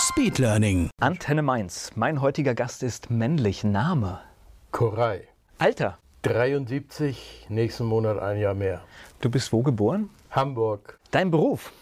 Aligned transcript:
Speedlearning. 0.00 0.88
Antenne 0.98 1.42
Mainz. 1.42 1.90
Mein 1.94 2.22
heutiger 2.22 2.54
Gast 2.54 2.82
ist 2.82 3.10
männlich. 3.10 3.64
Name. 3.64 4.20
Koray. 4.70 5.20
Alter. 5.58 5.98
73, 6.22 7.46
nächsten 7.50 7.84
Monat 7.84 8.18
ein 8.18 8.38
Jahr 8.38 8.54
mehr. 8.54 8.80
Du 9.20 9.28
bist 9.30 9.52
wo 9.52 9.62
geboren? 9.62 10.08
Hamburg. 10.30 10.98
Dein 11.10 11.30
Beruf? 11.30 11.72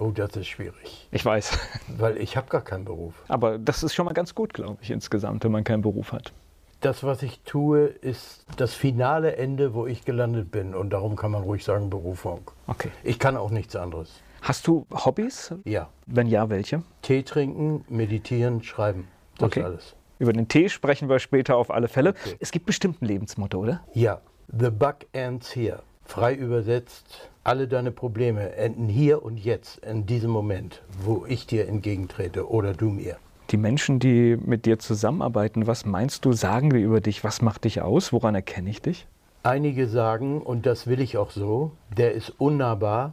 Oh, 0.00 0.10
das 0.10 0.34
ist 0.34 0.48
schwierig, 0.48 1.06
Ich 1.12 1.24
weiß. 1.24 1.56
weil 1.98 2.16
ich 2.16 2.36
habe 2.36 2.48
gar 2.48 2.62
keinen 2.62 2.84
Beruf. 2.84 3.14
Aber 3.28 3.58
das 3.58 3.84
ist 3.84 3.94
schon 3.94 4.06
mal 4.06 4.12
ganz 4.14 4.34
gut, 4.34 4.54
glaube 4.54 4.78
ich, 4.80 4.90
insgesamt, 4.90 5.44
wenn 5.44 5.52
man 5.52 5.62
keinen 5.62 5.82
Beruf 5.82 6.10
hat. 6.12 6.32
Das, 6.80 7.04
was 7.04 7.22
ich 7.22 7.40
tue, 7.44 7.86
ist 7.86 8.44
das 8.56 8.74
finale 8.74 9.36
Ende, 9.36 9.74
wo 9.74 9.86
ich 9.86 10.04
gelandet 10.04 10.50
bin. 10.50 10.74
Und 10.74 10.90
darum 10.90 11.14
kann 11.14 11.30
man 11.30 11.44
ruhig 11.44 11.64
sagen 11.64 11.90
Berufung. 11.90 12.50
Okay. 12.66 12.90
Ich 13.04 13.20
kann 13.20 13.36
auch 13.36 13.50
nichts 13.50 13.76
anderes. 13.76 14.20
Hast 14.42 14.66
du 14.66 14.86
Hobbys? 14.92 15.54
Ja. 15.64 15.88
Wenn 16.06 16.26
ja, 16.26 16.48
welche? 16.50 16.82
Tee 17.02 17.22
trinken, 17.22 17.84
meditieren, 17.88 18.62
schreiben. 18.62 19.08
Das 19.38 19.46
Okay. 19.48 19.60
ist 19.60 19.66
alles. 19.66 19.94
Über 20.18 20.32
den 20.32 20.48
Tee 20.48 20.68
sprechen 20.68 21.08
wir 21.08 21.18
später 21.18 21.56
auf 21.56 21.70
alle 21.70 21.88
Fälle. 21.88 22.10
Okay. 22.10 22.36
Es 22.40 22.50
gibt 22.50 22.66
bestimmt 22.66 23.02
ein 23.02 23.06
Lebensmotto, 23.06 23.58
oder? 23.58 23.80
Ja. 23.94 24.20
The 24.58 24.70
buck 24.70 25.06
ends 25.12 25.54
here. 25.54 25.80
Frei 26.04 26.34
übersetzt, 26.34 27.28
alle 27.44 27.68
deine 27.68 27.90
Probleme 27.90 28.54
enden 28.56 28.88
hier 28.88 29.22
und 29.22 29.36
jetzt, 29.36 29.78
in 29.84 30.06
diesem 30.06 30.30
Moment, 30.30 30.82
wo 31.02 31.26
ich 31.28 31.46
dir 31.46 31.68
entgegentrete 31.68 32.48
oder 32.48 32.72
du 32.72 32.88
mir. 32.88 33.16
Die 33.50 33.58
Menschen, 33.58 33.98
die 33.98 34.36
mit 34.42 34.64
dir 34.64 34.78
zusammenarbeiten, 34.78 35.66
was 35.66 35.84
meinst 35.84 36.24
du, 36.24 36.32
sagen 36.32 36.70
wir 36.72 36.80
über 36.80 37.00
dich? 37.02 37.24
Was 37.24 37.42
macht 37.42 37.64
dich 37.64 37.82
aus? 37.82 38.12
Woran 38.12 38.34
erkenne 38.34 38.70
ich 38.70 38.80
dich? 38.80 39.06
Einige 39.42 39.86
sagen, 39.86 40.40
und 40.42 40.64
das 40.64 40.86
will 40.86 41.00
ich 41.00 41.16
auch 41.18 41.30
so, 41.30 41.72
der 41.96 42.12
ist 42.12 42.30
unnahbar, 42.38 43.12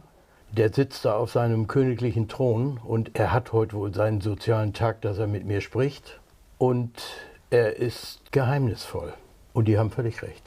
der 0.56 0.72
sitzt 0.72 1.04
da 1.04 1.16
auf 1.16 1.32
seinem 1.32 1.66
königlichen 1.66 2.28
Thron 2.28 2.80
und 2.82 3.18
er 3.18 3.32
hat 3.32 3.52
heute 3.52 3.76
wohl 3.76 3.92
seinen 3.92 4.20
sozialen 4.20 4.72
Tag, 4.72 5.02
dass 5.02 5.18
er 5.18 5.26
mit 5.26 5.44
mir 5.44 5.60
spricht. 5.60 6.18
Und 6.58 7.02
er 7.50 7.76
ist 7.76 8.32
geheimnisvoll. 8.32 9.12
Und 9.52 9.68
die 9.68 9.78
haben 9.78 9.90
völlig 9.90 10.22
recht. 10.22 10.42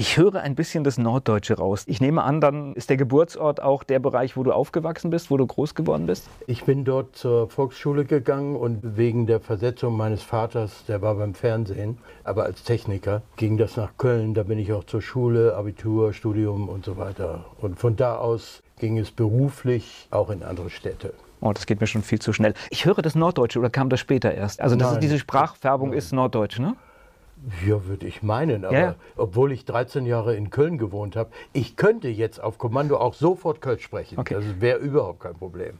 Ich 0.00 0.16
höre 0.16 0.36
ein 0.40 0.54
bisschen 0.54 0.82
das 0.82 0.96
Norddeutsche 0.96 1.58
raus. 1.58 1.82
Ich 1.86 2.00
nehme 2.00 2.22
an, 2.22 2.40
dann 2.40 2.72
ist 2.72 2.88
der 2.88 2.96
Geburtsort 2.96 3.60
auch 3.60 3.82
der 3.82 3.98
Bereich, 3.98 4.34
wo 4.34 4.42
du 4.42 4.50
aufgewachsen 4.50 5.10
bist, 5.10 5.30
wo 5.30 5.36
du 5.36 5.46
groß 5.46 5.74
geworden 5.74 6.06
bist? 6.06 6.26
Ich 6.46 6.64
bin 6.64 6.86
dort 6.86 7.16
zur 7.16 7.50
Volksschule 7.50 8.06
gegangen 8.06 8.56
und 8.56 8.96
wegen 8.96 9.26
der 9.26 9.40
Versetzung 9.40 9.98
meines 9.98 10.22
Vaters, 10.22 10.86
der 10.88 11.02
war 11.02 11.16
beim 11.16 11.34
Fernsehen, 11.34 11.98
aber 12.24 12.44
als 12.44 12.62
Techniker, 12.62 13.20
ging 13.36 13.58
das 13.58 13.76
nach 13.76 13.90
Köln. 13.98 14.32
Da 14.32 14.42
bin 14.42 14.58
ich 14.58 14.72
auch 14.72 14.84
zur 14.84 15.02
Schule, 15.02 15.54
Abitur, 15.54 16.14
Studium 16.14 16.70
und 16.70 16.86
so 16.86 16.96
weiter. 16.96 17.44
Und 17.60 17.78
von 17.78 17.94
da 17.94 18.16
aus 18.16 18.62
ging 18.78 18.96
es 18.96 19.10
beruflich 19.10 20.08
auch 20.10 20.30
in 20.30 20.42
andere 20.42 20.70
Städte. 20.70 21.12
Oh, 21.42 21.52
das 21.52 21.66
geht 21.66 21.82
mir 21.82 21.86
schon 21.86 22.02
viel 22.02 22.20
zu 22.20 22.32
schnell. 22.32 22.54
Ich 22.70 22.86
höre 22.86 23.02
das 23.02 23.14
Norddeutsche 23.14 23.58
oder 23.58 23.68
kam 23.68 23.90
das 23.90 24.00
später 24.00 24.32
erst? 24.32 24.62
Also 24.62 24.76
das 24.76 24.92
Nein. 24.92 25.00
diese 25.02 25.18
Sprachfärbung 25.18 25.92
ist 25.92 26.14
Norddeutsch, 26.14 26.58
ne? 26.58 26.74
Ja, 27.66 27.84
würde 27.86 28.06
ich 28.06 28.22
meinen. 28.22 28.64
Aber 28.64 28.74
Ja, 28.74 28.80
ja. 28.80 28.94
obwohl 29.16 29.52
ich 29.52 29.64
13 29.64 30.06
Jahre 30.06 30.34
in 30.36 30.50
Köln 30.50 30.78
gewohnt 30.78 31.16
habe, 31.16 31.30
ich 31.52 31.76
könnte 31.76 32.08
jetzt 32.08 32.42
auf 32.42 32.58
Kommando 32.58 32.96
auch 32.98 33.14
sofort 33.14 33.60
Kölsch 33.60 33.82
sprechen. 33.82 34.18
Okay. 34.18 34.34
Das 34.34 34.44
wäre 34.60 34.78
überhaupt 34.78 35.20
kein 35.20 35.34
Problem. 35.34 35.74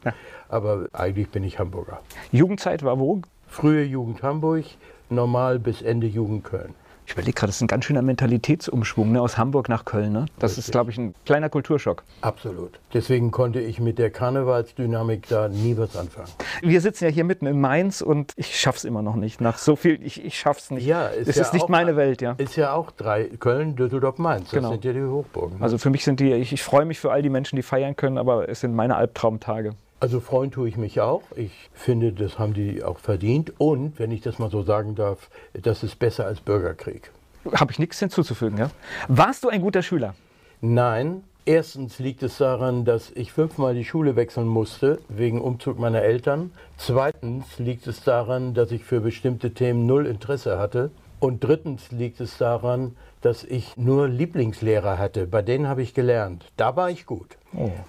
Aber 0.49 0.87
eigentlich 0.93 1.29
bin 1.29 1.43
ich 1.43 1.59
Hamburger. 1.59 1.99
Jugendzeit 2.31 2.83
war 2.83 2.99
wo? 2.99 3.21
Frühe 3.47 3.83
Jugend 3.83 4.23
Hamburg, 4.23 4.65
normal 5.09 5.59
bis 5.59 5.81
Ende 5.81 6.07
Jugend 6.07 6.43
Köln. 6.43 6.73
Ich 7.11 7.15
überlege 7.17 7.33
gerade, 7.33 7.49
das 7.49 7.57
ist 7.57 7.61
ein 7.61 7.67
ganz 7.67 7.83
schöner 7.83 8.01
Mentalitätsumschwung, 8.03 9.11
ne? 9.11 9.21
aus 9.21 9.37
Hamburg 9.37 9.67
nach 9.67 9.83
Köln. 9.83 10.13
Ne? 10.13 10.27
Das 10.39 10.53
ist, 10.53 10.59
Richtig. 10.59 10.71
glaube 10.71 10.91
ich, 10.91 10.97
ein 10.97 11.13
kleiner 11.25 11.49
Kulturschock. 11.49 12.03
Absolut. 12.21 12.79
Deswegen 12.93 13.31
konnte 13.31 13.59
ich 13.59 13.81
mit 13.81 13.99
der 13.99 14.11
Karnevalsdynamik 14.11 15.27
da 15.27 15.49
nie 15.49 15.75
was 15.77 15.97
anfangen. 15.97 16.29
Wir 16.61 16.79
sitzen 16.79 17.03
ja 17.03 17.09
hier 17.09 17.25
mitten 17.25 17.47
in 17.47 17.59
Mainz 17.59 17.99
und 17.99 18.31
ich 18.37 18.57
schaff's 18.57 18.85
immer 18.85 19.01
noch 19.01 19.17
nicht. 19.17 19.41
Nach 19.41 19.57
so 19.57 19.75
viel, 19.75 20.01
ich, 20.01 20.23
ich 20.23 20.39
schaff's 20.39 20.71
nicht. 20.71 20.85
Ja, 20.85 21.09
es 21.09 21.27
ist 21.27 21.35
ja 21.35 21.41
ist 21.41 21.53
nicht 21.53 21.63
auch- 21.63 21.67
meine 21.69 21.97
Welt, 21.97 22.21
ja. 22.21 22.31
Ist 22.37 22.55
ja 22.55 22.71
auch 22.71 22.91
drei, 22.91 23.25
Köln, 23.25 23.75
Düsseldorf, 23.75 24.17
Mainz. 24.17 24.43
Das 24.45 24.51
Genau. 24.51 24.71
sind 24.71 24.85
ja 24.85 24.93
die 24.93 25.03
Hochburgen. 25.03 25.57
ne? 25.57 25.63
Also 25.65 25.77
für 25.77 25.89
mich 25.89 26.05
sind 26.05 26.21
die, 26.21 26.31
ich, 26.31 26.53
ich 26.53 26.63
freue 26.63 26.85
mich 26.85 27.01
für 27.01 27.11
all 27.11 27.21
die 27.21 27.29
Menschen, 27.29 27.57
die 27.57 27.61
feiern 27.61 27.97
können, 27.97 28.17
aber 28.17 28.47
es 28.47 28.61
sind 28.61 28.73
meine 28.73 28.95
Albtraumtage. 28.95 29.71
Also 30.01 30.19
freuen 30.19 30.49
tue 30.49 30.67
ich 30.67 30.77
mich 30.77 30.99
auch. 30.99 31.21
Ich 31.35 31.69
finde, 31.75 32.11
das 32.11 32.39
haben 32.39 32.55
die 32.55 32.83
auch 32.83 32.97
verdient. 32.97 33.53
Und, 33.59 33.99
wenn 33.99 34.09
ich 34.09 34.21
das 34.21 34.39
mal 34.39 34.49
so 34.49 34.63
sagen 34.63 34.95
darf, 34.95 35.29
das 35.53 35.83
ist 35.83 35.99
besser 35.99 36.25
als 36.25 36.41
Bürgerkrieg. 36.41 37.11
Habe 37.53 37.71
ich 37.71 37.77
nichts 37.77 37.99
hinzuzufügen, 37.99 38.57
ja? 38.57 38.71
Warst 39.07 39.43
du 39.43 39.49
ein 39.49 39.61
guter 39.61 39.83
Schüler? 39.83 40.15
Nein, 40.59 41.23
erstens 41.45 41.99
liegt 41.99 42.23
es 42.23 42.39
daran, 42.39 42.83
dass 42.83 43.11
ich 43.11 43.31
fünfmal 43.31 43.75
die 43.75 43.85
Schule 43.85 44.15
wechseln 44.15 44.47
musste, 44.47 44.97
wegen 45.07 45.39
Umzug 45.39 45.77
meiner 45.77 46.01
Eltern. 46.01 46.49
Zweitens 46.77 47.59
liegt 47.59 47.85
es 47.85 48.03
daran, 48.03 48.55
dass 48.55 48.71
ich 48.71 48.83
für 48.83 49.01
bestimmte 49.01 49.53
Themen 49.53 49.85
null 49.85 50.07
Interesse 50.07 50.57
hatte. 50.57 50.89
Und 51.19 51.43
drittens 51.43 51.91
liegt 51.91 52.19
es 52.21 52.39
daran, 52.39 52.95
dass 53.21 53.43
ich 53.43 53.77
nur 53.77 54.07
Lieblingslehrer 54.07 54.97
hatte. 54.97 55.27
Bei 55.27 55.41
denen 55.41 55.67
habe 55.67 55.81
ich 55.81 55.93
gelernt. 55.93 56.45
Da 56.57 56.75
war 56.75 56.89
ich 56.89 57.05
gut. 57.05 57.37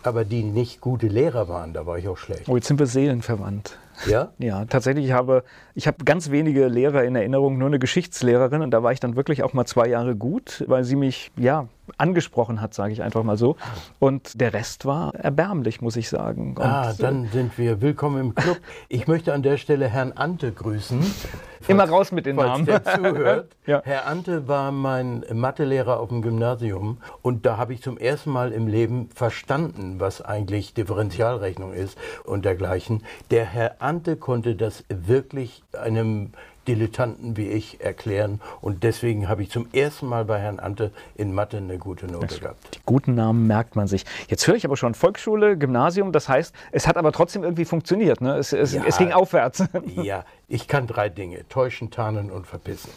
Aber 0.03 0.25
die 0.25 0.43
nicht 0.43 0.81
gute 0.81 1.07
Lehrer 1.07 1.49
waren, 1.49 1.73
da 1.73 1.87
war 1.87 1.99
ich 1.99 2.09
auch 2.09 2.17
schlecht. 2.19 2.49
Oh, 2.49 2.57
jetzt 2.57 2.67
sind 2.67 2.79
wir 2.79 2.87
seelenverwandt. 2.87 3.79
Ja? 4.07 4.33
Ja, 4.39 4.65
tatsächlich 4.65 5.07
ich 5.07 5.13
habe 5.13 5.45
ich 5.75 5.87
habe 5.87 6.05
ganz 6.05 6.31
wenige 6.31 6.67
Lehrer 6.69 7.05
in 7.05 7.17
Erinnerung, 7.17 7.59
nur 7.59 7.69
eine 7.69 7.79
Geschichtslehrerin 7.79 8.63
und 8.63 8.71
da 8.71 8.83
war 8.83 8.93
ich 8.93 9.01
dann 9.01 9.17
wirklich 9.17 9.43
auch 9.43 9.53
mal 9.53 9.65
zwei 9.67 9.87
Jahre 9.89 10.17
gut, 10.17 10.65
weil 10.69 10.85
sie 10.85 10.97
mich 10.97 11.31
ja 11.37 11.67
angesprochen 11.99 12.61
hat, 12.61 12.75
sage 12.75 12.93
ich 12.93 13.03
einfach 13.03 13.23
mal 13.23 13.37
so. 13.37 13.57
Und 13.99 14.41
der 14.41 14.53
Rest 14.55 14.87
war 14.87 15.15
erbärmlich, 15.15 15.81
muss 15.81 15.97
ich 15.97 16.09
sagen. 16.09 16.55
Und 16.57 16.63
Ah, 16.65 16.95
dann 16.97 17.27
sind 17.33 17.59
wir 17.59 17.81
willkommen 17.83 18.21
im 18.21 18.35
Club. 18.35 18.59
Ich 18.89 19.09
möchte 19.09 19.33
an 19.35 19.43
der 19.43 19.57
Stelle 19.57 19.89
Herrn 19.89 20.13
Ante 20.13 20.53
grüßen. 20.53 21.01
Immer 21.69 21.89
raus 21.89 22.11
mit 22.11 22.27
den 22.27 22.37
falls 22.37 22.49
Namen. 22.49 22.67
der 22.67 22.85
zuhört. 22.85 23.57
Ja. 23.67 23.81
Herr 23.85 24.07
Ante 24.09 24.49
war 24.49 24.73
mein 24.73 25.25
Mathelehrer 25.33 26.01
auf 26.01 26.09
dem 26.09 26.21
Gymnasium 26.21 26.99
und 27.23 27.47
da 27.47 27.59
habe 27.59 27.73
ich 27.73 27.81
zum 27.81 27.97
ersten 27.97 28.31
Mal 28.31 28.51
im 28.51 28.67
Leben 28.67 29.09
verstanden, 29.15 30.01
was 30.01 30.21
eigentlich 30.21 30.75
Differentialrechnung 30.75 31.73
ist 31.73 31.97
und 32.25 32.45
dergleichen. 32.45 33.05
Der 33.31 33.45
Herr 33.45 33.81
Ante 33.81 34.17
konnte 34.17 34.57
das 34.57 34.83
wirklich 34.89 35.63
einem 35.79 36.33
Dilettanten 36.69 37.37
wie 37.37 37.49
ich 37.49 37.81
erklären 37.81 38.41
und 38.61 38.85
deswegen 38.85 39.29
habe 39.29 39.43
ich 39.43 39.51
zum 39.51 39.67
ersten 39.73 40.07
Mal 40.07 40.25
bei 40.25 40.39
Herrn 40.39 40.61
Ante 40.61 40.93
in 41.17 41.35
Mathe 41.35 41.57
eine 41.57 41.77
gute 41.79 42.07
Note 42.07 42.39
gehabt. 42.39 42.77
Die 42.77 42.81
guten 42.87 43.15
Namen 43.17 43.49
merkt 43.49 43.75
man 43.75 43.89
sich. 43.89 44.05
Jetzt 44.29 44.47
höre 44.47 44.55
ich 44.55 44.65
aber 44.65 44.77
schon 44.77 44.95
Volksschule, 44.95 45.57
Gymnasium, 45.59 46.13
das 46.13 46.29
heißt, 46.29 46.55
es 46.71 46.87
hat 46.87 46.97
aber 46.97 47.11
trotzdem 47.11 47.43
irgendwie 47.43 47.65
funktioniert. 47.65 48.21
Ne? 48.21 48.37
Es, 48.37 48.53
es, 48.53 48.75
Ja. 48.75 48.85
es 48.87 48.99
ging 48.99 49.13
aufwärts. 49.13 49.65
Ja, 50.03 50.25
ich 50.49 50.69
kann 50.69 50.87
drei 50.87 51.09
Dinge: 51.09 51.49
täuschen, 51.49 51.91
tarnen 51.91 52.31
und 52.31 52.47
verpissen. 52.47 52.91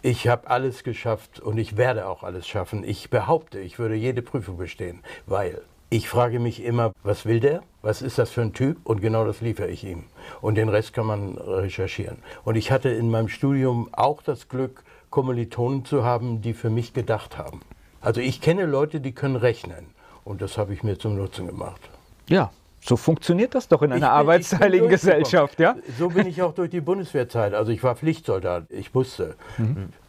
Ich 0.00 0.28
habe 0.28 0.48
alles 0.48 0.82
geschafft 0.84 1.40
und 1.40 1.58
ich 1.58 1.76
werde 1.76 2.06
auch 2.06 2.22
alles 2.22 2.46
schaffen. 2.46 2.84
Ich 2.84 3.10
behaupte, 3.10 3.58
ich 3.58 3.78
würde 3.78 3.94
jede 3.94 4.22
Prüfung 4.22 4.56
bestehen, 4.56 5.02
weil 5.26 5.60
ich 5.94 6.08
frage 6.08 6.40
mich 6.40 6.60
immer, 6.64 6.92
was 7.04 7.24
will 7.24 7.38
der? 7.38 7.62
Was 7.80 8.02
ist 8.02 8.18
das 8.18 8.28
für 8.30 8.40
ein 8.40 8.52
Typ? 8.52 8.78
Und 8.82 9.00
genau 9.00 9.24
das 9.24 9.40
liefere 9.40 9.68
ich 9.68 9.84
ihm. 9.84 10.02
Und 10.40 10.56
den 10.56 10.68
Rest 10.68 10.92
kann 10.92 11.06
man 11.06 11.38
recherchieren. 11.38 12.18
Und 12.44 12.56
ich 12.56 12.72
hatte 12.72 12.88
in 12.88 13.12
meinem 13.12 13.28
Studium 13.28 13.88
auch 13.92 14.20
das 14.20 14.48
Glück, 14.48 14.82
Kommilitonen 15.10 15.84
zu 15.84 16.02
haben, 16.04 16.42
die 16.42 16.52
für 16.52 16.68
mich 16.68 16.94
gedacht 16.94 17.38
haben. 17.38 17.60
Also 18.00 18.20
ich 18.20 18.40
kenne 18.40 18.66
Leute, 18.66 19.00
die 19.00 19.12
können 19.12 19.36
rechnen. 19.36 19.86
Und 20.24 20.42
das 20.42 20.58
habe 20.58 20.74
ich 20.74 20.82
mir 20.82 20.98
zum 20.98 21.16
Nutzen 21.16 21.46
gemacht. 21.46 21.80
Ja, 22.28 22.50
so 22.80 22.96
funktioniert 22.96 23.54
das 23.54 23.68
doch 23.68 23.82
in 23.82 23.92
einer 23.92 24.00
bin- 24.00 24.08
arbeitsteiligen. 24.08 24.88
Gesellschaft, 24.88 25.60
ja? 25.60 25.76
So 25.96 26.08
bin 26.08 26.26
ich 26.26 26.42
auch 26.42 26.54
durch 26.54 26.70
die 26.70 26.80
Bundeswehrzeit. 26.80 27.54
Also 27.54 27.70
ich 27.70 27.84
war 27.84 27.94
Pflichtsoldat, 27.94 28.64
ich 28.70 28.92
musste. 28.94 29.36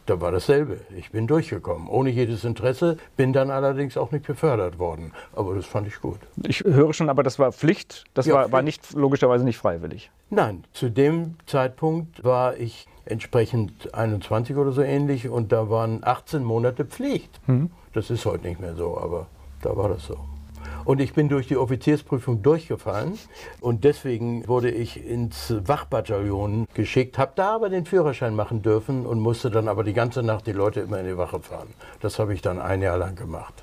Da 0.05 0.21
war 0.21 0.31
dasselbe. 0.31 0.79
Ich 0.95 1.11
bin 1.11 1.25
durchgekommen, 1.25 1.87
ohne 1.87 2.11
jedes 2.11 2.43
Interesse, 2.43 2.97
bin 3.17 3.33
dann 3.33 3.49
allerdings 3.49 3.97
auch 3.97 4.11
nicht 4.11 4.27
befördert 4.27 4.77
worden. 4.77 5.13
Aber 5.35 5.55
das 5.55 5.65
fand 5.65 5.87
ich 5.87 5.99
gut. 5.99 6.19
Ich 6.45 6.63
höre 6.63 6.93
schon, 6.93 7.09
aber 7.09 7.23
das 7.23 7.39
war 7.39 7.51
Pflicht. 7.51 8.03
Das 8.13 8.27
Ja, 8.27 8.35
war, 8.35 8.51
war 8.51 8.61
nicht 8.61 8.93
logischerweise 8.93 9.43
nicht 9.43 9.57
freiwillig. 9.57 10.11
Nein, 10.29 10.63
zu 10.73 10.89
dem 10.89 11.35
Zeitpunkt 11.47 12.23
war 12.23 12.55
ich 12.57 12.87
entsprechend 13.05 13.93
21 13.95 14.55
oder 14.57 14.71
so 14.71 14.81
ähnlich 14.81 15.27
und 15.29 15.51
da 15.51 15.69
waren 15.69 16.03
18 16.03 16.43
Monate 16.43 16.85
Pflicht. 16.85 17.39
Das 17.93 18.09
ist 18.11 18.25
heute 18.25 18.47
nicht 18.47 18.59
mehr 18.59 18.75
so, 18.75 18.97
aber 18.97 19.27
da 19.61 19.75
war 19.75 19.89
das 19.89 20.05
so. 20.05 20.17
Und 20.85 21.01
ich 21.01 21.13
bin 21.13 21.29
durch 21.29 21.47
die 21.47 21.57
Offiziersprüfung 21.57 22.43
durchgefallen 22.43 23.17
und 23.59 23.83
deswegen 23.83 24.47
wurde 24.47 24.69
ich 24.69 25.03
ins 25.03 25.53
Wachbataillon 25.65 26.67
geschickt, 26.75 27.17
habe 27.17 27.31
da 27.35 27.55
aber 27.55 27.69
den 27.69 27.85
Führerschein 27.85 28.35
machen 28.35 28.61
dürfen 28.61 29.05
und 29.05 29.19
musste 29.19 29.49
dann 29.49 29.67
aber 29.67 29.83
die 29.83 29.93
ganze 29.93 30.21
Nacht 30.21 30.45
die 30.45 30.51
Leute 30.51 30.81
immer 30.81 30.99
in 30.99 31.07
die 31.07 31.17
Wache 31.17 31.39
fahren. 31.39 31.67
Das 32.01 32.19
habe 32.19 32.33
ich 32.35 32.41
dann 32.41 32.59
ein 32.61 32.81
Jahr 32.83 32.97
lang 32.97 33.15
gemacht. 33.15 33.53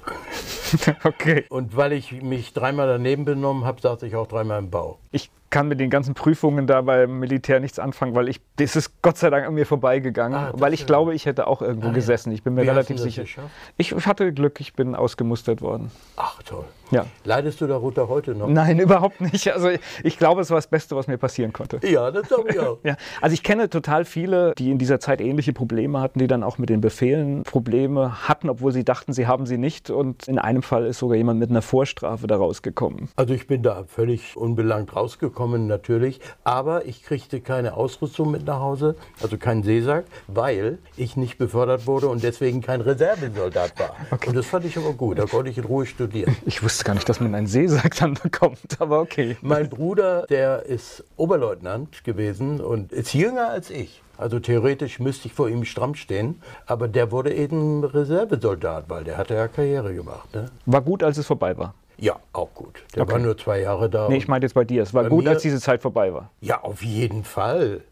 okay. 1.04 1.44
Und 1.48 1.76
weil 1.76 1.92
ich 1.92 2.10
mich 2.22 2.52
dreimal 2.52 2.88
daneben 2.88 3.24
benommen 3.24 3.64
habe, 3.64 3.80
saß 3.80 4.02
ich 4.02 4.16
auch 4.16 4.26
dreimal 4.26 4.58
im 4.58 4.70
Bau. 4.70 4.98
Ich 5.12 5.30
kann 5.50 5.68
mit 5.68 5.78
den 5.80 5.90
ganzen 5.90 6.14
Prüfungen 6.14 6.66
da 6.66 6.80
beim 6.80 7.18
Militär 7.20 7.60
nichts 7.60 7.78
anfangen, 7.78 8.14
weil 8.14 8.28
ich, 8.28 8.40
das 8.56 8.74
ist 8.74 9.02
Gott 9.02 9.18
sei 9.18 9.28
Dank 9.30 9.46
an 9.46 9.52
mir 9.54 9.66
vorbeigegangen, 9.66 10.36
Ah, 10.38 10.52
weil 10.54 10.72
ich 10.72 10.86
glaube, 10.86 11.14
ich 11.14 11.26
hätte 11.26 11.46
auch 11.46 11.60
irgendwo 11.60 11.88
Ah, 11.88 11.92
gesessen. 11.92 12.32
Ich 12.32 12.42
bin 12.42 12.54
mir 12.54 12.62
Wie 12.62 12.68
relativ 12.68 12.98
sicher. 12.98 13.22
geschafft? 13.22 13.50
Ich 13.76 13.92
hatte 14.06 14.32
Glück, 14.32 14.60
ich 14.60 14.72
bin 14.72 14.94
ausgemustert 14.94 15.60
worden. 15.60 15.90
Ach 16.16 16.42
toll. 16.42 16.64
Ja. 16.92 17.06
Leidest 17.24 17.60
du 17.60 17.66
darunter 17.66 18.08
heute 18.08 18.34
noch? 18.34 18.48
Nein, 18.48 18.78
überhaupt 18.78 19.20
nicht. 19.20 19.52
Also 19.52 19.70
ich, 20.04 20.18
glaube, 20.18 20.42
es 20.42 20.50
war 20.50 20.58
das 20.58 20.66
Beste, 20.66 20.94
was 20.94 21.06
mir 21.06 21.16
passieren 21.16 21.52
konnte. 21.52 21.80
Ja, 21.86 22.10
das 22.10 22.28
glaube 22.28 22.50
ich 22.50 22.58
auch. 22.60 22.78
Ja, 22.84 22.96
also 23.20 23.32
ich 23.32 23.44
kenne 23.44 23.70
total 23.70 24.04
viele, 24.04 24.54
die 24.58 24.70
in 24.70 24.78
dieser 24.78 24.98
Zeit 24.98 25.20
ähnliche 25.20 25.52
Probleme 25.52 26.00
hatten, 26.00 26.18
die 26.18 26.26
dann 26.26 26.42
auch 26.42 26.58
mit 26.58 26.68
den 26.68 26.80
Befehlen 26.80 27.44
Probleme 27.44 28.28
hatten, 28.28 28.50
obwohl 28.50 28.72
sie 28.72 28.84
dachten, 28.84 29.12
sie 29.12 29.26
haben 29.26 29.46
sie 29.46 29.56
nicht. 29.56 29.88
Und 29.88 30.26
in 30.26 30.38
einem 30.38 30.62
Fall 30.62 30.84
ist 30.86 30.98
sogar 30.98 31.16
jemand 31.16 31.38
mit 31.38 31.50
einer 31.50 31.62
Vorstrafe 31.62 32.26
da 32.26 32.36
rausgekommen. 32.36 33.08
Also 33.16 33.34
ich 33.34 33.46
bin 33.46 33.62
da 33.62 33.84
völlig 33.84 34.36
unbelangt 34.36 34.94
rausgekommen, 34.96 35.68
natürlich. 35.68 36.20
Aber 36.44 36.86
ich 36.86 37.04
kriegte 37.04 37.40
keine 37.40 37.74
Ausrüstung 37.74 38.32
mit 38.32 38.44
nach 38.46 38.58
Hause, 38.60 38.96
also 39.22 39.38
keinen 39.38 39.62
Seesack, 39.62 40.04
weil 40.26 40.78
ich 40.96 41.16
nicht 41.16 41.38
befördert 41.38 41.86
wurde 41.86 42.08
und 42.08 42.22
deswegen 42.22 42.60
kein 42.60 42.80
Reservesoldat 42.80 43.78
war. 43.78 43.96
Und 44.26 44.36
das 44.36 44.46
fand 44.46 44.64
ich 44.64 44.76
aber 44.76 44.92
gut, 44.92 45.18
da 45.18 45.26
konnte 45.26 45.50
ich 45.50 45.58
in 45.58 45.64
Ruhe 45.64 45.86
studieren. 45.86 46.36
Ich 46.46 46.62
wusste 46.62 46.81
gar 46.84 46.94
nicht, 46.94 47.08
dass 47.08 47.20
man 47.20 47.34
einen 47.34 47.46
Seesack 47.46 47.96
dann 47.96 48.14
bekommt, 48.14 48.58
aber 48.80 49.00
okay. 49.00 49.36
Mein 49.42 49.68
Bruder, 49.68 50.26
der 50.28 50.64
ist 50.66 51.04
Oberleutnant 51.16 52.04
gewesen 52.04 52.60
und 52.60 52.92
ist 52.92 53.12
jünger 53.14 53.48
als 53.50 53.70
ich. 53.70 54.02
Also 54.18 54.38
theoretisch 54.38 55.00
müsste 55.00 55.26
ich 55.28 55.34
vor 55.34 55.48
ihm 55.48 55.64
stramm 55.64 55.94
stehen, 55.94 56.40
aber 56.66 56.86
der 56.88 57.10
wurde 57.10 57.32
eben 57.34 57.82
Reservesoldat, 57.84 58.84
weil 58.88 59.04
der 59.04 59.16
hatte 59.16 59.34
ja 59.34 59.48
Karriere 59.48 59.94
gemacht. 59.94 60.32
Ne? 60.34 60.46
War 60.66 60.80
gut, 60.82 61.02
als 61.02 61.18
es 61.18 61.26
vorbei 61.26 61.56
war. 61.58 61.74
Ja, 61.98 62.16
auch 62.32 62.52
gut. 62.54 62.82
Der 62.94 63.02
Okay. 63.02 63.12
war 63.12 63.18
nur 63.18 63.36
zwei 63.38 63.60
Jahre 63.60 63.88
da. 63.90 64.08
Nee, 64.08 64.16
ich 64.16 64.28
meinte 64.28 64.46
jetzt 64.46 64.54
bei 64.54 64.64
dir. 64.64 64.82
Es 64.82 64.92
war 64.94 65.08
gut, 65.08 65.24
mir- 65.24 65.30
als 65.30 65.42
diese 65.42 65.60
Zeit 65.60 65.82
vorbei 65.82 66.12
war. 66.12 66.30
Ja, 66.40 66.62
auf 66.62 66.82
jeden 66.82 67.24
Fall. 67.24 67.82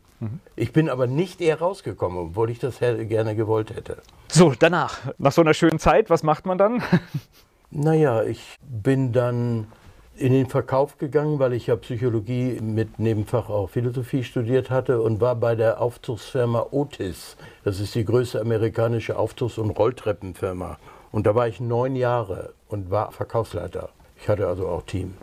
Ich 0.55 0.73
bin 0.75 0.91
aber 0.91 1.07
nicht 1.07 1.41
eher 1.41 1.59
rausgekommen, 1.61 2.19
obwohl 2.19 2.51
ich 2.51 2.59
das 2.59 2.79
gerne 2.81 3.35
gewollt 3.35 3.75
hätte. 3.75 3.97
So, 4.29 4.53
danach, 4.59 4.99
nach 5.17 5.33
so 5.33 5.41
einer 5.41 5.55
schönen 5.55 5.79
Zeit, 5.79 6.11
was 6.11 6.23
macht 6.23 6.45
man 6.47 6.59
dann? 6.59 6.83
Naja, 7.71 8.25
ich 8.25 8.57
bin 8.63 9.13
dann 9.13 9.69
in 10.17 10.33
den 10.33 10.47
Verkauf 10.47 10.99
gegangen, 10.99 11.39
weil 11.39 11.55
ich 11.55 11.69
ja 11.69 11.77
Psychologie 11.77 12.59
mit 12.61 12.99
Nebenfach 12.99 13.49
auch 13.49 13.71
Philosophie 13.71 14.23
studiert 14.23 14.69
hatte 14.69 15.01
und 15.01 15.21
war 15.21 15.35
bei 15.37 15.55
der 15.55 15.81
Aufzugsfirma 15.81 16.67
Otis. 16.73 17.37
Das 17.65 17.81
ist 17.81 17.95
die 17.95 18.05
größte 18.05 18.41
amerikanische 18.41 19.17
Aufzugs- 19.17 19.57
und 19.57 19.71
Rolltreppenfirma. 19.71 20.79
Und 21.11 21.27
da 21.27 21.35
war 21.35 21.49
ich 21.49 21.61
neun 21.61 21.97
Jahre 21.97 22.53
und 22.69 22.91
war 22.91 23.13
Verkaufsleiter. 23.13 23.89
Ich 24.21 24.29
hatte 24.29 24.47
also 24.47 24.69
auch 24.69 24.83
Team. 24.83 25.15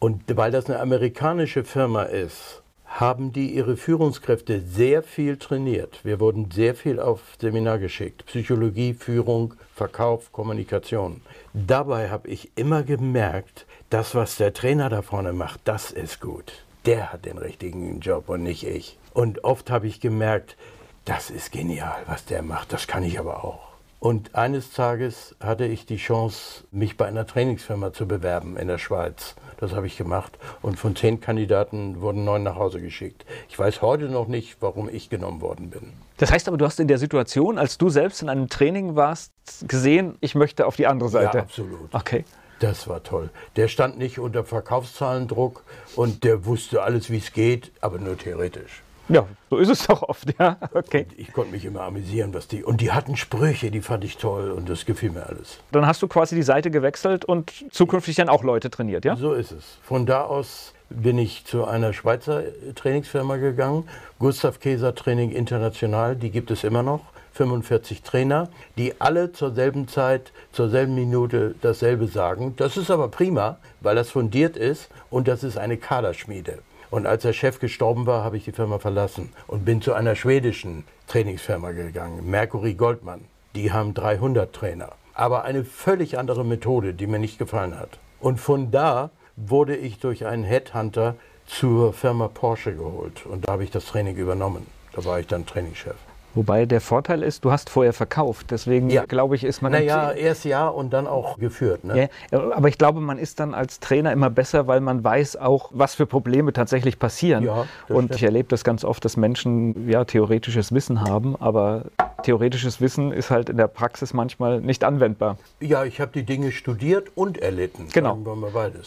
Und 0.00 0.22
weil 0.36 0.50
das 0.50 0.66
eine 0.66 0.80
amerikanische 0.80 1.62
Firma 1.62 2.02
ist, 2.02 2.63
haben 2.94 3.32
die 3.32 3.52
ihre 3.52 3.76
Führungskräfte 3.76 4.60
sehr 4.60 5.02
viel 5.02 5.36
trainiert. 5.36 5.98
Wir 6.04 6.20
wurden 6.20 6.52
sehr 6.52 6.76
viel 6.76 7.00
auf 7.00 7.20
Seminar 7.40 7.80
geschickt. 7.80 8.24
Psychologie, 8.26 8.94
Führung, 8.94 9.54
Verkauf, 9.74 10.30
Kommunikation. 10.30 11.20
Dabei 11.52 12.10
habe 12.10 12.28
ich 12.28 12.52
immer 12.54 12.84
gemerkt, 12.84 13.66
das, 13.90 14.14
was 14.14 14.36
der 14.36 14.54
Trainer 14.54 14.90
da 14.90 15.02
vorne 15.02 15.32
macht, 15.32 15.60
das 15.64 15.90
ist 15.90 16.20
gut. 16.20 16.52
Der 16.86 17.12
hat 17.12 17.24
den 17.24 17.38
richtigen 17.38 17.98
Job 17.98 18.28
und 18.28 18.44
nicht 18.44 18.64
ich. 18.64 18.96
Und 19.12 19.42
oft 19.42 19.70
habe 19.70 19.88
ich 19.88 20.00
gemerkt, 20.00 20.56
das 21.04 21.30
ist 21.30 21.50
genial, 21.50 22.02
was 22.06 22.26
der 22.26 22.42
macht, 22.42 22.72
das 22.72 22.86
kann 22.86 23.02
ich 23.02 23.18
aber 23.18 23.42
auch. 23.44 23.73
Und 24.00 24.34
eines 24.34 24.72
Tages 24.72 25.34
hatte 25.40 25.64
ich 25.64 25.86
die 25.86 25.96
Chance, 25.96 26.64
mich 26.70 26.96
bei 26.96 27.06
einer 27.06 27.26
Trainingsfirma 27.26 27.92
zu 27.92 28.06
bewerben 28.06 28.56
in 28.56 28.68
der 28.68 28.78
Schweiz. 28.78 29.34
Das 29.58 29.72
habe 29.72 29.86
ich 29.86 29.96
gemacht. 29.96 30.38
Und 30.60 30.78
von 30.78 30.94
zehn 30.94 31.20
Kandidaten 31.20 32.00
wurden 32.00 32.24
neun 32.24 32.42
nach 32.42 32.56
Hause 32.56 32.80
geschickt. 32.80 33.24
Ich 33.48 33.58
weiß 33.58 33.80
heute 33.82 34.10
noch 34.10 34.28
nicht, 34.28 34.58
warum 34.60 34.88
ich 34.88 35.08
genommen 35.08 35.40
worden 35.40 35.70
bin. 35.70 35.94
Das 36.18 36.30
heißt 36.30 36.48
aber, 36.48 36.58
du 36.58 36.66
hast 36.66 36.80
in 36.80 36.88
der 36.88 36.98
Situation, 36.98 37.58
als 37.58 37.78
du 37.78 37.88
selbst 37.88 38.20
in 38.20 38.28
einem 38.28 38.48
Training 38.48 38.94
warst, 38.94 39.32
gesehen, 39.66 40.16
ich 40.20 40.34
möchte 40.34 40.66
auf 40.66 40.76
die 40.76 40.86
andere 40.86 41.08
Seite. 41.08 41.38
Ja, 41.38 41.42
absolut. 41.44 41.94
Okay. 41.94 42.24
Das 42.60 42.88
war 42.88 43.02
toll. 43.02 43.30
Der 43.56 43.68
stand 43.68 43.98
nicht 43.98 44.18
unter 44.18 44.44
Verkaufszahlendruck 44.44 45.64
und 45.96 46.24
der 46.24 46.46
wusste 46.46 46.82
alles, 46.82 47.10
wie 47.10 47.18
es 47.18 47.32
geht, 47.32 47.72
aber 47.80 47.98
nur 47.98 48.16
theoretisch. 48.16 48.83
Ja, 49.08 49.26
so 49.50 49.58
ist 49.58 49.68
es 49.68 49.86
doch 49.86 50.02
oft, 50.02 50.34
ja. 50.38 50.56
Okay. 50.72 51.06
Ich 51.16 51.32
konnte 51.32 51.52
mich 51.52 51.64
immer 51.64 51.82
amüsieren, 51.82 52.32
was 52.32 52.48
die. 52.48 52.64
Und 52.64 52.80
die 52.80 52.92
hatten 52.92 53.16
Sprüche, 53.16 53.70
die 53.70 53.82
fand 53.82 54.04
ich 54.04 54.16
toll 54.16 54.50
und 54.50 54.68
das 54.68 54.86
gefiel 54.86 55.10
mir 55.10 55.26
alles. 55.26 55.58
Dann 55.72 55.86
hast 55.86 56.00
du 56.02 56.08
quasi 56.08 56.34
die 56.34 56.42
Seite 56.42 56.70
gewechselt 56.70 57.24
und 57.24 57.52
zukünftig 57.70 58.16
dann 58.16 58.28
auch 58.28 58.42
Leute 58.42 58.70
trainiert, 58.70 59.04
ja? 59.04 59.16
So 59.16 59.34
ist 59.34 59.52
es. 59.52 59.78
Von 59.82 60.06
da 60.06 60.22
aus 60.22 60.72
bin 60.88 61.18
ich 61.18 61.44
zu 61.44 61.64
einer 61.64 61.92
Schweizer 61.92 62.42
Trainingsfirma 62.74 63.36
gegangen, 63.36 63.88
Gustav 64.18 64.60
Käser 64.60 64.94
Training 64.94 65.30
International, 65.32 66.16
die 66.16 66.30
gibt 66.30 66.50
es 66.50 66.64
immer 66.64 66.82
noch. 66.82 67.00
45 67.34 68.02
Trainer, 68.02 68.48
die 68.78 69.00
alle 69.00 69.32
zur 69.32 69.52
selben 69.52 69.88
Zeit, 69.88 70.32
zur 70.52 70.68
selben 70.68 70.94
Minute 70.94 71.56
dasselbe 71.60 72.06
sagen. 72.06 72.54
Das 72.56 72.76
ist 72.76 72.92
aber 72.92 73.08
prima, 73.08 73.58
weil 73.80 73.96
das 73.96 74.10
fundiert 74.10 74.56
ist 74.56 74.88
und 75.10 75.26
das 75.26 75.42
ist 75.42 75.58
eine 75.58 75.76
Kaderschmiede. 75.76 76.60
Und 76.90 77.06
als 77.06 77.22
der 77.22 77.32
Chef 77.32 77.58
gestorben 77.58 78.06
war, 78.06 78.24
habe 78.24 78.36
ich 78.36 78.44
die 78.44 78.52
Firma 78.52 78.78
verlassen 78.78 79.32
und 79.46 79.64
bin 79.64 79.82
zu 79.82 79.94
einer 79.94 80.14
schwedischen 80.14 80.84
Trainingsfirma 81.08 81.72
gegangen, 81.72 82.28
Mercury 82.30 82.74
Goldman. 82.74 83.22
Die 83.54 83.72
haben 83.72 83.94
300 83.94 84.52
Trainer, 84.52 84.92
aber 85.14 85.44
eine 85.44 85.64
völlig 85.64 86.18
andere 86.18 86.44
Methode, 86.44 86.94
die 86.94 87.06
mir 87.06 87.18
nicht 87.18 87.38
gefallen 87.38 87.78
hat. 87.78 87.98
Und 88.20 88.40
von 88.40 88.70
da 88.70 89.10
wurde 89.36 89.76
ich 89.76 89.98
durch 89.98 90.26
einen 90.26 90.44
Headhunter 90.44 91.16
zur 91.46 91.92
Firma 91.92 92.28
Porsche 92.28 92.74
geholt 92.74 93.26
und 93.26 93.46
da 93.46 93.52
habe 93.52 93.64
ich 93.64 93.70
das 93.70 93.86
Training 93.86 94.16
übernommen. 94.16 94.66
Da 94.92 95.04
war 95.04 95.20
ich 95.20 95.26
dann 95.26 95.44
Trainingschef. 95.44 95.96
Wobei 96.34 96.66
der 96.66 96.80
Vorteil 96.80 97.22
ist, 97.22 97.44
du 97.44 97.52
hast 97.52 97.70
vorher 97.70 97.92
verkauft. 97.92 98.50
Deswegen 98.50 98.90
Ja. 98.90 99.04
glaube 99.04 99.36
ich, 99.36 99.44
ist 99.44 99.62
man. 99.62 99.72
Naja, 99.72 100.12
erst 100.12 100.44
ja 100.44 100.68
und 100.68 100.92
dann 100.92 101.06
auch 101.06 101.38
geführt. 101.38 101.84
Ne? 101.84 102.08
Ja, 102.30 102.50
aber 102.52 102.68
ich 102.68 102.78
glaube, 102.78 103.00
man 103.00 103.18
ist 103.18 103.40
dann 103.40 103.54
als 103.54 103.80
Trainer 103.80 104.12
immer 104.12 104.30
besser, 104.30 104.66
weil 104.66 104.80
man 104.80 105.04
weiß 105.04 105.36
auch, 105.36 105.70
was 105.72 105.94
für 105.94 106.06
Probleme 106.06 106.52
tatsächlich 106.52 106.98
passieren. 106.98 107.44
Ja, 107.44 107.66
und 107.88 108.04
stimmt. 108.06 108.14
ich 108.16 108.22
erlebe 108.22 108.48
das 108.48 108.64
ganz 108.64 108.84
oft, 108.84 109.04
dass 109.04 109.16
Menschen 109.16 109.88
ja 109.88 110.04
theoretisches 110.04 110.72
Wissen 110.72 111.00
haben, 111.02 111.36
aber 111.36 111.84
theoretisches 112.24 112.80
Wissen 112.80 113.12
ist 113.12 113.30
halt 113.30 113.48
in 113.48 113.56
der 113.56 113.68
Praxis 113.68 114.12
manchmal 114.12 114.60
nicht 114.60 114.82
anwendbar. 114.82 115.36
Ja, 115.60 115.84
ich 115.84 116.00
habe 116.00 116.10
die 116.12 116.24
Dinge 116.24 116.50
studiert 116.52 117.12
und 117.14 117.38
erlitten. 117.38 117.88
Genau. 117.92 118.18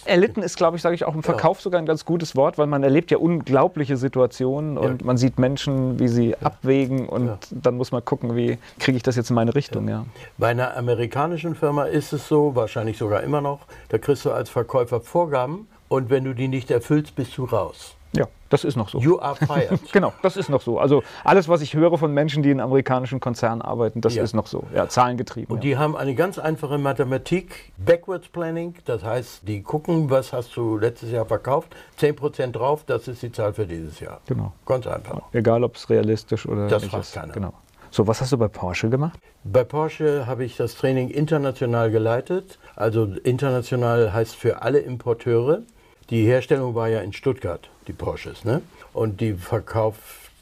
Erlitten 0.06 0.42
ist, 0.44 0.58
glaube 0.58 0.76
ich, 0.78 0.82
sage 0.84 0.96
ich 0.96 1.06
auch 1.06 1.16
im 1.16 1.24
Verkauf 1.24 1.62
sogar 1.62 1.80
ein 1.80 1.86
ganz 1.86 2.04
gutes 2.04 2.36
Wort, 2.36 2.58
weil 2.58 2.68
man 2.68 2.84
erlebt 2.84 3.12
ja 3.12 3.18
unglaubliche 3.18 3.96
Situationen 3.96 4.78
und 4.78 5.06
man 5.06 5.18
sieht 5.18 5.40
Menschen, 5.40 6.00
wie 6.00 6.08
sie 6.08 6.36
abwägen 6.38 7.08
und 7.08 7.28
Ja. 7.28 7.38
dann 7.52 7.78
muss 7.78 7.92
man 7.92 8.04
gucken, 8.04 8.36
wie 8.36 8.58
kriege 8.80 8.98
ich 8.98 9.04
das 9.04 9.16
jetzt 9.16 9.30
in 9.30 9.36
meine 9.36 9.54
Richtung. 9.56 9.88
Ja. 9.88 10.06
Bei 10.38 10.50
einer 10.50 10.76
amerikanischen 10.76 11.56
Firma 11.56 11.84
ist 11.86 12.14
es 12.14 12.28
so, 12.28 12.56
wahrscheinlich 12.56 12.98
sogar 12.98 13.22
immer 13.24 13.42
noch, 13.42 13.60
da 13.90 13.98
kriegst 13.98 14.26
du 14.26 14.32
als 14.32 14.50
Verkäufer 14.50 15.00
Vorgaben 15.02 15.68
und 15.90 16.10
wenn 16.10 16.24
du 16.24 16.34
die 16.34 16.48
nicht 16.48 16.72
erfüllst, 16.72 17.16
bist 17.16 17.38
du 17.38 17.46
raus. 17.46 17.94
Ja, 18.14 18.26
das 18.50 18.64
ist 18.64 18.76
noch 18.78 18.90
so. 18.90 19.00
You 19.00 19.20
are 19.20 19.36
fired. 19.36 19.80
Genau, 19.92 20.14
das 20.22 20.38
ist 20.38 20.50
noch 20.50 20.62
so. 20.62 20.80
Also 20.80 21.04
alles, 21.24 21.48
was 21.50 21.62
ich 21.62 21.74
höre 21.74 21.98
von 21.98 22.14
Menschen, 22.14 22.42
die 22.44 22.52
in 22.52 22.60
amerikanischen 22.60 23.20
Konzernen 23.20 23.62
arbeiten, 23.62 24.02
das 24.02 24.16
Ja. 24.16 24.24
ist 24.24 24.34
noch 24.34 24.48
so. 24.48 24.64
Ja, 24.74 24.88
zahlengetrieben. 24.88 25.54
Und 25.54 25.64
ja. 25.64 25.70
die 25.72 25.78
haben 25.78 25.96
eine 25.98 26.16
ganz 26.16 26.40
einfache 26.40 26.78
Mathematik, 26.78 27.74
Backwards 27.78 28.30
Planning, 28.30 28.76
das 28.86 29.04
heißt, 29.04 29.48
die 29.48 29.62
gucken, 29.62 30.10
was 30.10 30.34
hast 30.34 30.56
du 30.56 30.78
letztes 30.78 31.12
Jahr 31.12 31.26
verkauft, 31.26 31.76
10% 32.00 32.52
drauf, 32.54 32.84
das 32.86 33.08
ist 33.08 33.22
die 33.22 33.32
Zahl 33.32 33.54
für 33.54 33.66
dieses 33.68 34.00
Jahr. 34.00 34.22
Genau. 34.28 34.54
Ganz 34.66 34.88
einfach. 34.88 35.22
Egal, 35.34 35.64
ob 35.64 35.76
es 35.76 35.90
realistisch 35.90 36.46
oder 36.48 36.68
Das 36.68 36.82
nicht 36.84 36.92
fragt 36.92 37.06
ist. 37.06 37.14
keiner. 37.14 37.34
Genau. 37.34 37.54
So, 37.92 38.06
was 38.06 38.20
hast 38.22 38.32
du 38.34 38.38
bei 38.38 38.48
Porsche 38.50 38.90
gemacht? 38.90 39.18
Bei 39.46 39.64
Porsche 39.64 40.28
habe 40.28 40.44
ich 40.44 40.58
das 40.58 40.76
Training 40.76 41.10
international 41.10 41.90
geleitet. 41.90 42.60
Also 42.76 43.06
international 43.24 44.12
heißt 44.14 44.36
für 44.36 44.62
alle 44.62 44.80
Importeure. 44.80 45.62
Die 46.10 46.26
Herstellung 46.26 46.76
war 46.76 46.90
ja 46.90 47.00
in 47.02 47.14
Stuttgart, 47.14 47.70
die 47.88 47.94
Porsches. 47.94 48.46
Ne? 48.46 48.62
Und 48.94 49.22
die 49.22 49.34
verkauft 49.34 50.02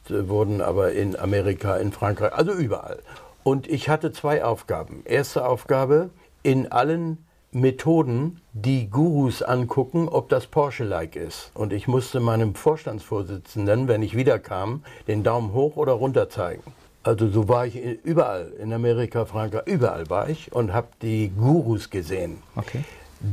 äh, 0.10 0.28
wurden 0.28 0.62
aber 0.62 0.92
in 0.92 1.16
Amerika, 1.16 1.78
in 1.78 1.92
Frankreich, 1.92 2.34
also 2.34 2.52
überall. 2.52 3.00
Und 3.44 3.68
ich 3.68 3.90
hatte 3.90 4.12
zwei 4.12 4.44
Aufgaben. 4.44 5.04
Erste 5.06 5.48
Aufgabe, 5.48 6.10
in 6.44 6.72
allen 6.72 7.26
Methoden 7.52 8.42
die 8.54 8.90
Gurus 8.90 9.42
angucken, 9.42 10.10
ob 10.10 10.30
das 10.30 10.48
Porsche-like 10.48 11.16
ist. 11.16 11.52
Und 11.54 11.72
ich 11.72 11.88
musste 11.88 12.20
meinem 12.20 12.54
Vorstandsvorsitzenden, 12.54 13.88
wenn 13.88 14.04
ich 14.04 14.18
wiederkam, 14.18 14.84
den 15.08 15.24
Daumen 15.24 15.54
hoch 15.54 15.78
oder 15.78 15.94
runter 15.94 16.30
zeigen. 16.30 16.64
Also 17.04 17.30
so 17.30 17.48
war 17.48 17.68
ich 17.68 17.76
überall, 17.76 18.52
in 18.60 18.74
Amerika, 18.74 19.26
Frankreich, 19.26 19.68
überall 19.68 20.10
war 20.10 20.28
ich 20.28 20.52
und 20.52 20.74
habe 20.74 20.88
die 21.02 21.30
Gurus 21.30 21.90
gesehen. 21.90 22.42
Okay. 22.56 22.84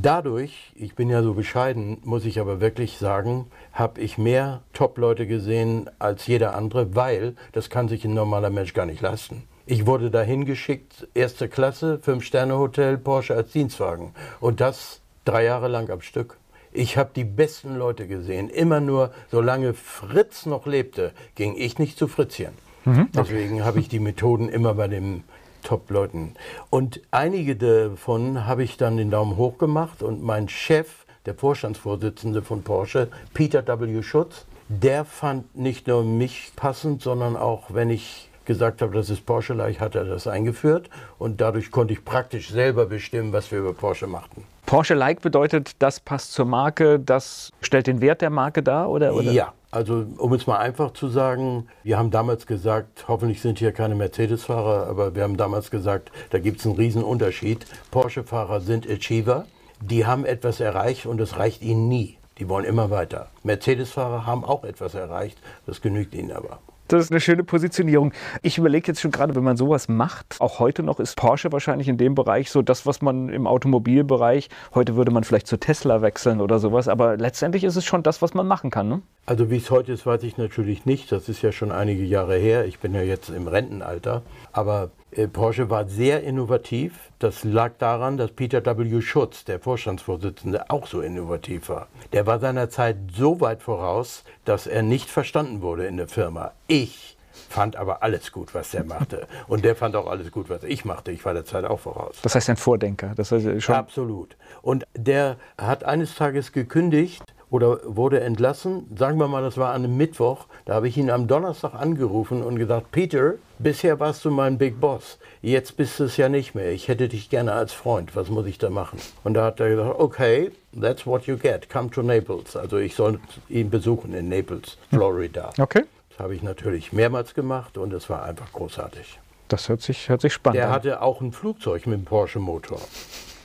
Dadurch, 0.00 0.72
ich 0.75 0.94
bin 0.94 1.11
ja 1.11 1.22
so 1.22 1.34
bescheiden, 1.34 1.99
muss 2.04 2.25
ich 2.25 2.40
aber 2.40 2.61
wirklich 2.61 2.96
sagen, 2.96 3.46
habe 3.72 4.00
ich 4.00 4.16
mehr 4.16 4.62
Top-Leute 4.72 5.26
gesehen 5.26 5.90
als 5.99 6.26
jeder 6.26 6.54
andere, 6.54 6.94
weil 6.94 7.34
das 7.52 7.68
kann 7.68 7.88
sich 7.88 8.04
ein 8.04 8.14
normaler 8.14 8.50
Mensch 8.50 8.72
gar 8.72 8.87
nicht 8.87 9.02
leisten. 9.02 9.42
Ich 9.66 9.87
wurde 9.87 10.11
dahin 10.11 10.44
geschickt, 10.44 11.06
erste 11.14 11.49
Klasse, 11.49 11.99
Fünf-Sterne-Hotel, 11.99 12.96
Porsche 12.96 13.34
als 13.34 13.52
Dienstwagen. 13.52 14.14
Und 14.40 14.61
das 14.61 15.00
drei 15.25 15.44
Jahre 15.44 15.68
lang 15.68 15.90
am 15.90 16.00
Stück. 16.00 16.38
Ich 16.72 16.96
habe 16.96 17.11
die 17.14 17.25
besten 17.25 17.76
Leute 17.76 18.06
gesehen. 18.06 18.49
Immer 18.49 18.80
nur, 18.80 19.12
solange 19.30 19.75
Fritz 19.75 20.46
noch 20.46 20.66
lebte, 20.66 21.12
ging 21.34 21.54
ich 21.56 21.78
nicht 21.78 21.99
zu 21.99 22.08
Fritzchen. 22.08 22.52
Mhm. 22.84 23.08
Deswegen 23.14 23.64
habe 23.64 23.78
ich 23.78 23.88
die 23.88 24.00
Methoden 24.00 24.49
immer 24.49 24.75
bei 24.75 24.88
den 24.88 25.22
Top-Leuten. 25.62 26.35
Und 26.71 27.00
einige 27.11 27.57
davon 27.57 28.47
habe 28.47 28.62
ich 28.62 28.76
dann 28.76 28.97
den 28.97 29.11
Daumen 29.11 29.37
hoch 29.37 29.59
gemacht 29.59 30.02
und 30.02 30.23
mein 30.23 30.49
Chef, 30.49 31.07
der 31.26 31.35
Vorstandsvorsitzende 31.35 32.42
von 32.42 32.62
Porsche, 32.62 33.09
Peter 33.33 33.64
W. 33.81 34.02
Schutz, 34.02 34.47
der 34.69 35.04
fand 35.04 35.57
nicht 35.57 35.87
nur 35.87 36.04
mich 36.04 36.52
passend, 36.57 37.02
sondern 37.02 37.37
auch, 37.37 37.75
wenn 37.75 37.90
ich 37.90 38.28
gesagt 38.45 38.83
habe, 38.83 38.92
das 38.95 39.11
ist 39.11 39.25
Porsche-like, 39.25 39.81
hat 39.81 39.95
er 39.95 40.04
das 40.04 40.26
eingeführt 40.26 40.90
und 41.19 41.40
dadurch 41.40 41.71
konnte 41.71 41.92
ich 41.92 42.04
praktisch 42.04 42.50
selber 42.50 42.87
bestimmen, 42.87 43.33
was 43.33 43.50
wir 43.50 43.61
über 43.61 43.73
Porsche 43.73 44.07
machten. 44.07 44.45
Porsche-like 44.66 45.21
bedeutet, 45.21 45.73
das 45.78 46.00
passt 46.00 46.33
zur 46.33 46.47
Marke, 46.47 46.99
das 46.99 47.52
stellt 47.61 47.87
den 47.87 48.00
Wert 48.00 48.21
der 48.21 48.31
Marke 48.31 48.62
dar, 48.62 48.90
oder? 48.90 49.14
oder? 49.14 49.31
Ja, 49.31 49.52
also 49.73 50.05
um 50.19 50.35
es 50.35 50.47
mal 50.47 50.59
einfach 50.59 50.93
zu 50.93 51.09
sagen, 51.09 51.67
wir 51.83 51.99
haben 51.99 52.11
damals 52.11 52.47
gesagt, 52.47 53.07
hoffentlich 53.09 53.41
sind 53.41 53.59
hier 53.59 53.73
keine 53.73 53.95
Mercedes-Fahrer, 53.95 54.87
aber 54.87 55.14
wir 55.14 55.23
haben 55.23 55.38
damals 55.38 55.71
gesagt, 55.71 56.12
da 56.31 56.38
gibt 56.38 56.61
es 56.61 56.67
einen 56.67 56.76
riesen 56.76 57.02
Unterschied. 57.02 57.67
Porsche-Fahrer 57.91 58.61
sind 58.61 58.88
Achiever, 58.88 59.47
die 59.81 60.05
haben 60.05 60.26
etwas 60.26 60.61
erreicht 60.61 61.07
und 61.07 61.21
es 61.21 61.38
reicht 61.38 61.62
ihnen 61.62 61.88
nie. 61.88 62.19
Die 62.38 62.49
wollen 62.49 62.67
immer 62.67 62.91
weiter. 62.91 63.31
Mercedes-Fahrer 63.45 64.26
haben 64.26 64.45
auch 64.45 64.64
etwas 64.64 64.95
erreicht, 64.95 65.38
das 65.64 65.81
genügt 65.81 66.14
ihnen 66.14 66.33
aber. 66.33 66.59
Das 66.92 67.04
ist 67.04 67.11
eine 67.11 67.20
schöne 67.20 67.42
Positionierung. 67.42 68.12
Ich 68.42 68.58
überlege 68.58 68.88
jetzt 68.88 69.00
schon 69.00 69.11
gerade, 69.11 69.34
wenn 69.34 69.42
man 69.42 69.56
sowas 69.56 69.88
macht, 69.88 70.37
auch 70.40 70.58
heute 70.58 70.82
noch 70.82 71.00
ist 71.00 71.16
Porsche 71.16 71.50
wahrscheinlich 71.50 71.88
in 71.88 71.96
dem 71.96 72.14
Bereich 72.14 72.50
so 72.50 72.61
das, 72.61 72.84
was 72.84 73.00
man 73.00 73.30
im 73.30 73.46
Automobilbereich, 73.46 74.50
heute 74.75 74.94
würde 74.94 75.11
man 75.11 75.25
vielleicht 75.25 75.46
zu 75.46 75.56
Tesla 75.56 76.02
wechseln 76.02 76.42
oder 76.42 76.58
sowas, 76.58 76.88
aber 76.88 77.16
letztendlich 77.16 77.64
ist 77.64 77.76
es 77.76 77.87
schon 77.87 78.02
das, 78.02 78.20
was 78.20 78.34
man 78.34 78.46
machen 78.46 78.70
kann. 78.70 78.90
Ne? 78.90 79.00
Also 79.25 79.50
wie 79.50 79.56
es 79.56 79.70
heute 79.70 79.92
ist, 79.92 80.04
weiß 80.04 80.22
ich 80.25 80.37
natürlich 80.37 80.84
nicht. 80.84 81.11
Das 81.12 81.30
ist 81.30 81.40
ja 81.40 81.50
schon 81.50 81.72
einige 81.72 82.04
Jahre 82.04 82.37
her. 82.37 82.66
Ich 82.66 82.78
bin 82.78 82.94
ja 82.94 83.02
jetzt 83.02 83.30
im 83.30 83.49
Rentenalter. 83.49 84.22
Aber 84.52 84.90
äh, 85.12 85.28
Porsche 85.28 85.71
war 85.71 85.87
sehr 85.87 86.23
innovativ. 86.23 87.11
Das 87.18 87.44
lag 87.44 87.73
daran, 87.78 88.16
dass 88.16 88.32
Peter 88.32 88.64
W. 88.64 89.00
Schutz, 89.00 89.44
der 89.44 89.61
Vorstandsvorsitzende, 89.61 90.71
auch 90.71 90.87
so 90.87 91.00
innovativ 91.00 91.68
war. 91.68 91.88
Der 92.12 92.26
war 92.26 92.38
seiner 92.38 92.68
Zeit 92.68 92.97
so 93.14 93.40
weit 93.40 93.62
voraus, 93.62 94.25
dass 94.44 94.66
er 94.66 94.82
nicht 94.82 95.11
verstanden 95.11 95.62
wurde 95.62 95.87
in 95.87 95.97
der 95.97 96.09
Firma. 96.09 96.52
Ich 96.66 97.16
fand 97.49 97.76
aber 97.76 98.02
alles 98.02 98.32
gut, 98.32 98.54
was 98.54 98.71
der 98.71 98.85
machte. 98.85 99.26
Und 99.49 99.64
der 99.64 99.76
fand 99.76 99.97
auch 99.97 100.06
alles 100.06 100.30
gut, 100.30 100.49
was 100.49 100.64
ich 100.64 100.85
machte. 100.85 101.12
Ich 101.12 101.25
war 101.25 101.35
der 101.35 101.44
Zeit 101.44 101.64
auch 101.64 101.80
voraus. 101.80 102.18
Das 102.23 102.35
heißt 102.35 102.50
ein 102.50 102.56
Vordenker. 102.56 103.12
Das 103.14 103.32
heißt 103.32 103.62
schon 103.62 103.75
Absolut. 103.75 104.37
Und 104.62 104.85
der 104.94 105.37
hat 105.59 105.85
eines 105.85 106.14
Tages 106.14 106.52
gekündigt 106.52 107.32
oder 107.52 107.80
wurde 107.85 108.21
entlassen. 108.21 108.87
Sagen 108.97 109.18
wir 109.18 109.28
mal, 109.28 109.42
das 109.42 109.59
war 109.59 109.75
an 109.75 109.85
einem 109.85 109.97
Mittwoch. 109.97 110.47
Da 110.64 110.73
habe 110.75 110.88
ich 110.88 110.97
ihn 110.97 111.11
am 111.11 111.28
Donnerstag 111.28 111.75
angerufen 111.75 112.42
und 112.42 112.56
gesagt, 112.59 112.90
Peter, 112.92 113.35
bisher 113.59 114.00
warst 114.00 114.25
du 114.25 114.30
mein 114.30 114.56
Big 114.56 114.80
Boss. 114.80 115.18
Jetzt 115.42 115.76
bist 115.76 116.00
du 116.00 116.04
es 116.04 116.16
ja 116.16 116.30
nicht 116.30 116.54
mehr. 116.54 116.73
Ich 116.73 116.88
hätte 116.88 117.09
dich 117.09 117.28
gerne 117.28 117.52
als 117.52 117.75
Freund. 117.75 118.16
Was 118.16 118.30
muss 118.30 118.47
ich 118.47 118.56
da 118.56 118.71
machen? 118.71 118.99
Und 119.23 119.35
da 119.35 119.44
hat 119.44 119.61
er 119.61 119.68
gesagt, 119.68 120.00
okay, 120.00 120.50
that's 120.80 121.06
what 121.06 121.26
you 121.26 121.37
get. 121.37 121.68
Come 121.68 121.90
to 121.90 122.02
Naples. 122.02 122.56
Also 122.56 122.78
ich 122.78 122.94
soll 122.94 123.21
ihn 123.50 123.68
besuchen 123.68 124.14
in 124.14 124.30
Naples, 124.30 124.78
Florida. 124.90 125.50
Okay. 125.59 125.82
Das 126.09 126.21
habe 126.21 126.35
ich 126.35 126.42
natürlich 126.42 126.94
mehrmals 126.94 127.35
gemacht 127.35 127.76
und 127.76 127.92
es 127.92 128.09
war 128.09 128.23
einfach 128.25 128.50
großartig. 128.52 129.18
Das 129.49 129.68
hört 129.68 129.82
sich, 129.82 130.09
hört 130.09 130.23
sich 130.23 130.32
spannend 130.32 130.56
Der 130.56 130.68
an. 130.68 130.73
hatte 130.73 131.02
auch 131.02 131.21
ein 131.21 131.32
Flugzeug 131.32 131.87
mit 131.87 131.97
einem 131.97 132.04
Porsche-Motor. 132.06 132.80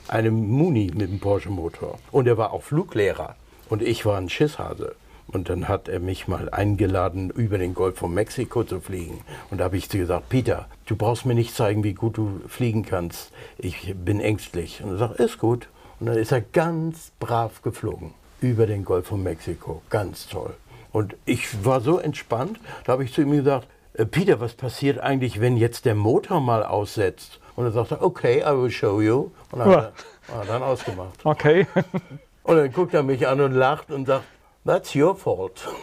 Einem 0.08 0.48
Muni 0.48 0.90
mit 0.94 1.10
einem 1.10 1.20
Porsche-Motor. 1.20 1.98
Und 2.10 2.26
er 2.26 2.38
war 2.38 2.54
auch 2.54 2.62
Fluglehrer. 2.62 3.36
Und 3.68 3.82
ich 3.82 4.04
war 4.06 4.18
ein 4.18 4.28
Schisshase. 4.28 4.94
Und 5.30 5.50
dann 5.50 5.68
hat 5.68 5.88
er 5.88 6.00
mich 6.00 6.26
mal 6.26 6.48
eingeladen, 6.48 7.28
über 7.30 7.58
den 7.58 7.74
Golf 7.74 7.98
von 7.98 8.14
Mexiko 8.14 8.64
zu 8.64 8.80
fliegen. 8.80 9.22
Und 9.50 9.58
da 9.58 9.64
habe 9.64 9.76
ich 9.76 9.90
zu 9.90 9.98
gesagt, 9.98 10.30
Peter, 10.30 10.68
du 10.86 10.96
brauchst 10.96 11.26
mir 11.26 11.34
nicht 11.34 11.54
zeigen, 11.54 11.84
wie 11.84 11.92
gut 11.92 12.16
du 12.16 12.40
fliegen 12.48 12.82
kannst. 12.82 13.30
Ich 13.58 13.94
bin 13.94 14.20
ängstlich. 14.20 14.82
Und 14.82 14.92
er 14.92 14.96
sagt, 14.96 15.20
ist 15.20 15.38
gut. 15.38 15.68
Und 16.00 16.06
dann 16.06 16.16
ist 16.16 16.32
er 16.32 16.40
ganz 16.40 17.12
brav 17.20 17.60
geflogen 17.62 18.14
über 18.40 18.66
den 18.66 18.84
Golf 18.84 19.08
von 19.08 19.22
Mexiko. 19.22 19.82
Ganz 19.90 20.28
toll. 20.28 20.54
Und 20.92 21.16
ich 21.26 21.64
war 21.64 21.80
so 21.80 21.98
entspannt, 21.98 22.58
da 22.84 22.92
habe 22.92 23.04
ich 23.04 23.12
zu 23.12 23.20
ihm 23.20 23.32
gesagt, 23.32 23.68
äh, 23.94 24.06
Peter, 24.06 24.40
was 24.40 24.54
passiert 24.54 24.98
eigentlich, 24.98 25.40
wenn 25.40 25.56
jetzt 25.56 25.84
der 25.84 25.94
Motor 25.94 26.40
mal 26.40 26.62
aussetzt? 26.62 27.40
Und 27.56 27.66
er 27.66 27.72
sagte, 27.72 28.00
okay, 28.00 28.40
I 28.40 28.56
will 28.56 28.70
show 28.70 29.00
you. 29.02 29.30
Und 29.50 29.58
dann 29.58 29.76
hat 29.76 29.92
er 30.28 30.44
dann 30.46 30.62
ausgemacht. 30.62 31.18
Okay. 31.24 31.66
Und 32.48 32.56
dann 32.56 32.72
guckt 32.72 32.94
er 32.94 33.02
mich 33.02 33.28
an 33.28 33.42
und 33.42 33.52
lacht 33.52 33.90
und 33.90 34.06
sagt, 34.06 34.24
that's 34.64 34.96
your 34.96 35.14
fault. 35.14 35.68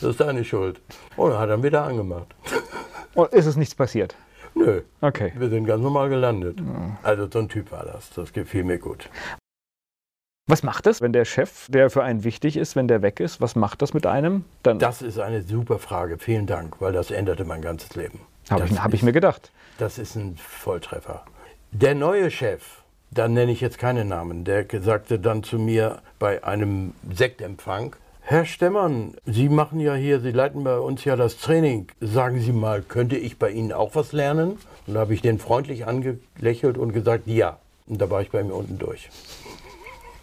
Das 0.00 0.10
ist 0.10 0.20
deine 0.20 0.44
Schuld. 0.44 0.80
Und 1.16 1.30
dann 1.30 1.38
hat 1.38 1.48
er 1.48 1.62
wieder 1.62 1.84
angemacht. 1.84 2.26
Und 3.14 3.32
ist 3.32 3.46
es 3.46 3.54
nichts 3.54 3.76
passiert? 3.76 4.16
Nö. 4.54 4.82
Okay. 5.00 5.32
Wir 5.36 5.48
sind 5.48 5.64
ganz 5.64 5.80
normal 5.80 6.08
gelandet. 6.08 6.58
Also 7.04 7.28
so 7.30 7.38
ein 7.38 7.48
Typ 7.48 7.70
war 7.70 7.84
das. 7.84 8.10
Das 8.10 8.32
gefiel 8.32 8.64
mir 8.64 8.78
gut. 8.78 9.08
Was 10.48 10.64
macht 10.64 10.86
das, 10.86 11.02
wenn 11.02 11.12
der 11.12 11.24
Chef, 11.24 11.68
der 11.68 11.88
für 11.88 12.02
einen 12.02 12.24
wichtig 12.24 12.56
ist, 12.56 12.74
wenn 12.74 12.88
der 12.88 13.02
weg 13.02 13.20
ist, 13.20 13.40
was 13.40 13.54
macht 13.54 13.80
das 13.80 13.94
mit 13.94 14.04
einem? 14.04 14.44
Dann 14.64 14.80
Das 14.80 15.02
ist 15.02 15.20
eine 15.20 15.42
super 15.42 15.78
Frage. 15.78 16.18
Vielen 16.18 16.46
Dank, 16.46 16.80
weil 16.80 16.92
das 16.92 17.12
änderte 17.12 17.44
mein 17.44 17.62
ganzes 17.62 17.94
Leben. 17.94 18.18
habe 18.50 18.62
Das 18.62 18.72
ich, 18.72 18.82
hab 18.82 18.94
ich 18.94 19.04
mir 19.04 19.12
gedacht. 19.12 19.52
Das 19.78 19.98
ist 19.98 20.16
ein 20.16 20.36
Volltreffer. 20.36 21.24
Der 21.70 21.94
neue 21.94 22.28
Chef, 22.32 22.81
da 23.14 23.28
nenne 23.28 23.52
ich 23.52 23.60
jetzt 23.60 23.78
keine 23.78 24.04
Namen, 24.04 24.44
der 24.44 24.66
sagte 24.80 25.18
dann 25.18 25.42
zu 25.42 25.58
mir 25.58 26.00
bei 26.18 26.42
einem 26.44 26.94
Sektempfang, 27.12 27.94
Herr 28.24 28.46
Stemmern, 28.46 29.14
Sie 29.26 29.48
machen 29.48 29.80
ja 29.80 29.94
hier, 29.94 30.20
Sie 30.20 30.30
leiten 30.30 30.62
bei 30.62 30.78
uns 30.78 31.04
ja 31.04 31.16
das 31.16 31.38
Training. 31.38 31.88
Sagen 32.00 32.40
Sie 32.40 32.52
mal, 32.52 32.80
könnte 32.80 33.16
ich 33.16 33.36
bei 33.36 33.50
Ihnen 33.50 33.72
auch 33.72 33.94
was 33.94 34.12
lernen? 34.12 34.58
Und 34.86 34.94
da 34.94 35.00
habe 35.00 35.12
ich 35.12 35.22
den 35.22 35.38
freundlich 35.38 35.86
angelächelt 35.86 36.78
und 36.78 36.92
gesagt, 36.92 37.26
ja. 37.26 37.58
Und 37.88 38.00
da 38.00 38.08
war 38.08 38.22
ich 38.22 38.30
bei 38.30 38.44
mir 38.44 38.54
unten 38.54 38.78
durch. 38.78 39.10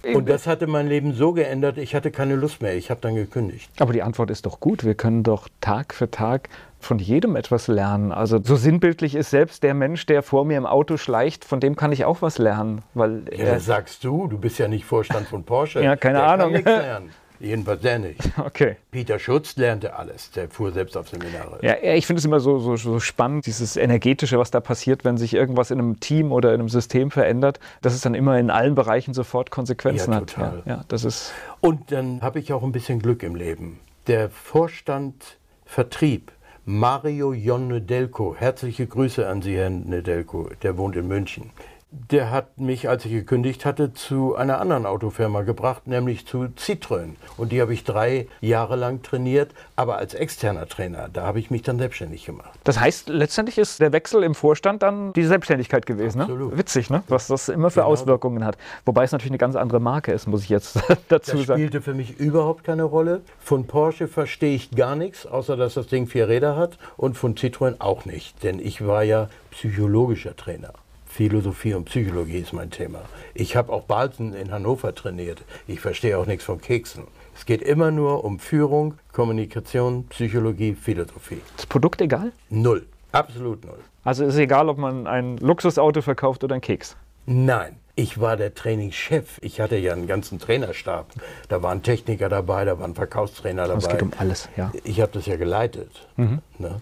Und 0.04 0.30
das 0.30 0.48
hatte 0.48 0.68
mein 0.68 0.88
Leben 0.88 1.14
so 1.14 1.34
geändert, 1.34 1.78
ich 1.78 1.94
hatte 1.94 2.12
keine 2.12 2.36
Lust 2.36 2.62
mehr. 2.62 2.76
Ich 2.76 2.90
habe 2.90 3.02
dann 3.02 3.16
gekündigt. 3.16 3.70
Aber 3.80 3.94
die 3.94 4.02
Antwort 4.02 4.32
ist 4.32 4.46
doch 4.46 4.60
gut. 4.60 4.84
Wir 4.86 4.96
können 4.96 5.24
doch 5.24 5.50
Tag 5.62 5.94
für 5.94 6.10
Tag 6.10 6.50
von 6.80 7.00
jedem 7.00 7.36
etwas 7.36 7.68
lernen. 7.68 8.12
Also 8.12 8.40
so 8.42 8.56
sinnbildlich 8.56 9.16
ist 9.16 9.30
selbst 9.30 9.64
der 9.64 9.74
Mensch, 9.74 10.06
der 10.06 10.24
vor 10.24 10.46
mir 10.46 10.58
im 10.58 10.66
Auto 10.66 10.98
schleicht, 10.98 11.44
von 11.44 11.60
dem 11.60 11.76
kann 11.76 11.92
ich 11.92 12.06
auch 12.06 12.22
was 12.22 12.38
lernen. 12.38 12.82
Weil 12.94 13.24
Ja, 13.32 13.46
er, 13.46 13.56
das 13.56 13.66
sagst 13.66 14.04
du, 14.04 14.28
du 14.28 14.38
bist 14.38 14.60
ja 14.60 14.68
nicht 14.68 14.86
Vorstand 14.86 15.28
von 15.28 15.44
Porsche. 15.44 15.84
Ja, 15.84 15.96
keine 15.96 16.20
der 16.20 16.28
Ahnung. 16.28 16.54
Kann 16.54 16.64
lernen. 16.64 17.10
Jedenfalls 17.40 17.82
der 17.82 18.00
nicht. 18.00 18.20
okay. 18.38 18.76
Peter 18.92 19.18
Schutz 19.20 19.56
lernte 19.56 19.96
alles. 19.96 20.32
Der 20.32 20.50
fuhr 20.50 20.72
selbst 20.72 20.98
auf 20.98 21.10
Seminare. 21.10 21.60
Ja, 21.62 21.76
ich 21.94 22.06
finde 22.06 22.20
es 22.20 22.26
immer 22.26 22.40
so, 22.40 22.60
so, 22.60 22.76
so 22.76 23.00
spannend, 23.00 23.46
dieses 23.46 23.78
Energetische, 23.78 24.38
was 24.38 24.52
da 24.52 24.60
passiert, 24.60 25.06
wenn 25.06 25.18
sich 25.18 25.34
irgendwas 25.34 25.72
in 25.72 25.80
einem 25.80 26.00
Team 26.00 26.32
oder 26.32 26.54
in 26.54 26.60
einem 26.60 26.70
System 26.70 27.12
verändert, 27.12 27.60
dass 27.82 27.94
es 27.94 28.02
dann 28.02 28.14
immer 28.16 28.38
in 28.40 28.50
allen 28.50 28.76
Bereichen 28.76 29.14
sofort 29.14 29.52
Konsequenzen 29.52 30.12
Ja, 30.12 30.18
hat. 30.18 30.28
total. 30.28 30.64
Ja, 30.66 30.76
ja, 30.76 30.86
das 30.88 31.04
ist 31.06 31.32
Und 31.62 31.92
dann 31.92 32.22
habe 32.22 32.40
ich 32.40 32.52
auch 32.54 32.64
ein 32.64 32.72
bisschen 32.72 33.00
Glück 33.00 33.24
im 33.24 33.36
Leben. 33.36 33.80
Der 34.08 34.30
Vorstand 34.30 35.38
Vertrieb, 35.66 36.32
Mario 36.66 37.32
Jon 37.34 37.68
Nedelko, 37.68 38.36
herzliche 38.38 38.86
Grüße 38.88 39.28
an 39.28 39.42
Sie, 39.42 39.56
Herr 39.56 39.70
Nedelko, 39.70 40.50
der 40.64 40.78
wohnt 40.78 40.96
in 40.96 41.08
München. 41.08 41.52
Der 41.92 42.30
hat 42.30 42.60
mich, 42.60 42.88
als 42.88 43.04
ich 43.06 43.12
gekündigt 43.12 43.66
hatte, 43.66 43.94
zu 43.94 44.36
einer 44.36 44.62
anderen 44.62 44.86
Autofirma 44.86 45.42
gebracht, 45.42 45.88
nämlich 45.88 46.28
zu 46.28 46.44
Citroën. 46.56 47.16
Und 47.36 47.52
die 47.52 47.60
habe 47.62 47.74
ich 47.74 47.84
drei 47.84 48.28
Jahre 48.42 48.76
lang 48.76 49.02
trainiert, 49.02 49.54
aber 49.76 49.98
als 49.98 50.14
externer 50.14 50.68
Trainer. 50.68 51.10
Da 51.12 51.24
habe 51.24 51.40
ich 51.40 51.50
mich 51.50 51.64
dann 51.64 51.80
selbstständig 51.80 52.26
gemacht. 52.26 52.52
Das 52.64 52.80
heißt, 52.80 53.10
letztendlich 53.10 53.58
ist 53.58 53.80
der 53.80 53.92
Wechsel 53.92 54.22
im 54.24 54.36
Vorstand 54.36 54.84
dann 54.84 55.14
die 55.14 55.24
Selbstständigkeit 55.24 55.88
gewesen. 55.88 56.20
Ne? 56.20 56.24
Absolut. 56.26 56.56
Witzig, 56.60 56.92
ne? 56.92 57.02
was 57.08 57.26
das 57.26 57.50
immer 57.50 57.72
für 57.72 57.80
Genau. 57.80 57.88
Auswirkungen 57.92 58.46
hat. 58.46 58.58
Wobei 58.86 59.04
es 59.06 59.12
natürlich 59.12 59.32
eine 59.32 59.40
ganz 59.40 59.56
andere 59.56 59.80
Marke 59.80 60.12
ist, 60.12 60.28
muss 60.28 60.44
ich 60.44 60.50
jetzt 60.50 60.76
dazu 61.10 61.38
Das 61.38 61.46
sagen. 61.48 61.60
spielte 61.60 61.82
für 61.82 61.96
mich 61.96 62.20
überhaupt 62.20 62.64
keine 62.66 62.84
Rolle. 62.84 63.22
Von 63.40 63.66
Porsche 63.66 64.08
verstehe 64.08 64.54
ich 64.54 64.70
gar 64.72 64.96
nichts, 64.96 65.26
außer 65.26 65.58
dass 65.58 65.74
das 65.74 65.88
Ding 65.88 66.06
vier 66.06 66.28
Räder 66.28 66.56
hat. 66.56 66.78
Und 66.98 67.18
von 67.18 67.34
Citroën 67.34 67.78
auch 67.80 68.06
nicht, 68.06 68.44
denn 68.44 68.60
ich 68.60 68.86
war 68.86 69.02
ja 69.02 69.28
psychologischer 69.50 70.36
Trainer. 70.36 70.74
Philosophie 71.10 71.74
und 71.74 71.86
Psychologie 71.86 72.38
ist 72.38 72.54
mein 72.54 72.70
Thema. 72.70 73.02
Ich 73.34 73.56
habe 73.56 73.74
auch 73.74 73.84
Balzen 73.84 74.34
in 74.34 74.52
Hannover 74.52 74.96
trainiert. 74.96 75.44
Ich 75.68 75.82
verstehe 75.82 76.18
auch 76.18 76.26
nichts 76.26 76.46
von 76.46 76.62
Keksen. 76.62 77.06
Es 77.36 77.46
geht 77.46 77.62
immer 77.62 77.92
nur 77.92 78.24
um 78.24 78.40
Führung, 78.40 78.94
Kommunikation, 79.12 80.06
Psychologie, 80.08 80.76
Philosophie. 80.76 81.42
Das 81.58 81.66
Produkt 81.66 82.00
egal? 82.02 82.32
Null. 82.50 82.86
Absolut 83.12 83.66
null. 83.66 83.80
Also 84.04 84.24
ist 84.24 84.38
egal, 84.38 84.70
ob 84.70 84.78
man 84.78 85.08
ein 85.08 85.38
Luxusauto 85.38 86.02
verkauft 86.02 86.44
oder 86.44 86.56
ein 86.56 86.62
Keks. 86.62 86.96
Nein. 87.26 87.76
Ich 87.96 88.22
war 88.22 88.38
der 88.38 88.54
Trainingschef. 88.54 89.40
Ich 89.42 89.60
hatte 89.60 89.76
ja 89.76 89.92
einen 89.92 90.08
ganzen 90.08 90.40
Trainerstab. 90.40 91.12
Da 91.50 91.62
waren 91.62 91.84
Techniker 91.84 92.30
dabei, 92.30 92.64
da 92.64 92.80
waren 92.80 92.96
Verkaufstrainer 92.96 93.68
dabei. 93.68 93.80
Es 93.80 93.90
geht 93.90 94.02
um 94.02 94.14
alles, 94.18 94.48
ja. 94.56 94.72
Ich 94.86 95.02
habe 95.02 95.12
das 95.12 95.26
ja 95.26 95.36
geleitet. 95.36 96.08
Mhm. 96.16 96.40
Ne? 96.60 96.80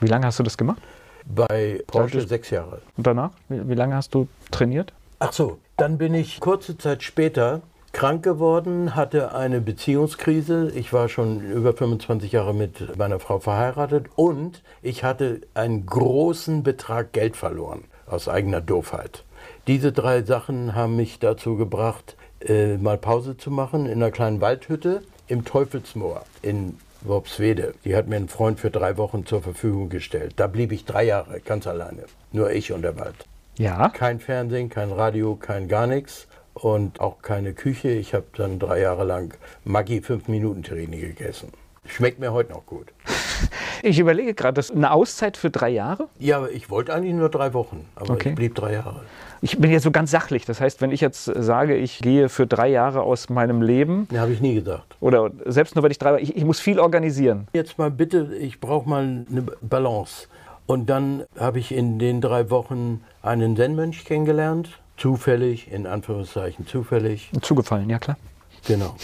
Wie 0.00 0.06
lange 0.06 0.26
hast 0.26 0.38
du 0.38 0.44
das 0.44 0.56
gemacht? 0.56 0.80
Bei 1.34 1.82
Porsche 1.86 2.26
sechs 2.26 2.50
Jahre. 2.50 2.80
Und 2.96 3.06
danach? 3.06 3.30
Wie, 3.48 3.68
wie 3.68 3.74
lange 3.74 3.94
hast 3.94 4.14
du 4.14 4.28
trainiert? 4.50 4.92
Ach 5.18 5.32
so, 5.32 5.58
dann 5.76 5.98
bin 5.98 6.14
ich 6.14 6.40
kurze 6.40 6.78
Zeit 6.78 7.02
später 7.02 7.62
krank 7.92 8.22
geworden, 8.22 8.94
hatte 8.94 9.34
eine 9.34 9.60
Beziehungskrise. 9.60 10.70
Ich 10.74 10.92
war 10.92 11.08
schon 11.08 11.40
über 11.40 11.72
25 11.72 12.32
Jahre 12.32 12.54
mit 12.54 12.96
meiner 12.96 13.18
Frau 13.18 13.40
verheiratet 13.40 14.06
und 14.14 14.62
ich 14.82 15.04
hatte 15.04 15.40
einen 15.54 15.86
großen 15.86 16.62
Betrag 16.62 17.12
Geld 17.12 17.36
verloren 17.36 17.84
aus 18.06 18.28
eigener 18.28 18.60
Doofheit. 18.60 19.24
Diese 19.66 19.92
drei 19.92 20.22
Sachen 20.22 20.74
haben 20.74 20.96
mich 20.96 21.18
dazu 21.18 21.56
gebracht, 21.56 22.16
äh, 22.40 22.76
mal 22.76 22.98
Pause 22.98 23.36
zu 23.36 23.50
machen 23.50 23.86
in 23.86 24.02
einer 24.02 24.10
kleinen 24.10 24.40
Waldhütte 24.40 25.02
im 25.26 25.44
Teufelsmoor 25.44 26.22
in 26.42 26.78
Worpswede. 27.02 27.74
Die 27.84 27.96
hat 27.96 28.08
mir 28.08 28.16
ein 28.16 28.28
Freund 28.28 28.60
für 28.60 28.70
drei 28.70 28.96
Wochen 28.96 29.26
zur 29.26 29.42
Verfügung 29.42 29.88
gestellt. 29.88 30.34
Da 30.36 30.46
blieb 30.46 30.72
ich 30.72 30.84
drei 30.84 31.04
Jahre 31.04 31.40
ganz 31.40 31.66
alleine. 31.66 32.04
Nur 32.32 32.50
ich 32.50 32.72
und 32.72 32.82
der 32.82 32.98
Wald. 32.98 33.16
Ja. 33.56 33.88
Kein 33.88 34.20
Fernsehen, 34.20 34.68
kein 34.68 34.92
Radio, 34.92 35.36
kein 35.36 35.68
gar 35.68 35.86
nichts 35.86 36.28
und 36.54 37.00
auch 37.00 37.22
keine 37.22 37.54
Küche. 37.54 37.90
Ich 37.90 38.14
habe 38.14 38.26
dann 38.36 38.58
drei 38.58 38.80
Jahre 38.80 39.04
lang 39.04 39.34
Maggi 39.64 39.98
5-Minuten-Terrine 39.98 40.98
gegessen. 40.98 41.52
Schmeckt 41.86 42.18
mir 42.18 42.32
heute 42.32 42.52
noch 42.52 42.66
gut. 42.66 42.92
Ich 43.82 43.98
überlege 43.98 44.34
gerade, 44.34 44.54
das 44.54 44.70
ist 44.70 44.76
eine 44.76 44.90
Auszeit 44.92 45.36
für 45.36 45.50
drei 45.50 45.68
Jahre? 45.70 46.08
Ja, 46.18 46.38
aber 46.38 46.50
ich 46.50 46.70
wollte 46.70 46.92
eigentlich 46.94 47.14
nur 47.14 47.28
drei 47.28 47.52
Wochen, 47.54 47.84
aber 47.96 48.14
Okay. 48.14 48.30
ich 48.30 48.34
blieb 48.34 48.54
drei 48.54 48.72
Jahre. 48.74 49.02
Ich 49.40 49.56
bin 49.58 49.70
jetzt 49.70 49.84
so 49.84 49.90
ganz 49.92 50.10
sachlich. 50.10 50.44
Das 50.44 50.60
heißt, 50.60 50.80
wenn 50.80 50.90
ich 50.90 51.00
jetzt 51.00 51.24
sage, 51.26 51.76
ich 51.76 52.00
gehe 52.00 52.28
für 52.28 52.46
drei 52.46 52.68
Jahre 52.68 53.02
aus 53.02 53.28
meinem 53.28 53.62
Leben 53.62 54.08
Ne, 54.10 54.18
habe 54.20 54.32
ich 54.32 54.40
nie 54.40 54.54
gesagt. 54.54 54.96
oder 55.00 55.30
selbst 55.46 55.76
nur, 55.76 55.84
wenn 55.84 55.90
ich 55.92 55.98
drei 55.98 56.18
ich, 56.20 56.36
ich 56.36 56.44
muss 56.44 56.58
viel 56.60 56.80
organisieren. 56.80 57.46
Jetzt 57.52 57.78
mal 57.78 57.90
bitte, 57.90 58.34
ich 58.40 58.60
brauche 58.60 58.88
mal 58.88 59.24
eine 59.30 59.42
Balance. 59.60 60.26
Und 60.66 60.90
dann 60.90 61.24
habe 61.38 61.58
ich 61.60 61.72
in 61.72 61.98
den 61.98 62.20
drei 62.20 62.50
Wochen 62.50 63.02
einen 63.22 63.56
Zen-Mönch 63.56 64.04
kennengelernt. 64.04 64.70
Zufällig, 64.96 65.70
in 65.70 65.86
Anführungszeichen 65.86 66.66
zufällig. 66.66 67.30
Zugefallen, 67.40 67.88
ja 67.88 67.98
klar. 68.00 68.16
Genau. 68.66 68.96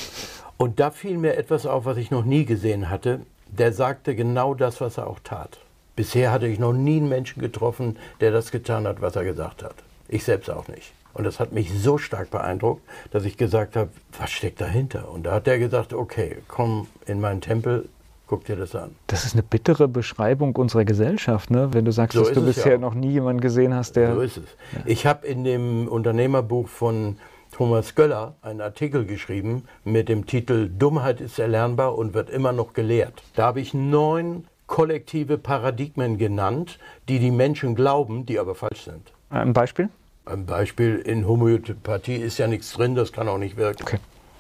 Und 0.56 0.80
da 0.80 0.90
fiel 0.90 1.16
mir 1.18 1.36
etwas 1.36 1.64
auf, 1.66 1.84
was 1.84 1.96
ich 1.96 2.10
noch 2.10 2.24
nie 2.24 2.44
gesehen 2.44 2.90
hatte. 2.90 3.20
Der 3.58 3.72
sagte 3.72 4.16
genau 4.16 4.54
das, 4.54 4.80
was 4.80 4.98
er 4.98 5.06
auch 5.06 5.20
tat. 5.22 5.58
Bisher 5.94 6.32
hatte 6.32 6.48
ich 6.48 6.58
noch 6.58 6.72
nie 6.72 6.96
einen 6.96 7.08
Menschen 7.08 7.40
getroffen, 7.40 7.98
der 8.20 8.32
das 8.32 8.50
getan 8.50 8.86
hat, 8.86 9.00
was 9.00 9.14
er 9.14 9.22
gesagt 9.22 9.62
hat. 9.62 9.76
Ich 10.08 10.24
selbst 10.24 10.50
auch 10.50 10.66
nicht. 10.66 10.92
Und 11.12 11.22
das 11.22 11.38
hat 11.38 11.52
mich 11.52 11.72
so 11.72 11.96
stark 11.96 12.30
beeindruckt, 12.30 12.82
dass 13.12 13.24
ich 13.24 13.36
gesagt 13.36 13.76
habe, 13.76 13.90
was 14.18 14.32
steckt 14.32 14.60
dahinter? 14.60 15.08
Und 15.08 15.24
da 15.24 15.32
hat 15.32 15.46
er 15.46 15.60
gesagt, 15.60 15.92
okay, 15.92 16.38
komm 16.48 16.88
in 17.06 17.20
meinen 17.20 17.40
Tempel, 17.40 17.88
guck 18.26 18.44
dir 18.44 18.56
das 18.56 18.74
an. 18.74 18.96
Das 19.06 19.24
ist 19.24 19.34
eine 19.34 19.44
bittere 19.44 19.86
Beschreibung 19.86 20.56
unserer 20.56 20.84
Gesellschaft, 20.84 21.52
ne? 21.52 21.68
wenn 21.72 21.84
du 21.84 21.92
sagst, 21.92 22.18
So 22.18 22.24
dass 22.24 22.32
du 22.32 22.44
bisher 22.44 22.72
ja. 22.72 22.78
noch 22.78 22.94
nie 22.94 23.12
jemanden 23.12 23.40
gesehen 23.40 23.72
hast, 23.72 23.94
der. 23.94 24.16
So 24.16 24.20
ist 24.22 24.38
es. 24.38 24.44
Ich 24.84 25.06
habe 25.06 25.24
in 25.28 25.44
dem 25.44 25.86
Unternehmerbuch 25.86 26.66
von 26.66 27.18
Thomas 27.54 27.94
Göller 27.94 28.34
einen 28.42 28.60
Artikel 28.60 29.06
geschrieben 29.06 29.62
mit 29.84 30.08
dem 30.08 30.26
Titel 30.26 30.68
Dummheit 30.68 31.20
ist 31.20 31.38
erlernbar 31.38 31.96
und 31.96 32.12
wird 32.12 32.28
immer 32.28 32.50
noch 32.50 32.72
gelehrt. 32.72 33.22
Da 33.36 33.44
habe 33.44 33.60
ich 33.60 33.72
neun 33.72 34.48
kollektive 34.66 35.38
Paradigmen 35.38 36.18
genannt, 36.18 36.80
die 37.08 37.20
die 37.20 37.30
Menschen 37.30 37.76
glauben, 37.76 38.26
die 38.26 38.40
aber 38.40 38.56
falsch 38.56 38.82
sind. 38.82 39.12
Ein 39.30 39.52
Beispiel? 39.52 39.88
Ein 40.24 40.46
Beispiel 40.46 40.96
in 40.96 41.28
Homöopathie 41.28 42.16
ist 42.16 42.38
ja 42.38 42.48
nichts 42.48 42.72
drin, 42.72 42.96
das 42.96 43.12
kann 43.12 43.28
auch 43.28 43.38
nicht 43.38 43.56
wirken. 43.56 43.84
Okay. 43.84 43.98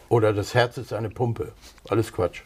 Oder 0.08 0.32
das 0.32 0.52
Herz 0.52 0.76
ist 0.76 0.92
eine 0.92 1.08
Pumpe. 1.08 1.52
Alles 1.88 2.12
Quatsch. 2.12 2.42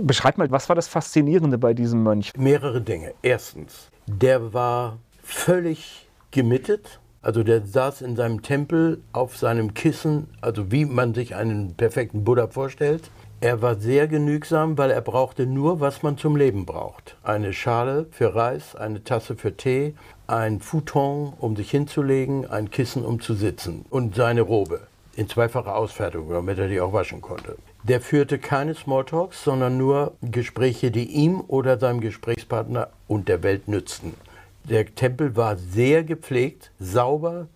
Beschreib 0.00 0.38
mal, 0.38 0.50
was 0.50 0.70
war 0.70 0.76
das 0.76 0.88
Faszinierende 0.88 1.58
bei 1.58 1.74
diesem 1.74 2.02
Mönch? 2.02 2.32
Mehrere 2.34 2.80
Dinge. 2.80 3.12
Erstens, 3.20 3.90
der 4.06 4.54
war 4.54 4.96
völlig 5.22 6.08
gemittet. 6.30 6.98
Also 7.22 7.42
der 7.42 7.66
saß 7.66 8.00
in 8.00 8.16
seinem 8.16 8.42
Tempel 8.42 9.02
auf 9.12 9.36
seinem 9.36 9.74
Kissen, 9.74 10.28
also 10.40 10.72
wie 10.72 10.86
man 10.86 11.12
sich 11.12 11.34
einen 11.34 11.74
perfekten 11.74 12.24
Buddha 12.24 12.46
vorstellt. 12.46 13.10
Er 13.42 13.60
war 13.60 13.76
sehr 13.76 14.08
genügsam, 14.08 14.78
weil 14.78 14.90
er 14.90 15.00
brauchte 15.00 15.46
nur, 15.46 15.80
was 15.80 16.02
man 16.02 16.18
zum 16.18 16.36
Leben 16.36 16.66
braucht. 16.66 17.16
Eine 17.22 17.52
Schale 17.52 18.06
für 18.10 18.34
Reis, 18.34 18.74
eine 18.74 19.04
Tasse 19.04 19.36
für 19.36 19.56
Tee, 19.56 19.94
ein 20.26 20.60
Futon, 20.60 21.34
um 21.38 21.56
sich 21.56 21.70
hinzulegen, 21.70 22.48
ein 22.50 22.70
Kissen, 22.70 23.04
um 23.04 23.20
zu 23.20 23.34
sitzen 23.34 23.84
und 23.90 24.14
seine 24.14 24.42
Robe 24.42 24.80
in 25.16 25.28
zweifacher 25.28 25.76
Ausfertigung, 25.76 26.30
damit 26.30 26.58
er 26.58 26.68
die 26.68 26.80
auch 26.80 26.92
waschen 26.92 27.20
konnte. 27.20 27.56
Der 27.82 28.00
führte 28.00 28.38
keine 28.38 28.74
Smalltalks, 28.74 29.44
sondern 29.44 29.76
nur 29.76 30.12
Gespräche, 30.22 30.90
die 30.90 31.04
ihm 31.04 31.42
oder 31.46 31.78
seinem 31.78 32.00
Gesprächspartner 32.00 32.88
und 33.08 33.28
der 33.28 33.42
Welt 33.42 33.68
nützten. 33.68 34.14
Der 34.68 34.94
Tempel 34.94 35.36
war 35.36 35.56
sehr 35.56 36.04
gepflegt, 36.04 36.70
sauber 36.78 37.48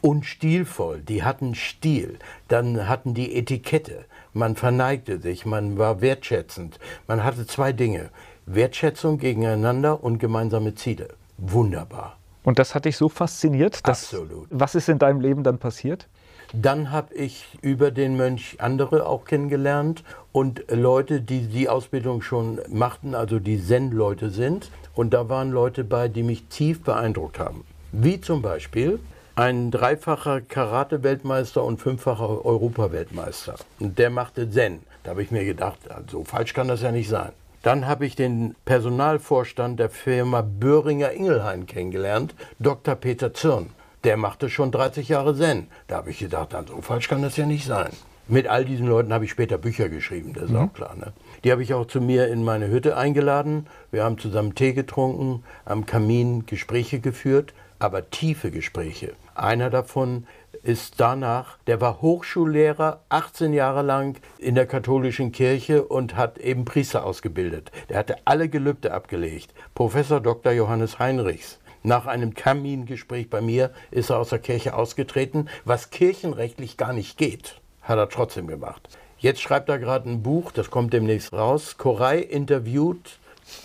und 0.00 0.24
stilvoll. 0.24 1.00
Die 1.00 1.22
hatten 1.22 1.54
Stil. 1.54 2.18
Dann 2.48 2.88
hatten 2.88 3.14
die 3.14 3.36
Etikette. 3.36 4.04
Man 4.32 4.56
verneigte 4.56 5.20
sich, 5.20 5.46
man 5.46 5.78
war 5.78 6.00
wertschätzend. 6.00 6.78
Man 7.06 7.24
hatte 7.24 7.46
zwei 7.46 7.72
Dinge. 7.72 8.10
Wertschätzung 8.46 9.18
gegeneinander 9.18 10.02
und 10.02 10.18
gemeinsame 10.18 10.74
Ziele. 10.74 11.08
Wunderbar. 11.38 12.16
Und 12.42 12.58
das 12.58 12.74
hat 12.74 12.84
dich 12.84 12.96
so 12.96 13.08
fasziniert, 13.08 13.86
dass. 13.86 14.04
Absolut. 14.04 14.48
Was 14.50 14.74
ist 14.74 14.88
in 14.88 14.98
deinem 14.98 15.20
Leben 15.20 15.42
dann 15.42 15.58
passiert? 15.58 16.08
Dann 16.52 16.90
habe 16.90 17.14
ich 17.14 17.46
über 17.62 17.90
den 17.90 18.16
Mönch 18.16 18.56
andere 18.58 19.06
auch 19.06 19.24
kennengelernt 19.24 20.02
und 20.32 20.64
Leute, 20.68 21.20
die 21.20 21.46
die 21.46 21.68
Ausbildung 21.68 22.22
schon 22.22 22.60
machten, 22.68 23.14
also 23.14 23.38
die 23.38 23.62
Zen-Leute 23.62 24.30
sind. 24.30 24.70
Und 24.94 25.14
da 25.14 25.28
waren 25.28 25.52
Leute 25.52 25.84
bei, 25.84 26.08
die 26.08 26.24
mich 26.24 26.44
tief 26.46 26.82
beeindruckt 26.82 27.38
haben. 27.38 27.64
Wie 27.92 28.20
zum 28.20 28.42
Beispiel 28.42 28.98
ein 29.36 29.70
dreifacher 29.70 30.40
Karate-Weltmeister 30.40 31.62
und 31.62 31.78
fünffacher 31.78 32.44
Europaweltmeister. 32.44 33.54
Und 33.78 33.98
der 33.98 34.10
machte 34.10 34.50
Zen. 34.50 34.80
Da 35.04 35.10
habe 35.10 35.22
ich 35.22 35.30
mir 35.30 35.44
gedacht, 35.44 35.78
so 36.10 36.24
falsch 36.24 36.52
kann 36.52 36.68
das 36.68 36.82
ja 36.82 36.90
nicht 36.90 37.08
sein. 37.08 37.30
Dann 37.62 37.86
habe 37.86 38.06
ich 38.06 38.16
den 38.16 38.54
Personalvorstand 38.64 39.78
der 39.78 39.90
Firma 39.90 40.40
Böhringer 40.42 41.12
Ingelheim 41.12 41.66
kennengelernt, 41.66 42.34
Dr. 42.58 42.96
Peter 42.96 43.32
Zirn. 43.32 43.70
Der 44.04 44.16
machte 44.16 44.48
schon 44.48 44.70
30 44.70 45.08
Jahre 45.08 45.36
Zen. 45.36 45.68
Da 45.86 45.96
habe 45.96 46.10
ich 46.10 46.18
gedacht, 46.18 46.54
dann 46.54 46.66
so 46.66 46.80
falsch 46.80 47.08
kann 47.08 47.22
das 47.22 47.36
ja 47.36 47.46
nicht 47.46 47.66
sein. 47.66 47.90
Mit 48.28 48.46
all 48.46 48.64
diesen 48.64 48.86
Leuten 48.86 49.12
habe 49.12 49.24
ich 49.24 49.32
später 49.32 49.58
Bücher 49.58 49.88
geschrieben, 49.88 50.32
das 50.34 50.50
ist 50.50 50.56
auch 50.56 50.72
klar. 50.72 50.94
Ne? 50.94 51.12
Die 51.42 51.50
habe 51.50 51.62
ich 51.64 51.74
auch 51.74 51.86
zu 51.86 52.00
mir 52.00 52.28
in 52.28 52.44
meine 52.44 52.68
Hütte 52.68 52.96
eingeladen. 52.96 53.66
Wir 53.90 54.04
haben 54.04 54.18
zusammen 54.18 54.54
Tee 54.54 54.72
getrunken, 54.72 55.42
am 55.64 55.84
Kamin 55.84 56.46
Gespräche 56.46 57.00
geführt, 57.00 57.52
aber 57.80 58.10
tiefe 58.10 58.50
Gespräche. 58.50 59.14
Einer 59.34 59.68
davon 59.68 60.26
ist 60.62 61.00
danach, 61.00 61.58
der 61.66 61.80
war 61.80 62.02
Hochschullehrer, 62.02 63.00
18 63.08 63.52
Jahre 63.52 63.82
lang 63.82 64.18
in 64.38 64.54
der 64.54 64.66
katholischen 64.66 65.32
Kirche 65.32 65.84
und 65.84 66.16
hat 66.16 66.38
eben 66.38 66.64
Priester 66.64 67.04
ausgebildet. 67.04 67.72
Der 67.88 67.98
hatte 67.98 68.16
alle 68.26 68.48
Gelübde 68.48 68.92
abgelegt. 68.92 69.54
Professor 69.74 70.20
Dr. 70.20 70.52
Johannes 70.52 70.98
Heinrichs. 70.98 71.58
Nach 71.82 72.06
einem 72.06 72.34
Kamingespräch 72.34 73.30
bei 73.30 73.40
mir 73.40 73.70
ist 73.90 74.10
er 74.10 74.18
aus 74.18 74.28
der 74.30 74.38
Kirche 74.38 74.74
ausgetreten, 74.74 75.48
was 75.64 75.90
kirchenrechtlich 75.90 76.76
gar 76.76 76.92
nicht 76.92 77.16
geht. 77.16 77.60
Hat 77.82 77.98
er 77.98 78.08
trotzdem 78.08 78.46
gemacht. 78.46 78.88
Jetzt 79.18 79.40
schreibt 79.40 79.68
er 79.68 79.78
gerade 79.78 80.08
ein 80.08 80.22
Buch, 80.22 80.52
das 80.52 80.70
kommt 80.70 80.92
demnächst 80.92 81.32
raus. 81.32 81.76
Koray 81.78 82.20
interviewt 82.20 83.18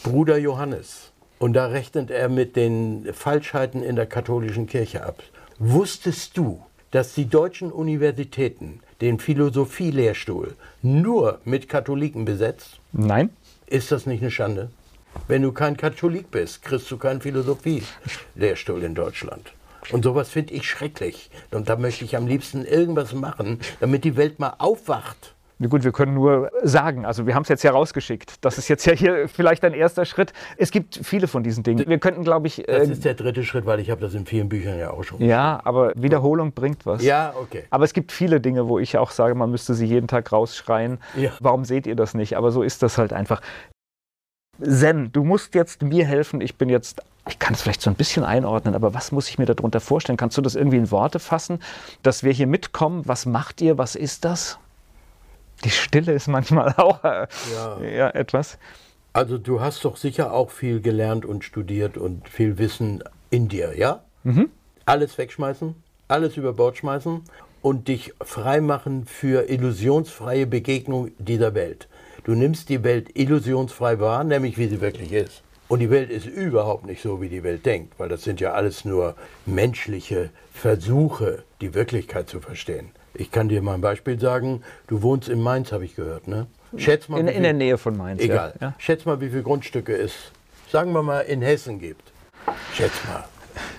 Bruder 0.04 0.38
Johannes. 0.38 1.12
Und 1.40 1.54
da 1.54 1.68
rechnet 1.68 2.10
er 2.10 2.30
mit 2.30 2.56
den 2.56 3.10
Falschheiten 3.14 3.84
in 3.84 3.96
der 3.96 4.06
katholischen 4.06 4.68
Kirche 4.68 5.06
ab. 5.06 5.22
Wusstest 5.60 6.38
du, 6.38 6.64
dass 6.92 7.14
die 7.14 7.26
deutschen 7.26 7.72
Universitäten 7.72 8.80
den 9.02 9.20
Philosophielehrstuhl 9.20 10.56
nur 10.82 11.40
mit 11.44 11.68
Katholiken 11.68 12.24
besetzt? 12.24 12.80
Nein? 12.94 13.30
Ist 13.68 13.92
das 13.92 14.06
nicht 14.06 14.22
eine 14.22 14.32
Schande? 14.32 14.70
Wenn 15.28 15.42
du 15.42 15.52
kein 15.52 15.76
Katholik 15.76 16.30
bist, 16.30 16.62
kriegst 16.62 16.90
du 16.92 16.98
keinen 16.98 17.22
Philosophie-Lehrstuhl 17.22 18.84
in 18.84 18.94
Deutschland. 18.96 19.54
Und 19.92 20.04
sowas 20.04 20.30
finde 20.30 20.54
ich 20.54 20.68
schrecklich. 20.68 21.30
Und 21.52 21.70
da 21.70 21.76
möchte 21.76 22.06
ich 22.06 22.16
am 22.16 22.28
liebsten 22.28 22.66
irgendwas 22.66 23.14
machen, 23.14 23.60
damit 23.80 24.04
die 24.04 24.18
Welt 24.18 24.40
mal 24.40 24.54
aufwacht. 24.58 25.36
Na 25.58 25.68
gut, 25.70 25.86
wir 25.86 25.94
können 25.94 26.14
nur 26.16 26.52
sagen, 26.64 27.06
also 27.06 27.26
wir 27.26 27.34
haben 27.34 27.44
es 27.44 27.48
jetzt 27.48 27.64
ja 27.64 27.72
rausgeschickt. 27.72 28.44
Das 28.44 28.58
ist 28.58 28.68
jetzt 28.68 28.86
ja 28.86 28.92
hier 28.94 29.30
vielleicht 29.30 29.64
ein 29.64 29.74
erster 29.74 30.04
Schritt. 30.04 30.34
Es 30.58 30.70
gibt 30.70 31.00
viele 31.02 31.28
von 31.30 31.44
diesen 31.44 31.64
Dingen. 31.64 31.88
Wir 31.88 31.98
könnten, 31.98 32.26
glaube 32.26 32.48
ich, 32.48 32.62
Das 32.68 32.90
äh, 32.90 32.92
ist 32.92 33.06
der 33.06 33.14
dritte 33.14 33.46
Schritt, 33.46 33.66
weil 33.66 33.80
ich 33.80 33.90
habe 33.90 34.02
das 34.02 34.14
in 34.16 34.26
vielen 34.26 34.50
Büchern 34.50 34.78
ja 34.78 34.92
auch 34.92 35.04
schon. 35.06 35.22
ja, 35.22 35.62
aber 35.64 35.94
Wiederholung 35.96 36.52
bringt 36.52 36.86
was. 36.86 37.02
Ja, 37.04 37.34
okay. 37.42 37.64
Aber 37.70 37.86
es 37.86 37.94
gibt 37.94 38.12
viele 38.12 38.42
Dinge, 38.42 38.68
wo 38.68 38.80
ich 38.80 38.98
auch 38.98 39.12
sage, 39.12 39.34
man 39.34 39.50
müsste 39.50 39.76
sie 39.76 39.86
jeden 39.86 40.10
Tag 40.10 40.30
rausschreien. 40.30 40.98
Ja. 41.16 41.32
Warum 41.40 41.64
seht 41.64 41.88
ihr 41.88 41.96
das 41.96 42.16
nicht? 42.16 42.36
Aber 42.36 42.52
so 42.52 42.62
ist 42.62 42.84
das 42.84 42.98
halt 42.98 43.14
einfach. 43.14 43.40
Zen, 44.62 45.12
du 45.12 45.24
musst 45.24 45.56
jetzt 45.56 45.82
mir 45.82 46.06
helfen. 46.06 46.42
Ich 46.42 46.56
bin 46.56 46.70
jetzt, 46.70 47.02
ich 47.28 47.40
kann 47.40 47.54
es 47.54 47.62
vielleicht 47.62 47.82
so 47.82 47.90
ein 47.90 47.96
bisschen 47.96 48.24
einordnen, 48.24 48.76
aber 48.76 48.94
was 48.94 49.12
muss 49.12 49.30
ich 49.30 49.38
mir 49.38 49.46
darunter 49.46 49.80
vorstellen? 49.80 50.18
Kannst 50.18 50.38
du 50.38 50.42
das 50.42 50.56
irgendwie 50.56 50.78
in 50.78 50.92
Worte 50.92 51.20
fassen, 51.20 51.60
dass 52.04 52.24
wir 52.24 52.32
hier 52.32 52.48
mitkommen? 52.48 53.04
Was 53.06 53.26
macht 53.26 53.62
ihr? 53.62 53.78
Was 53.78 53.96
ist 53.96 54.26
das? 54.26 54.58
Die 55.64 55.70
Stille 55.70 56.14
ist 56.14 56.28
manchmal 56.28 56.74
auch 56.78 57.04
äh, 57.04 57.28
ja. 57.54 57.82
ja. 57.82 58.10
etwas. 58.10 58.58
Also 59.14 59.38
du 59.38 59.62
hast 59.62 59.86
doch 59.86 59.96
sicher 59.96 60.34
auch 60.34 60.52
viel 60.52 60.82
gelernt 60.82 61.26
und 61.26 61.44
studiert 61.44 61.98
und 61.98 62.28
viel 62.28 62.58
Wissen 62.58 63.04
in 63.30 63.48
dir, 63.48 63.78
ja? 63.78 64.04
Mhm. 64.24 64.50
Alles 64.86 65.18
wegschmeißen, 65.18 65.76
alles 66.08 66.36
über 66.38 66.54
Bord 66.54 66.78
schmeißen 66.78 67.22
und 67.62 67.88
dich 67.88 68.14
freimachen 68.22 69.06
für 69.06 69.50
illusionsfreie 69.50 70.46
Begegnung 70.46 71.12
dieser 71.18 71.56
Welt. 71.56 71.88
Du 72.26 72.34
nimmst 72.34 72.70
die 72.70 72.84
Welt 72.84 73.12
illusionsfrei 73.14 74.00
wahr, 74.00 74.24
nämlich 74.24 74.58
wie 74.58 74.68
sie 74.68 74.82
wirklich 74.82 75.12
ist. 75.12 75.44
Und 75.68 75.80
die 75.80 75.92
Welt 75.92 76.10
ist 76.10 76.26
überhaupt 76.26 76.88
nicht 76.88 77.02
so, 77.02 77.22
wie 77.22 77.30
die 77.30 77.44
Welt 77.44 77.68
denkt, 77.68 78.00
weil 78.00 78.10
das 78.10 78.24
sind 78.24 78.42
ja 78.42 78.54
alles 78.54 78.84
nur 78.84 79.16
menschliche 79.46 80.32
Versuche, 80.52 81.44
die 81.62 81.76
Wirklichkeit 81.76 82.28
zu 82.28 82.42
verstehen. 82.42 82.90
Ich 83.14 83.30
kann 83.30 83.48
dir 83.48 83.62
mal 83.62 83.76
ein 83.76 83.82
Beispiel 83.82 84.20
sagen. 84.20 84.64
Du 84.88 85.04
wohnst 85.04 85.30
in 85.30 85.40
Mainz, 85.40 85.72
habe 85.72 85.86
ich 85.86 85.96
gehört, 85.96 86.28
ne? 86.28 86.48
Schätz 86.78 87.08
mal, 87.10 87.20
in, 87.20 87.28
viel, 87.28 87.38
in 87.38 87.44
der 87.44 87.54
Nähe 87.54 87.78
von 87.78 87.96
Mainz. 87.96 88.20
Egal. 88.20 88.56
Ja. 88.60 88.74
Schätz 88.80 89.06
mal, 89.06 89.22
wie 89.22 89.30
viele 89.30 89.44
Grundstücke 89.44 89.96
es, 89.96 90.14
sagen 90.72 90.94
wir 90.94 91.04
mal, 91.04 91.22
in 91.22 91.44
Hessen 91.44 91.80
gibt. 91.80 92.12
Schätz 92.74 92.94
mal. 93.08 93.24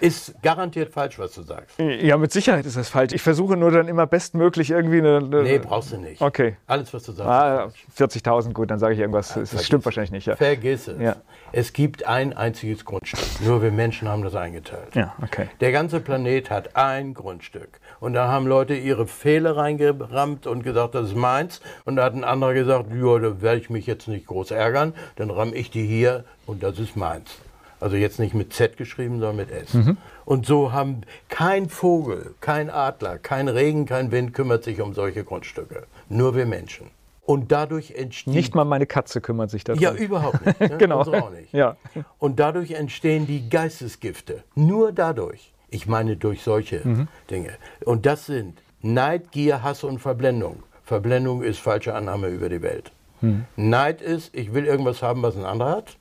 Ist 0.00 0.34
garantiert 0.42 0.92
falsch, 0.92 1.18
was 1.18 1.34
du 1.34 1.42
sagst. 1.42 1.78
Ja, 1.78 2.16
mit 2.16 2.32
Sicherheit 2.32 2.66
ist 2.66 2.76
das 2.76 2.88
falsch. 2.88 3.12
Ich 3.12 3.22
versuche 3.22 3.56
nur 3.56 3.70
dann 3.70 3.88
immer 3.88 4.06
bestmöglich 4.06 4.70
irgendwie 4.70 4.98
eine. 4.98 5.18
eine 5.18 5.42
nee, 5.42 5.58
brauchst 5.58 5.92
du 5.92 5.98
nicht. 5.98 6.20
Okay. 6.20 6.56
Alles, 6.66 6.92
was 6.92 7.04
du 7.04 7.12
sagst. 7.12 7.28
Ah, 7.28 7.70
40.000, 7.96 8.52
gut, 8.52 8.70
dann 8.70 8.78
sage 8.78 8.94
ich 8.94 9.00
irgendwas. 9.00 9.34
Ja, 9.34 9.42
das 9.42 9.64
stimmt 9.64 9.84
wahrscheinlich 9.84 10.12
nicht. 10.12 10.26
Ja. 10.26 10.36
Vergiss 10.36 10.88
es. 10.88 11.00
Ja. 11.00 11.16
Es 11.52 11.72
gibt 11.72 12.06
ein 12.06 12.36
einziges 12.36 12.84
Grundstück. 12.84 13.20
Nur 13.44 13.62
wir 13.62 13.70
Menschen 13.70 14.08
haben 14.08 14.22
das 14.22 14.34
eingeteilt. 14.34 14.94
Ja, 14.94 15.14
okay. 15.22 15.48
Der 15.60 15.72
ganze 15.72 16.00
Planet 16.00 16.50
hat 16.50 16.76
ein 16.76 17.14
Grundstück. 17.14 17.80
Und 18.00 18.14
da 18.14 18.28
haben 18.28 18.46
Leute 18.46 18.74
ihre 18.74 19.06
Fehler 19.06 19.56
reingerammt 19.56 20.46
und 20.46 20.62
gesagt, 20.62 20.94
das 20.94 21.08
ist 21.08 21.16
meins. 21.16 21.60
Und 21.84 21.96
da 21.96 22.04
hat 22.04 22.14
ein 22.14 22.24
anderer 22.24 22.54
gesagt, 22.54 22.86
ja, 22.92 23.18
da 23.18 23.40
werde 23.40 23.60
ich 23.60 23.70
mich 23.70 23.86
jetzt 23.86 24.08
nicht 24.08 24.26
groß 24.26 24.50
ärgern. 24.50 24.94
Dann 25.16 25.30
ramme 25.30 25.54
ich 25.54 25.70
die 25.70 25.86
hier 25.86 26.24
und 26.46 26.62
das 26.62 26.78
ist 26.78 26.96
meins. 26.96 27.38
Also 27.80 27.96
jetzt 27.96 28.18
nicht 28.18 28.34
mit 28.34 28.52
Z 28.52 28.76
geschrieben, 28.76 29.20
sondern 29.20 29.36
mit 29.36 29.50
S. 29.50 29.74
Mhm. 29.74 29.96
Und 30.24 30.46
so 30.46 30.72
haben 30.72 31.02
kein 31.28 31.68
Vogel, 31.68 32.34
kein 32.40 32.70
Adler, 32.70 33.18
kein 33.18 33.48
Regen, 33.48 33.86
kein 33.86 34.10
Wind 34.10 34.32
kümmert 34.32 34.64
sich 34.64 34.80
um 34.80 34.94
solche 34.94 35.24
Grundstücke. 35.24 35.84
Nur 36.08 36.34
wir 36.34 36.46
Menschen. 36.46 36.90
Und 37.22 37.50
dadurch 37.50 37.90
entstehen. 37.90 38.34
Nicht 38.34 38.54
mal 38.54 38.64
meine 38.64 38.86
Katze 38.86 39.20
kümmert 39.20 39.50
sich 39.50 39.64
darum. 39.64 39.82
Ja, 39.82 39.92
überhaupt 39.92 40.46
nicht. 40.46 40.60
Ne? 40.60 40.76
genau. 40.78 40.98
Unsere 41.00 41.22
auch 41.22 41.30
nicht. 41.30 41.52
Ja. 41.52 41.76
Und 42.18 42.38
dadurch 42.38 42.70
entstehen 42.70 43.26
die 43.26 43.48
Geistesgifte. 43.48 44.44
Nur 44.54 44.92
dadurch. 44.92 45.52
Ich 45.68 45.86
meine 45.86 46.16
durch 46.16 46.42
solche 46.42 46.86
mhm. 46.86 47.08
Dinge. 47.28 47.50
Und 47.84 48.06
das 48.06 48.26
sind 48.26 48.62
Neid, 48.80 49.32
Gier, 49.32 49.64
Hass 49.64 49.82
und 49.82 49.98
Verblendung. 49.98 50.62
Verblendung 50.84 51.42
ist 51.42 51.58
falsche 51.58 51.94
Annahme 51.94 52.28
über 52.28 52.48
die 52.48 52.62
Welt. 52.62 52.92
Mhm. 53.20 53.44
Neid 53.56 54.00
ist, 54.00 54.32
ich 54.34 54.54
will 54.54 54.64
irgendwas 54.64 55.02
haben, 55.02 55.22
was 55.22 55.36
ein 55.36 55.44
anderer 55.44 55.70
hat. 55.70 55.96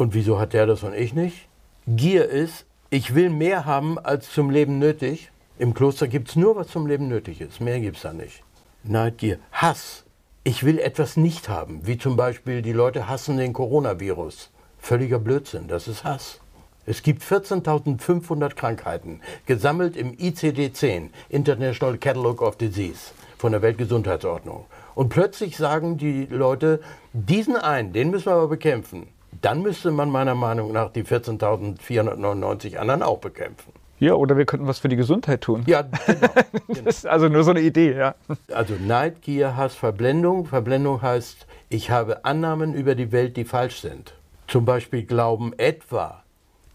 Und 0.00 0.14
wieso 0.14 0.38
hat 0.38 0.54
der 0.54 0.64
das 0.64 0.82
und 0.82 0.94
ich 0.94 1.12
nicht? 1.12 1.46
Gier 1.86 2.26
ist, 2.26 2.64
ich 2.88 3.14
will 3.14 3.28
mehr 3.28 3.66
haben 3.66 3.98
als 3.98 4.32
zum 4.32 4.48
Leben 4.48 4.78
nötig. 4.78 5.30
Im 5.58 5.74
Kloster 5.74 6.08
gibt 6.08 6.30
es 6.30 6.36
nur, 6.36 6.56
was 6.56 6.68
zum 6.68 6.86
Leben 6.86 7.08
nötig 7.08 7.42
ist. 7.42 7.60
Mehr 7.60 7.80
gibt 7.80 7.98
es 7.98 8.02
da 8.04 8.14
nicht. 8.14 8.42
Neid, 8.82 9.18
Gier. 9.18 9.38
Hass. 9.52 10.04
Ich 10.42 10.64
will 10.64 10.78
etwas 10.78 11.18
nicht 11.18 11.50
haben. 11.50 11.86
Wie 11.86 11.98
zum 11.98 12.16
Beispiel, 12.16 12.62
die 12.62 12.72
Leute 12.72 13.08
hassen 13.08 13.36
den 13.36 13.52
Coronavirus. 13.52 14.48
Völliger 14.78 15.18
Blödsinn. 15.18 15.68
Das 15.68 15.86
ist 15.86 16.02
Hass. 16.02 16.40
Es 16.86 17.02
gibt 17.02 17.22
14.500 17.22 18.54
Krankheiten, 18.54 19.20
gesammelt 19.44 19.98
im 19.98 20.16
ICD-10, 20.16 21.10
International 21.28 21.98
Catalog 21.98 22.40
of 22.40 22.56
Disease, 22.56 23.12
von 23.36 23.52
der 23.52 23.60
Weltgesundheitsordnung. 23.60 24.64
Und 24.94 25.10
plötzlich 25.10 25.58
sagen 25.58 25.98
die 25.98 26.24
Leute, 26.24 26.80
diesen 27.12 27.56
einen, 27.56 27.92
den 27.92 28.08
müssen 28.08 28.28
wir 28.28 28.36
aber 28.36 28.48
bekämpfen 28.48 29.06
dann 29.40 29.62
müsste 29.62 29.90
man 29.90 30.10
meiner 30.10 30.34
Meinung 30.34 30.72
nach 30.72 30.92
die 30.92 31.04
14.499 31.04 32.76
anderen 32.76 33.02
auch 33.02 33.18
bekämpfen. 33.18 33.72
Ja, 33.98 34.14
oder 34.14 34.36
wir 34.38 34.46
könnten 34.46 34.66
was 34.66 34.78
für 34.78 34.88
die 34.88 34.96
Gesundheit 34.96 35.42
tun. 35.42 35.62
Ja, 35.66 35.82
genau. 36.06 36.28
genau. 36.66 36.80
das 36.84 36.98
ist 36.98 37.06
also 37.06 37.28
nur 37.28 37.44
so 37.44 37.50
eine 37.50 37.60
Idee, 37.60 37.94
ja. 37.94 38.14
Also 38.52 38.74
Neid, 38.74 39.20
Gier, 39.20 39.56
Hass, 39.56 39.74
Verblendung. 39.74 40.46
Verblendung 40.46 41.02
heißt, 41.02 41.46
ich 41.68 41.90
habe 41.90 42.24
Annahmen 42.24 42.74
über 42.74 42.94
die 42.94 43.12
Welt, 43.12 43.36
die 43.36 43.44
falsch 43.44 43.80
sind. 43.80 44.14
Zum 44.48 44.64
Beispiel 44.64 45.04
glauben 45.04 45.52
etwa 45.58 46.22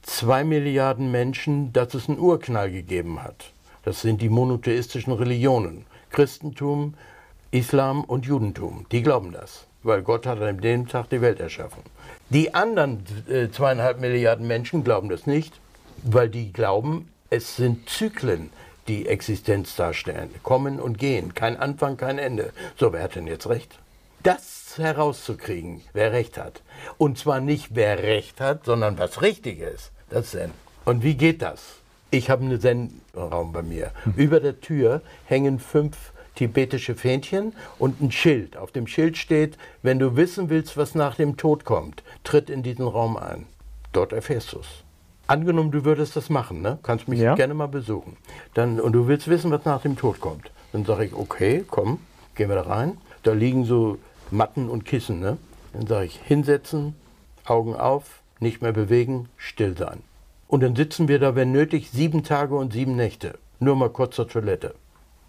zwei 0.03 0.43
Milliarden 0.43 1.11
Menschen, 1.11 1.73
dass 1.73 1.95
es 1.95 2.07
einen 2.07 2.19
Urknall 2.19 2.71
gegeben 2.71 3.23
hat. 3.23 3.51
Das 3.83 4.01
sind 4.01 4.21
die 4.21 4.29
monotheistischen 4.29 5.13
Religionen. 5.13 5.85
Christentum, 6.11 6.93
Islam 7.49 8.03
und 8.03 8.25
Judentum. 8.25 8.85
Die 8.91 9.01
glauben 9.01 9.31
das, 9.31 9.65
weil 9.85 10.01
Gott 10.01 10.25
hat 10.25 10.41
an 10.41 10.59
dem 10.59 10.87
Tag 10.87 11.09
die 11.09 11.21
Welt 11.21 11.39
erschaffen. 11.39 11.83
Die 12.29 12.53
anderen 12.53 13.03
äh, 13.29 13.49
zweieinhalb 13.49 13.99
Milliarden 13.99 14.47
Menschen 14.47 14.83
glauben 14.83 15.09
das 15.09 15.27
nicht, 15.27 15.53
weil 16.03 16.29
die 16.29 16.51
glauben, 16.51 17.09
es 17.29 17.55
sind 17.55 17.89
Zyklen, 17.89 18.49
die 18.87 19.07
Existenz 19.07 19.75
darstellen. 19.75 20.29
Kommen 20.43 20.79
und 20.79 20.97
gehen. 20.97 21.33
Kein 21.33 21.57
Anfang, 21.57 21.97
kein 21.97 22.17
Ende. 22.17 22.51
So, 22.77 22.93
wer 22.93 23.03
hat 23.03 23.15
denn 23.15 23.27
jetzt 23.27 23.47
recht? 23.47 23.79
Das 24.23 24.77
herauszukriegen, 24.77 25.81
wer 25.93 26.11
recht 26.11 26.37
hat. 26.37 26.61
Und 26.97 27.17
zwar 27.17 27.39
nicht, 27.39 27.75
wer 27.75 28.01
recht 28.01 28.41
hat, 28.41 28.65
sondern 28.65 28.97
was 28.97 29.21
richtig 29.21 29.59
ist. 29.59 29.91
Das 30.09 30.31
Zen. 30.31 30.51
Und 30.83 31.03
wie 31.03 31.15
geht 31.15 31.41
das? 31.41 31.61
Ich 32.11 32.29
habe 32.29 32.43
einen 32.43 32.59
Zen-Raum 32.59 33.51
bei 33.51 33.61
mir. 33.61 33.91
Hm. 34.03 34.13
Über 34.15 34.39
der 34.39 34.61
Tür 34.61 35.01
hängen 35.25 35.59
fünf 35.59 36.11
tibetische 36.35 36.95
Fähnchen 36.95 37.53
und 37.79 38.01
ein 38.01 38.11
Schild. 38.11 38.57
Auf 38.57 38.71
dem 38.71 38.87
Schild 38.87 39.17
steht, 39.17 39.57
wenn 39.81 39.99
du 39.99 40.15
wissen 40.15 40.49
willst, 40.49 40.77
was 40.77 40.95
nach 40.95 41.15
dem 41.15 41.37
Tod 41.37 41.65
kommt, 41.65 42.03
tritt 42.23 42.49
in 42.49 42.63
diesen 42.63 42.87
Raum 42.87 43.17
ein. 43.17 43.45
Dort 43.91 44.13
erfährst 44.13 44.53
du 44.53 44.59
es. 44.59 44.67
Angenommen, 45.27 45.71
du 45.71 45.85
würdest 45.85 46.15
das 46.15 46.29
machen, 46.29 46.61
ne? 46.61 46.77
kannst 46.83 47.07
mich 47.07 47.19
ja. 47.19 47.33
gerne 47.33 47.55
mal 47.55 47.67
besuchen. 47.67 48.17
Dann, 48.53 48.79
und 48.79 48.93
du 48.93 49.07
willst 49.07 49.27
wissen, 49.27 49.49
was 49.49 49.65
nach 49.65 49.81
dem 49.81 49.97
Tod 49.97 50.19
kommt. 50.19 50.51
Dann 50.71 50.85
sage 50.85 51.05
ich, 51.05 51.13
okay, 51.13 51.63
komm, 51.67 51.99
gehen 52.35 52.49
wir 52.49 52.55
da 52.55 52.63
rein. 52.63 52.97
Da 53.23 53.33
liegen 53.33 53.65
so 53.65 53.97
Matten 54.29 54.69
und 54.69 54.85
Kissen. 54.85 55.19
Ne? 55.19 55.37
Dann 55.73 55.87
sage 55.87 56.05
ich, 56.05 56.19
hinsetzen, 56.23 56.95
Augen 57.45 57.75
auf, 57.75 58.21
nicht 58.39 58.61
mehr 58.61 58.73
bewegen, 58.73 59.29
still 59.37 59.75
sein. 59.75 60.03
Und 60.47 60.61
dann 60.61 60.75
sitzen 60.75 61.07
wir 61.07 61.17
da, 61.17 61.35
wenn 61.35 61.51
nötig, 61.51 61.89
sieben 61.89 62.23
Tage 62.23 62.55
und 62.55 62.73
sieben 62.73 62.95
Nächte. 62.95 63.39
Nur 63.59 63.75
mal 63.75 63.89
kurz 63.89 64.15
zur 64.15 64.27
Toilette. 64.27 64.75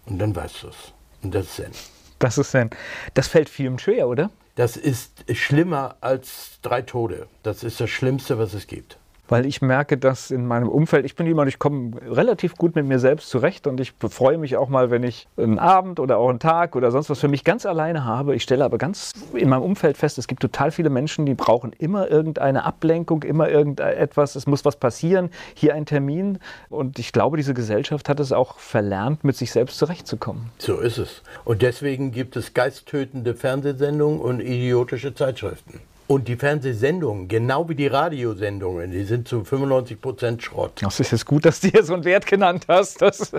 Und 0.05 0.19
dann 0.19 0.35
weißt 0.35 0.63
du 0.63 0.67
es. 0.67 0.93
Und 1.23 1.33
das 1.33 1.45
ist 1.45 1.55
Zen. 1.55 1.71
Das 2.19 2.37
ist 2.37 2.51
Zen. 2.51 2.69
Das 3.13 3.27
fällt 3.27 3.49
vielen 3.49 3.79
schwer, 3.79 4.07
oder? 4.07 4.29
Das 4.55 4.75
ist 4.75 5.23
schlimmer 5.33 5.97
als 6.01 6.59
drei 6.61 6.81
Tode. 6.81 7.27
Das 7.43 7.63
ist 7.63 7.79
das 7.79 7.89
Schlimmste, 7.89 8.39
was 8.39 8.53
es 8.53 8.67
gibt 8.67 8.97
weil 9.27 9.45
ich 9.45 9.61
merke, 9.61 9.97
dass 9.97 10.31
in 10.31 10.45
meinem 10.45 10.69
Umfeld, 10.69 11.05
ich 11.05 11.15
bin 11.15 11.27
jemand, 11.27 11.49
ich 11.49 11.59
komme 11.59 11.91
relativ 12.09 12.55
gut 12.55 12.75
mit 12.75 12.85
mir 12.85 12.99
selbst 12.99 13.29
zurecht 13.29 13.67
und 13.67 13.79
ich 13.79 13.93
freue 14.09 14.37
mich 14.37 14.57
auch 14.57 14.69
mal, 14.69 14.91
wenn 14.91 15.03
ich 15.03 15.27
einen 15.37 15.59
Abend 15.59 15.99
oder 15.99 16.17
auch 16.17 16.29
einen 16.29 16.39
Tag 16.39 16.75
oder 16.75 16.91
sonst 16.91 17.09
was 17.09 17.19
für 17.19 17.27
mich 17.27 17.43
ganz 17.43 17.65
alleine 17.65 18.05
habe. 18.05 18.35
Ich 18.35 18.43
stelle 18.43 18.65
aber 18.65 18.77
ganz 18.77 19.13
in 19.33 19.49
meinem 19.49 19.63
Umfeld 19.63 19.97
fest, 19.97 20.17
es 20.17 20.27
gibt 20.27 20.41
total 20.41 20.71
viele 20.71 20.89
Menschen, 20.89 21.25
die 21.25 21.33
brauchen 21.33 21.73
immer 21.73 22.09
irgendeine 22.09 22.63
Ablenkung, 22.63 23.23
immer 23.23 23.49
irgendetwas, 23.49 24.35
es 24.35 24.47
muss 24.47 24.65
was 24.65 24.75
passieren, 24.75 25.29
hier 25.53 25.75
ein 25.75 25.85
Termin 25.85 26.39
und 26.69 26.99
ich 26.99 27.11
glaube, 27.11 27.37
diese 27.37 27.53
Gesellschaft 27.53 28.09
hat 28.09 28.19
es 28.19 28.31
auch 28.31 28.59
verlernt, 28.59 29.23
mit 29.23 29.35
sich 29.35 29.51
selbst 29.51 29.77
zurechtzukommen. 29.77 30.49
So 30.57 30.79
ist 30.79 30.97
es. 30.97 31.21
Und 31.45 31.61
deswegen 31.61 32.11
gibt 32.11 32.35
es 32.35 32.53
geisttötende 32.53 33.33
Fernsehsendungen 33.33 34.19
und 34.19 34.39
idiotische 34.39 35.13
Zeitschriften. 35.13 35.81
Und 36.07 36.29
die 36.29 36.37
Fernsehsendungen, 36.37 37.27
genau 37.27 37.67
wie 37.67 37.75
die 37.75 37.87
Radiosendungen, 37.87 38.91
die 38.91 39.03
sind 39.03 39.27
zu 39.27 39.43
95 39.43 39.99
Prozent 39.99 40.41
Schrott. 40.41 40.71
Das 40.81 41.01
ist 41.01 41.11
jetzt 41.11 41.25
gut, 41.25 41.43
dass 41.43 41.59
du 41.59 41.67
hier 41.67 41.83
so 41.83 41.95
einen 41.95 42.05
Wert 42.05 42.25
genannt 42.25 42.65
hast. 42.69 43.01
Das, 43.01 43.33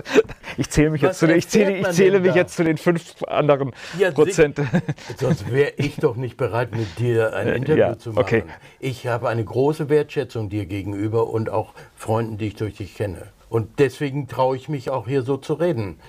ich 0.55 0.69
zähle 0.69 0.91
mich, 0.91 1.01
jetzt 1.01 1.17
zu, 1.17 1.33
ich 1.33 1.47
zähle, 1.47 1.77
ich 1.77 1.89
zähle 1.89 2.19
mich 2.19 2.35
jetzt 2.35 2.55
zu 2.55 2.63
den 2.63 2.77
fünf 2.77 3.23
anderen 3.23 3.71
ja, 3.97 4.11
Prozent. 4.11 4.61
Sonst 5.17 5.51
wäre 5.51 5.73
ich 5.77 5.95
doch 5.95 6.15
nicht 6.15 6.37
bereit, 6.37 6.75
mit 6.75 6.99
dir 6.99 7.33
ein 7.33 7.47
äh, 7.47 7.55
Interview 7.55 7.81
ja, 7.81 7.97
zu 7.97 8.11
machen. 8.11 8.21
Okay. 8.21 8.43
Ich 8.79 9.07
habe 9.07 9.29
eine 9.29 9.43
große 9.43 9.89
Wertschätzung 9.89 10.49
dir 10.49 10.67
gegenüber 10.67 11.27
und 11.27 11.49
auch 11.49 11.73
Freunden, 11.95 12.37
die 12.37 12.49
ich 12.49 12.55
durch 12.55 12.75
dich 12.75 12.93
kenne. 12.95 13.29
Und 13.49 13.79
deswegen 13.79 14.27
traue 14.27 14.55
ich 14.55 14.69
mich 14.69 14.91
auch 14.91 15.07
hier 15.07 15.23
so 15.23 15.37
zu 15.37 15.55
reden. 15.55 15.99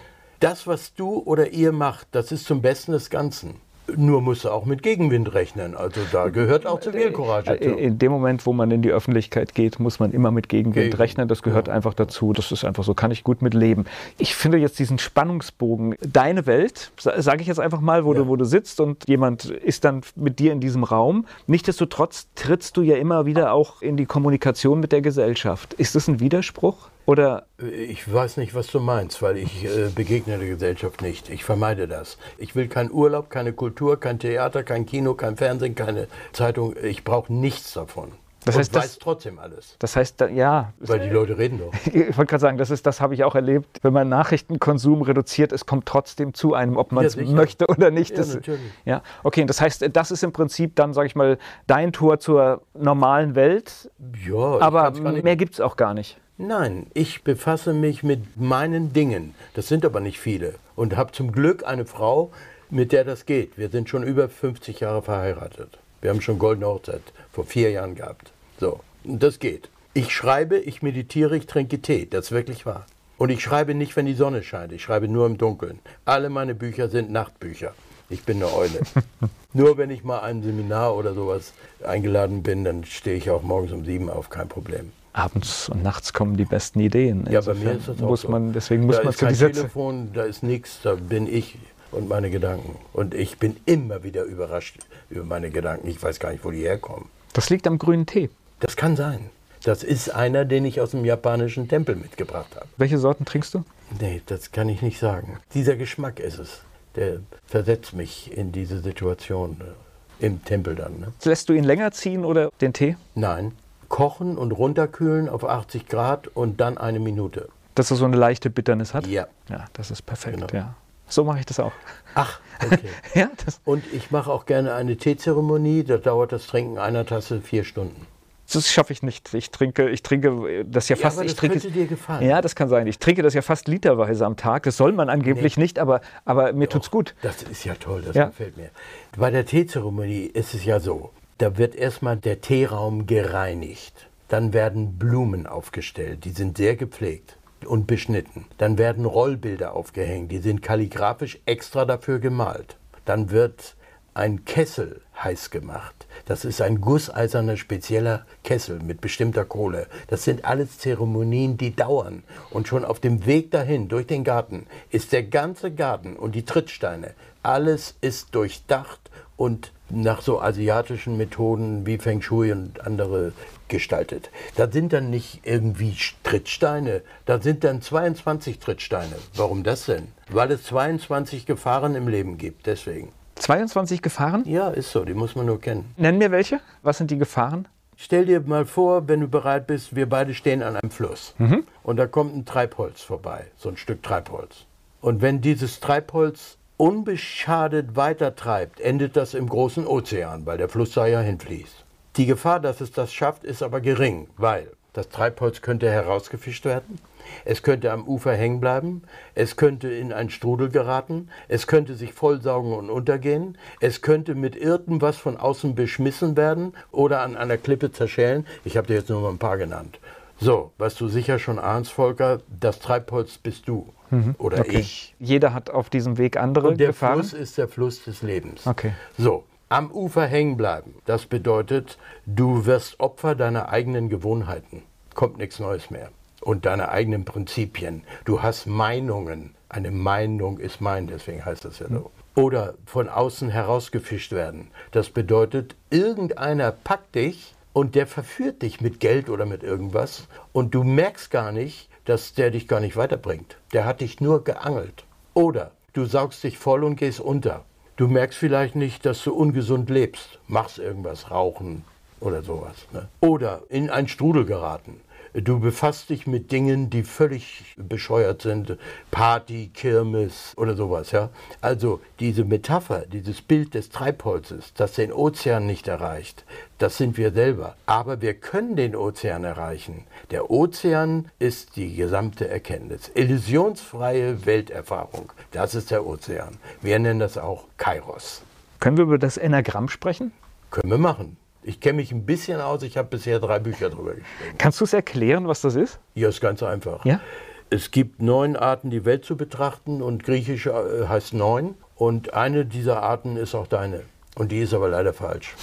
Das, 0.40 0.66
was 0.66 0.94
du 0.94 1.20
oder 1.20 1.52
ihr 1.52 1.72
macht, 1.72 2.08
das 2.12 2.32
ist 2.32 2.44
zum 2.44 2.60
Besten 2.60 2.92
des 2.92 3.08
Ganzen. 3.08 3.60
Nur 3.96 4.20
musst 4.20 4.44
du 4.44 4.50
auch 4.50 4.64
mit 4.66 4.82
Gegenwind 4.82 5.34
rechnen. 5.34 5.76
Also 5.76 6.00
da 6.12 6.28
gehört 6.28 6.66
auch 6.66 6.80
Zivilcourage 6.80 7.56
dazu. 7.58 7.70
In 7.70 7.98
dem 7.98 8.12
Moment, 8.12 8.46
wo 8.46 8.52
man 8.52 8.70
in 8.70 8.82
die 8.82 8.90
Öffentlichkeit 8.90 9.54
geht, 9.54 9.80
muss 9.80 9.98
man 9.98 10.12
immer 10.12 10.30
mit 10.30 10.48
Gegenwind 10.48 10.90
Gegen. 10.90 10.96
rechnen. 10.96 11.28
Das 11.28 11.42
gehört 11.42 11.68
ja. 11.68 11.74
einfach 11.74 11.94
dazu. 11.94 12.32
Das 12.32 12.52
ist 12.52 12.64
einfach 12.64 12.84
so, 12.84 12.94
kann 12.94 13.10
ich 13.10 13.24
gut 13.24 13.42
mit 13.42 13.54
leben. 13.54 13.86
Ich 14.18 14.34
finde 14.34 14.58
jetzt 14.58 14.78
diesen 14.78 14.98
Spannungsbogen, 14.98 15.96
deine 16.00 16.46
Welt, 16.46 16.92
sage 16.96 17.42
ich 17.42 17.48
jetzt 17.48 17.60
einfach 17.60 17.80
mal, 17.80 18.04
wo, 18.04 18.12
ja. 18.12 18.20
du, 18.20 18.28
wo 18.28 18.36
du 18.36 18.44
sitzt 18.44 18.80
und 18.80 19.08
jemand 19.08 19.46
ist 19.46 19.84
dann 19.84 20.02
mit 20.14 20.38
dir 20.38 20.52
in 20.52 20.60
diesem 20.60 20.84
Raum. 20.84 21.26
Nichtsdestotrotz 21.46 22.28
trittst 22.34 22.76
du 22.76 22.82
ja 22.82 22.96
immer 22.96 23.26
wieder 23.26 23.52
auch 23.52 23.82
in 23.82 23.96
die 23.96 24.06
Kommunikation 24.06 24.80
mit 24.80 24.92
der 24.92 25.00
Gesellschaft. 25.00 25.74
Ist 25.74 25.94
das 25.94 26.08
ein 26.08 26.20
Widerspruch? 26.20 26.90
Oder 27.06 27.46
ich 27.58 28.12
weiß 28.12 28.36
nicht, 28.36 28.54
was 28.54 28.68
du 28.68 28.80
meinst, 28.80 29.20
weil 29.22 29.36
ich 29.36 29.64
äh, 29.64 29.90
begegne 29.94 30.38
der 30.38 30.48
Gesellschaft 30.48 31.02
nicht. 31.02 31.28
Ich 31.28 31.44
vermeide 31.44 31.88
das. 31.88 32.18
Ich 32.38 32.54
will 32.54 32.68
keinen 32.68 32.92
Urlaub, 32.92 33.30
keine 33.30 33.52
Kultur, 33.52 33.98
kein 33.98 34.18
Theater, 34.18 34.62
kein 34.62 34.86
Kino, 34.86 35.14
kein 35.14 35.36
Fernsehen, 35.36 35.74
keine 35.74 36.06
Zeitung. 36.32 36.74
Ich 36.82 37.04
brauche 37.04 37.32
nichts 37.32 37.72
davon. 37.72 38.12
Das 38.44 38.56
heißt, 38.56 38.74
und 38.74 38.80
weiß 38.80 38.92
das, 38.92 38.98
trotzdem 38.98 39.38
alles. 39.38 39.76
Das 39.78 39.96
heißt, 39.96 40.20
ja. 40.34 40.72
Weil 40.78 41.00
die 41.00 41.10
Leute 41.10 41.36
reden 41.36 41.58
doch. 41.58 41.72
Ich 41.92 42.16
wollte 42.16 42.30
gerade 42.30 42.40
sagen, 42.40 42.58
das, 42.58 42.70
ist, 42.70 42.86
das 42.86 43.00
habe 43.00 43.12
ich 43.14 43.24
auch 43.24 43.34
erlebt. 43.34 43.80
Wenn 43.82 43.92
man 43.92 44.08
Nachrichtenkonsum 44.08 45.02
reduziert, 45.02 45.52
es 45.52 45.66
kommt 45.66 45.86
trotzdem 45.86 46.32
zu 46.32 46.54
einem, 46.54 46.76
ob 46.76 46.92
man 46.92 47.04
es 47.04 47.16
ja, 47.16 47.24
möchte 47.24 47.66
oder 47.66 47.90
nicht. 47.90 48.12
Ja, 48.12 48.16
das, 48.16 48.34
natürlich. 48.34 48.60
Ja, 48.86 49.02
okay, 49.24 49.44
das 49.44 49.60
heißt, 49.60 49.84
das 49.92 50.10
ist 50.10 50.22
im 50.22 50.32
Prinzip 50.32 50.74
dann, 50.76 50.94
sage 50.94 51.06
ich 51.06 51.14
mal, 51.14 51.38
dein 51.66 51.92
Tor 51.92 52.18
zur 52.18 52.62
normalen 52.72 53.34
Welt. 53.34 53.90
Ja, 54.26 54.60
aber 54.60 54.92
mehr 54.92 55.36
gibt 55.36 55.54
es 55.54 55.60
auch 55.60 55.76
gar 55.76 55.92
nicht. 55.92 56.18
Nein, 56.42 56.86
ich 56.94 57.22
befasse 57.22 57.74
mich 57.74 58.02
mit 58.02 58.40
meinen 58.40 58.94
Dingen. 58.94 59.34
Das 59.52 59.68
sind 59.68 59.84
aber 59.84 60.00
nicht 60.00 60.18
viele. 60.18 60.54
Und 60.74 60.96
habe 60.96 61.12
zum 61.12 61.32
Glück 61.32 61.66
eine 61.66 61.84
Frau, 61.84 62.32
mit 62.70 62.92
der 62.92 63.04
das 63.04 63.26
geht. 63.26 63.58
Wir 63.58 63.68
sind 63.68 63.90
schon 63.90 64.02
über 64.02 64.26
50 64.26 64.80
Jahre 64.80 65.02
verheiratet. 65.02 65.78
Wir 66.00 66.08
haben 66.08 66.22
schon 66.22 66.38
goldene 66.38 66.66
Hochzeit 66.66 67.02
vor 67.30 67.44
vier 67.44 67.72
Jahren 67.72 67.94
gehabt. 67.94 68.32
So, 68.58 68.80
das 69.04 69.38
geht. 69.38 69.68
Ich 69.92 70.14
schreibe, 70.14 70.56
ich 70.56 70.80
meditiere, 70.80 71.36
ich 71.36 71.46
trinke 71.46 71.82
Tee. 71.82 72.06
Das 72.06 72.26
ist 72.26 72.32
wirklich 72.32 72.64
wahr. 72.64 72.86
Und 73.18 73.28
ich 73.28 73.42
schreibe 73.42 73.74
nicht, 73.74 73.94
wenn 73.96 74.06
die 74.06 74.14
Sonne 74.14 74.42
scheint. 74.42 74.72
Ich 74.72 74.82
schreibe 74.82 75.08
nur 75.08 75.26
im 75.26 75.36
Dunkeln. 75.36 75.78
Alle 76.06 76.30
meine 76.30 76.54
Bücher 76.54 76.88
sind 76.88 77.10
Nachtbücher. 77.10 77.74
Ich 78.08 78.24
bin 78.24 78.38
eine 78.38 78.50
Eule. 78.54 78.80
nur 79.52 79.76
wenn 79.76 79.90
ich 79.90 80.04
mal 80.04 80.20
ein 80.20 80.42
Seminar 80.42 80.96
oder 80.96 81.12
sowas 81.12 81.52
eingeladen 81.84 82.42
bin, 82.42 82.64
dann 82.64 82.86
stehe 82.86 83.18
ich 83.18 83.28
auch 83.28 83.42
morgens 83.42 83.72
um 83.72 83.84
sieben 83.84 84.08
auf, 84.08 84.30
kein 84.30 84.48
Problem 84.48 84.90
abends 85.12 85.68
und 85.68 85.82
nachts 85.82 86.12
kommen 86.12 86.36
die 86.36 86.44
besten 86.44 86.80
Ideen. 86.80 87.26
Ja, 87.30 87.40
bei 87.40 87.54
mir 87.54 87.72
ist 87.72 87.88
das 87.88 87.98
muss 87.98 88.24
auch 88.24 88.30
man, 88.30 88.48
so. 88.48 88.52
Deswegen 88.52 88.86
muss 88.86 88.96
da 88.96 89.02
man 89.04 89.12
ist 89.12 89.18
kein 89.20 89.34
Telefon, 89.34 90.10
da 90.12 90.24
ist 90.24 90.42
nichts, 90.42 90.80
da 90.82 90.94
bin 90.94 91.26
ich 91.26 91.58
und 91.90 92.08
meine 92.08 92.30
Gedanken. 92.30 92.76
Und 92.92 93.14
ich 93.14 93.38
bin 93.38 93.56
immer 93.66 94.02
wieder 94.02 94.22
überrascht 94.24 94.78
über 95.08 95.24
meine 95.24 95.50
Gedanken. 95.50 95.88
Ich 95.88 96.02
weiß 96.02 96.20
gar 96.20 96.30
nicht, 96.32 96.44
wo 96.44 96.50
die 96.50 96.62
herkommen. 96.62 97.06
Das 97.32 97.50
liegt 97.50 97.66
am 97.66 97.78
grünen 97.78 98.06
Tee. 98.06 98.30
Das 98.60 98.76
kann 98.76 98.96
sein. 98.96 99.30
Das 99.62 99.82
ist 99.82 100.10
einer, 100.10 100.44
den 100.44 100.64
ich 100.64 100.80
aus 100.80 100.92
dem 100.92 101.04
japanischen 101.04 101.68
Tempel 101.68 101.94
mitgebracht 101.96 102.56
habe. 102.56 102.66
Welche 102.76 102.98
Sorten 102.98 103.24
trinkst 103.24 103.52
du? 103.54 103.64
Nee, 104.00 104.22
das 104.26 104.52
kann 104.52 104.68
ich 104.68 104.80
nicht 104.80 104.98
sagen. 104.98 105.38
Dieser 105.52 105.76
Geschmack 105.76 106.18
ist 106.18 106.38
es. 106.38 106.60
Der 106.96 107.20
versetzt 107.46 107.92
mich 107.92 108.36
in 108.36 108.52
diese 108.52 108.80
Situation 108.80 109.60
äh, 109.60 110.24
im 110.24 110.44
Tempel 110.44 110.74
dann. 110.74 110.98
Ne? 110.98 111.12
Lässt 111.24 111.48
du 111.48 111.52
ihn 111.52 111.64
länger 111.64 111.92
ziehen 111.92 112.24
oder 112.24 112.50
den 112.60 112.72
Tee? 112.72 112.96
Nein, 113.14 113.52
kochen 113.90 114.38
und 114.38 114.52
runterkühlen 114.52 115.28
auf 115.28 115.44
80 115.44 115.86
Grad 115.86 116.28
und 116.28 116.60
dann 116.62 116.78
eine 116.78 117.00
Minute. 117.00 117.50
Dass 117.74 117.90
er 117.90 117.98
so 117.98 118.06
eine 118.06 118.16
leichte 118.16 118.48
Bitternis 118.48 118.94
hat? 118.94 119.06
Ja. 119.06 119.26
Ja, 119.50 119.66
das 119.74 119.90
ist 119.90 120.02
perfekt. 120.02 120.36
Genau. 120.36 120.46
Ja. 120.52 120.74
So 121.06 121.24
mache 121.24 121.40
ich 121.40 121.46
das 121.46 121.60
auch. 121.60 121.72
Ach, 122.14 122.40
okay. 122.64 122.88
ja, 123.14 123.28
und 123.64 123.84
ich 123.92 124.10
mache 124.10 124.30
auch 124.30 124.46
gerne 124.46 124.74
eine 124.74 124.96
Teezeremonie. 124.96 125.84
Da 125.84 125.98
dauert 125.98 126.32
das 126.32 126.46
Trinken 126.46 126.78
einer 126.78 127.04
Tasse 127.04 127.40
vier 127.40 127.64
Stunden. 127.64 128.06
Das 128.52 128.68
schaffe 128.70 128.92
ich 128.92 129.02
nicht. 129.02 129.32
Ich 129.34 129.50
trinke, 129.50 129.88
ich 129.90 130.02
trinke 130.02 130.64
das 130.64 130.88
ja 130.88 130.96
fast. 130.96 131.16
Ja, 131.16 131.20
aber 131.20 131.24
das 131.24 131.32
ich 131.32 131.38
trinke, 131.38 131.60
könnte 131.60 131.70
dir 131.72 131.86
gefallen. 131.86 132.26
Ja, 132.26 132.40
das 132.40 132.54
kann 132.54 132.68
sein. 132.68 132.86
Ich 132.86 132.98
trinke 132.98 133.22
das 133.22 133.34
ja 133.34 133.42
fast 133.42 133.68
literweise 133.68 134.24
am 134.26 134.36
Tag. 134.36 134.64
Das 134.64 134.76
soll 134.76 134.92
man 134.92 135.08
angeblich 135.08 135.56
nee. 135.56 135.64
nicht, 135.64 135.78
aber, 135.78 136.00
aber 136.24 136.52
mir 136.52 136.66
Doch, 136.66 136.74
tut's 136.74 136.90
gut. 136.90 137.14
Das 137.22 137.42
ist 137.42 137.64
ja 137.64 137.74
toll, 137.74 138.02
das 138.02 138.16
ja. 138.16 138.26
gefällt 138.26 138.56
mir. 138.56 138.70
Bei 139.16 139.30
der 139.30 139.46
Teezeremonie 139.46 140.24
ist 140.26 140.54
es 140.54 140.64
ja 140.64 140.80
so, 140.80 141.10
da 141.40 141.56
wird 141.56 141.74
erstmal 141.74 142.18
der 142.18 142.42
Teeraum 142.42 143.06
gereinigt. 143.06 144.08
Dann 144.28 144.52
werden 144.52 144.98
Blumen 144.98 145.46
aufgestellt, 145.46 146.26
die 146.26 146.30
sind 146.30 146.58
sehr 146.58 146.76
gepflegt 146.76 147.38
und 147.64 147.86
beschnitten. 147.86 148.44
Dann 148.58 148.76
werden 148.76 149.06
Rollbilder 149.06 149.74
aufgehängt, 149.74 150.30
die 150.30 150.38
sind 150.38 150.62
kalligrafisch 150.62 151.40
extra 151.46 151.86
dafür 151.86 152.18
gemalt. 152.18 152.76
Dann 153.06 153.30
wird 153.30 153.74
ein 154.12 154.44
Kessel 154.44 155.00
heiß 155.22 155.50
gemacht. 155.50 156.06
Das 156.26 156.44
ist 156.44 156.60
ein 156.60 156.82
gusseiserner 156.82 157.56
spezieller 157.56 158.26
Kessel 158.44 158.80
mit 158.80 159.00
bestimmter 159.00 159.46
Kohle. 159.46 159.86
Das 160.08 160.24
sind 160.24 160.44
alles 160.44 160.78
Zeremonien, 160.78 161.56
die 161.56 161.74
dauern. 161.74 162.22
Und 162.50 162.68
schon 162.68 162.84
auf 162.84 163.00
dem 163.00 163.24
Weg 163.24 163.50
dahin, 163.50 163.88
durch 163.88 164.06
den 164.06 164.24
Garten, 164.24 164.66
ist 164.90 165.12
der 165.12 165.22
ganze 165.22 165.70
Garten 165.70 166.16
und 166.16 166.34
die 166.34 166.44
Trittsteine, 166.44 167.14
alles 167.42 167.96
ist 168.02 168.34
durchdacht 168.34 169.10
und 169.36 169.72
nach 169.90 170.22
so 170.22 170.40
asiatischen 170.40 171.16
Methoden 171.16 171.86
wie 171.86 171.98
Feng 171.98 172.22
Shui 172.22 172.52
und 172.52 172.86
andere 172.86 173.32
gestaltet. 173.68 174.30
Da 174.56 174.70
sind 174.70 174.92
dann 174.92 175.10
nicht 175.10 175.40
irgendwie 175.44 175.96
Trittsteine, 176.22 177.02
da 177.26 177.40
sind 177.40 177.64
dann 177.64 177.82
22 177.82 178.58
Trittsteine. 178.58 179.16
Warum 179.34 179.62
das 179.62 179.86
denn? 179.86 180.08
Weil 180.28 180.50
es 180.52 180.64
22 180.64 181.46
Gefahren 181.46 181.94
im 181.94 182.08
Leben 182.08 182.38
gibt, 182.38 182.66
deswegen. 182.66 183.12
22 183.36 184.02
Gefahren? 184.02 184.44
Ja, 184.46 184.68
ist 184.68 184.90
so, 184.90 185.04
die 185.04 185.14
muss 185.14 185.34
man 185.34 185.46
nur 185.46 185.60
kennen. 185.60 185.94
Nenn 185.96 186.18
mir 186.18 186.30
welche. 186.30 186.60
Was 186.82 186.98
sind 186.98 187.10
die 187.10 187.18
Gefahren? 187.18 187.66
Stell 187.96 188.26
dir 188.26 188.40
mal 188.40 188.64
vor, 188.64 189.08
wenn 189.08 189.20
du 189.20 189.28
bereit 189.28 189.66
bist, 189.66 189.94
wir 189.94 190.08
beide 190.08 190.34
stehen 190.34 190.62
an 190.62 190.76
einem 190.76 190.90
Fluss 190.90 191.34
mhm. 191.38 191.64
und 191.82 191.96
da 191.96 192.06
kommt 192.06 192.34
ein 192.34 192.44
Treibholz 192.46 193.02
vorbei, 193.02 193.46
so 193.58 193.68
ein 193.68 193.76
Stück 193.76 194.02
Treibholz. 194.02 194.64
Und 195.00 195.22
wenn 195.22 195.40
dieses 195.40 195.80
Treibholz 195.80 196.56
unbeschadet 196.80 197.94
weitertreibt, 197.94 198.80
endet 198.80 199.14
das 199.14 199.34
im 199.34 199.50
großen 199.50 199.86
Ozean, 199.86 200.46
weil 200.46 200.56
der 200.56 200.70
Fluss 200.70 200.92
da 200.92 201.06
ja 201.06 201.20
hinfließt. 201.20 201.84
Die 202.16 202.24
Gefahr, 202.24 202.58
dass 202.58 202.80
es 202.80 202.90
das 202.90 203.12
schafft, 203.12 203.44
ist 203.44 203.62
aber 203.62 203.82
gering, 203.82 204.28
weil 204.38 204.66
das 204.94 205.10
Treibholz 205.10 205.60
könnte 205.60 205.90
herausgefischt 205.90 206.64
werden, 206.64 206.98
es 207.44 207.62
könnte 207.62 207.92
am 207.92 208.08
Ufer 208.08 208.32
hängen 208.32 208.60
bleiben, 208.60 209.02
es 209.34 209.56
könnte 209.56 209.88
in 209.90 210.10
einen 210.10 210.30
Strudel 210.30 210.70
geraten, 210.70 211.28
es 211.48 211.66
könnte 211.66 211.96
sich 211.96 212.14
vollsaugen 212.14 212.72
und 212.72 212.88
untergehen, 212.88 213.58
es 213.80 214.00
könnte 214.00 214.34
mit 214.34 214.56
irgendwas 214.56 215.18
von 215.18 215.36
außen 215.36 215.74
beschmissen 215.74 216.34
werden 216.38 216.72
oder 216.92 217.20
an 217.20 217.36
einer 217.36 217.58
Klippe 217.58 217.92
zerschellen. 217.92 218.46
Ich 218.64 218.78
habe 218.78 218.86
dir 218.86 218.94
jetzt 218.94 219.10
nur 219.10 219.20
mal 219.20 219.28
ein 219.28 219.38
paar 219.38 219.58
genannt. 219.58 219.98
So, 220.40 220.72
was 220.78 220.94
du 220.94 221.08
sicher 221.08 221.38
schon 221.38 221.58
ahnst, 221.58 221.92
Volker, 221.92 222.40
das 222.58 222.78
Treibholz 222.78 223.36
bist 223.36 223.68
du. 223.68 223.92
Mhm. 224.10 224.34
Oder 224.38 224.60
okay. 224.60 224.78
ich. 224.78 225.14
Jeder 225.18 225.54
hat 225.54 225.70
auf 225.70 225.90
diesem 225.90 226.18
Weg 226.18 226.36
andere 226.36 226.68
Und 226.68 226.80
der 226.80 226.88
Gefahren? 226.88 227.20
Fluss 227.20 227.32
ist 227.32 227.58
der 227.58 227.68
Fluss 227.68 228.04
des 228.04 228.22
Lebens. 228.22 228.66
Okay. 228.66 228.92
So, 229.16 229.44
am 229.68 229.90
Ufer 229.92 230.26
hängen 230.26 230.56
bleiben. 230.56 230.96
Das 231.06 231.26
bedeutet, 231.26 231.98
du 232.26 232.66
wirst 232.66 232.98
Opfer 232.98 233.34
deiner 233.34 233.68
eigenen 233.68 234.08
Gewohnheiten. 234.08 234.82
Kommt 235.14 235.38
nichts 235.38 235.60
Neues 235.60 235.90
mehr. 235.90 236.10
Und 236.40 236.66
deine 236.66 236.88
eigenen 236.88 237.24
Prinzipien. 237.24 238.02
Du 238.24 238.42
hast 238.42 238.66
Meinungen. 238.66 239.54
Eine 239.68 239.90
Meinung 239.90 240.58
ist 240.58 240.80
mein, 240.80 241.06
deswegen 241.06 241.44
heißt 241.44 241.64
das 241.64 241.78
ja 241.78 241.86
so. 241.88 241.94
Mhm. 241.94 242.06
Oder 242.34 242.74
von 242.86 243.08
außen 243.08 243.50
herausgefischt 243.50 244.32
werden. 244.32 244.68
Das 244.90 245.10
bedeutet, 245.10 245.76
irgendeiner 245.90 246.72
packt 246.72 247.14
dich 247.14 247.54
und 247.72 247.94
der 247.94 248.06
verführt 248.06 248.62
dich 248.62 248.80
mit 248.80 248.98
Geld 249.00 249.28
oder 249.28 249.46
mit 249.46 249.62
irgendwas 249.62 250.26
und 250.52 250.74
du 250.74 250.82
merkst 250.82 251.30
gar 251.30 251.52
nicht, 251.52 251.89
dass 252.04 252.34
der 252.34 252.50
dich 252.50 252.68
gar 252.68 252.80
nicht 252.80 252.96
weiterbringt. 252.96 253.56
Der 253.72 253.84
hat 253.84 254.00
dich 254.00 254.20
nur 254.20 254.44
geangelt. 254.44 255.04
Oder 255.34 255.72
du 255.92 256.04
saugst 256.04 256.42
dich 256.44 256.58
voll 256.58 256.84
und 256.84 256.96
gehst 256.96 257.20
unter. 257.20 257.64
Du 257.96 258.08
merkst 258.08 258.38
vielleicht 258.38 258.76
nicht, 258.76 259.04
dass 259.04 259.22
du 259.22 259.34
ungesund 259.34 259.90
lebst. 259.90 260.38
Machst 260.48 260.78
irgendwas, 260.78 261.30
rauchen 261.30 261.84
oder 262.20 262.42
sowas. 262.42 262.86
Ne? 262.92 263.08
Oder 263.20 263.62
in 263.68 263.90
einen 263.90 264.08
Strudel 264.08 264.44
geraten. 264.44 265.00
Du 265.32 265.60
befasst 265.60 266.10
dich 266.10 266.26
mit 266.26 266.50
Dingen, 266.50 266.90
die 266.90 267.04
völlig 267.04 267.76
bescheuert 267.76 268.42
sind. 268.42 268.76
Party, 269.12 269.70
Kirmes 269.72 270.54
oder 270.56 270.74
sowas. 270.74 271.12
Ja? 271.12 271.30
Also 271.60 272.00
diese 272.18 272.44
Metapher, 272.44 273.04
dieses 273.06 273.40
Bild 273.40 273.74
des 273.74 273.90
Treibholzes, 273.90 274.72
das 274.74 274.94
den 274.94 275.12
Ozean 275.12 275.66
nicht 275.66 275.86
erreicht, 275.86 276.44
das 276.78 276.96
sind 276.96 277.16
wir 277.16 277.30
selber. 277.32 277.76
Aber 277.86 278.20
wir 278.22 278.34
können 278.34 278.74
den 278.74 278.96
Ozean 278.96 279.44
erreichen. 279.44 280.04
Der 280.32 280.50
Ozean 280.50 281.30
ist 281.38 281.76
die 281.76 281.94
gesamte 281.94 282.48
Erkenntnis. 282.48 283.10
Illusionsfreie 283.14 284.44
Welterfahrung. 284.46 285.32
Das 285.52 285.76
ist 285.76 285.92
der 285.92 286.06
Ozean. 286.06 286.56
Wir 286.82 286.98
nennen 286.98 287.20
das 287.20 287.38
auch 287.38 287.66
Kairos. 287.76 288.42
Können 288.80 288.96
wir 288.96 289.04
über 289.04 289.18
das 289.18 289.36
Enagramm 289.36 289.88
sprechen? 289.88 290.32
Können 290.70 290.90
wir 290.90 290.98
machen. 290.98 291.36
Ich 291.62 291.80
kenne 291.80 291.96
mich 291.96 292.10
ein 292.12 292.24
bisschen 292.24 292.60
aus, 292.60 292.82
ich 292.82 292.96
habe 292.96 293.08
bisher 293.08 293.38
drei 293.38 293.58
Bücher 293.58 293.90
darüber 293.90 294.14
geschrieben. 294.14 294.56
Kannst 294.56 294.80
du 294.80 294.84
es 294.84 294.92
erklären, 294.92 295.46
was 295.46 295.60
das 295.60 295.74
ist? 295.74 296.00
Ja, 296.14 296.28
ist 296.28 296.40
ganz 296.40 296.62
einfach. 296.62 297.04
Ja? 297.04 297.20
Es 297.68 297.90
gibt 297.90 298.22
neun 298.22 298.56
Arten, 298.56 298.90
die 298.90 299.04
Welt 299.04 299.24
zu 299.24 299.36
betrachten 299.36 300.02
und 300.02 300.24
Griechisch 300.24 300.66
äh, 300.66 300.72
heißt 301.06 301.34
neun. 301.34 301.74
Und 301.96 302.32
eine 302.32 302.64
dieser 302.64 303.02
Arten 303.02 303.36
ist 303.36 303.54
auch 303.54 303.66
deine. 303.66 304.02
Und 304.36 304.52
die 304.52 304.60
ist 304.60 304.72
aber 304.72 304.88
leider 304.88 305.12
falsch. 305.12 305.54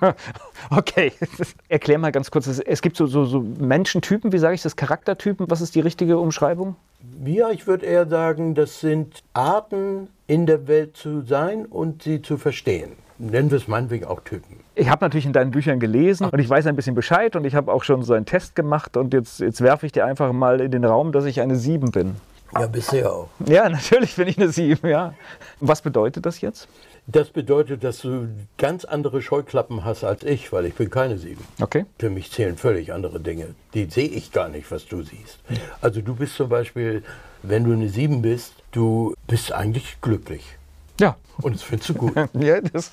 okay, 0.70 1.12
erklär 1.68 1.98
mal 1.98 2.10
ganz 2.10 2.30
kurz. 2.30 2.46
Es 2.46 2.80
gibt 2.80 2.96
so, 2.96 3.06
so, 3.06 3.24
so 3.26 3.40
Menschentypen, 3.40 4.32
wie 4.32 4.38
sage 4.38 4.54
ich 4.54 4.62
das, 4.62 4.76
Charaktertypen. 4.76 5.50
Was 5.50 5.60
ist 5.60 5.74
die 5.74 5.80
richtige 5.80 6.18
Umschreibung? 6.18 6.76
Ja, 7.24 7.50
ich 7.50 7.66
würde 7.66 7.84
eher 7.84 8.08
sagen, 8.08 8.54
das 8.54 8.80
sind 8.80 9.22
Arten 9.34 10.08
in 10.26 10.46
der 10.46 10.66
Welt 10.68 10.96
zu 10.96 11.20
sein 11.20 11.66
und 11.66 12.02
sie 12.02 12.22
zu 12.22 12.38
verstehen. 12.38 12.92
Nennen 13.18 13.50
wir 13.50 13.58
es 13.58 13.66
meinetwegen 13.66 14.04
auch 14.04 14.20
Typen. 14.20 14.60
Ich 14.74 14.88
habe 14.88 15.04
natürlich 15.04 15.26
in 15.26 15.32
deinen 15.32 15.50
Büchern 15.50 15.80
gelesen 15.80 16.28
und 16.28 16.38
ich 16.38 16.48
weiß 16.48 16.66
ein 16.66 16.76
bisschen 16.76 16.94
Bescheid 16.94 17.34
und 17.34 17.44
ich 17.44 17.54
habe 17.54 17.72
auch 17.72 17.82
schon 17.82 18.02
so 18.04 18.14
einen 18.14 18.26
Test 18.26 18.54
gemacht 18.54 18.96
und 18.96 19.12
jetzt, 19.12 19.40
jetzt 19.40 19.60
werfe 19.60 19.86
ich 19.86 19.92
dir 19.92 20.04
einfach 20.04 20.32
mal 20.32 20.60
in 20.60 20.70
den 20.70 20.84
Raum, 20.84 21.10
dass 21.10 21.24
ich 21.24 21.40
eine 21.40 21.56
7 21.56 21.90
bin. 21.90 22.16
Ja, 22.54 22.66
bisher 22.66 23.12
auch. 23.12 23.28
Ja, 23.46 23.68
natürlich 23.68 24.14
bin 24.14 24.28
ich 24.28 24.38
eine 24.38 24.48
7, 24.48 24.88
ja. 24.88 25.14
Was 25.60 25.82
bedeutet 25.82 26.26
das 26.26 26.40
jetzt? 26.40 26.68
Das 27.10 27.30
bedeutet, 27.30 27.84
dass 27.84 28.00
du 28.00 28.28
ganz 28.58 28.84
andere 28.84 29.22
Scheuklappen 29.22 29.82
hast 29.82 30.04
als 30.04 30.24
ich, 30.24 30.52
weil 30.52 30.66
ich 30.66 30.74
bin 30.74 30.90
keine 30.90 31.16
sieben. 31.16 31.42
Okay. 31.58 31.86
Für 31.98 32.10
mich 32.10 32.30
zählen 32.30 32.58
völlig 32.58 32.92
andere 32.92 33.18
Dinge. 33.18 33.54
Die 33.72 33.86
sehe 33.86 34.08
ich 34.08 34.30
gar 34.30 34.50
nicht, 34.50 34.70
was 34.70 34.84
du 34.84 35.00
siehst. 35.00 35.38
Also 35.80 36.02
du 36.02 36.14
bist 36.14 36.34
zum 36.34 36.50
Beispiel, 36.50 37.02
wenn 37.42 37.64
du 37.64 37.72
eine 37.72 37.88
sieben 37.88 38.20
bist, 38.20 38.52
du 38.72 39.14
bist 39.26 39.52
eigentlich 39.52 40.02
glücklich. 40.02 40.58
Ja. 41.00 41.16
Und 41.40 41.54
das 41.54 41.62
findest 41.62 41.90
du 41.90 41.94
gut. 41.94 42.14
ja, 42.34 42.60
das, 42.60 42.92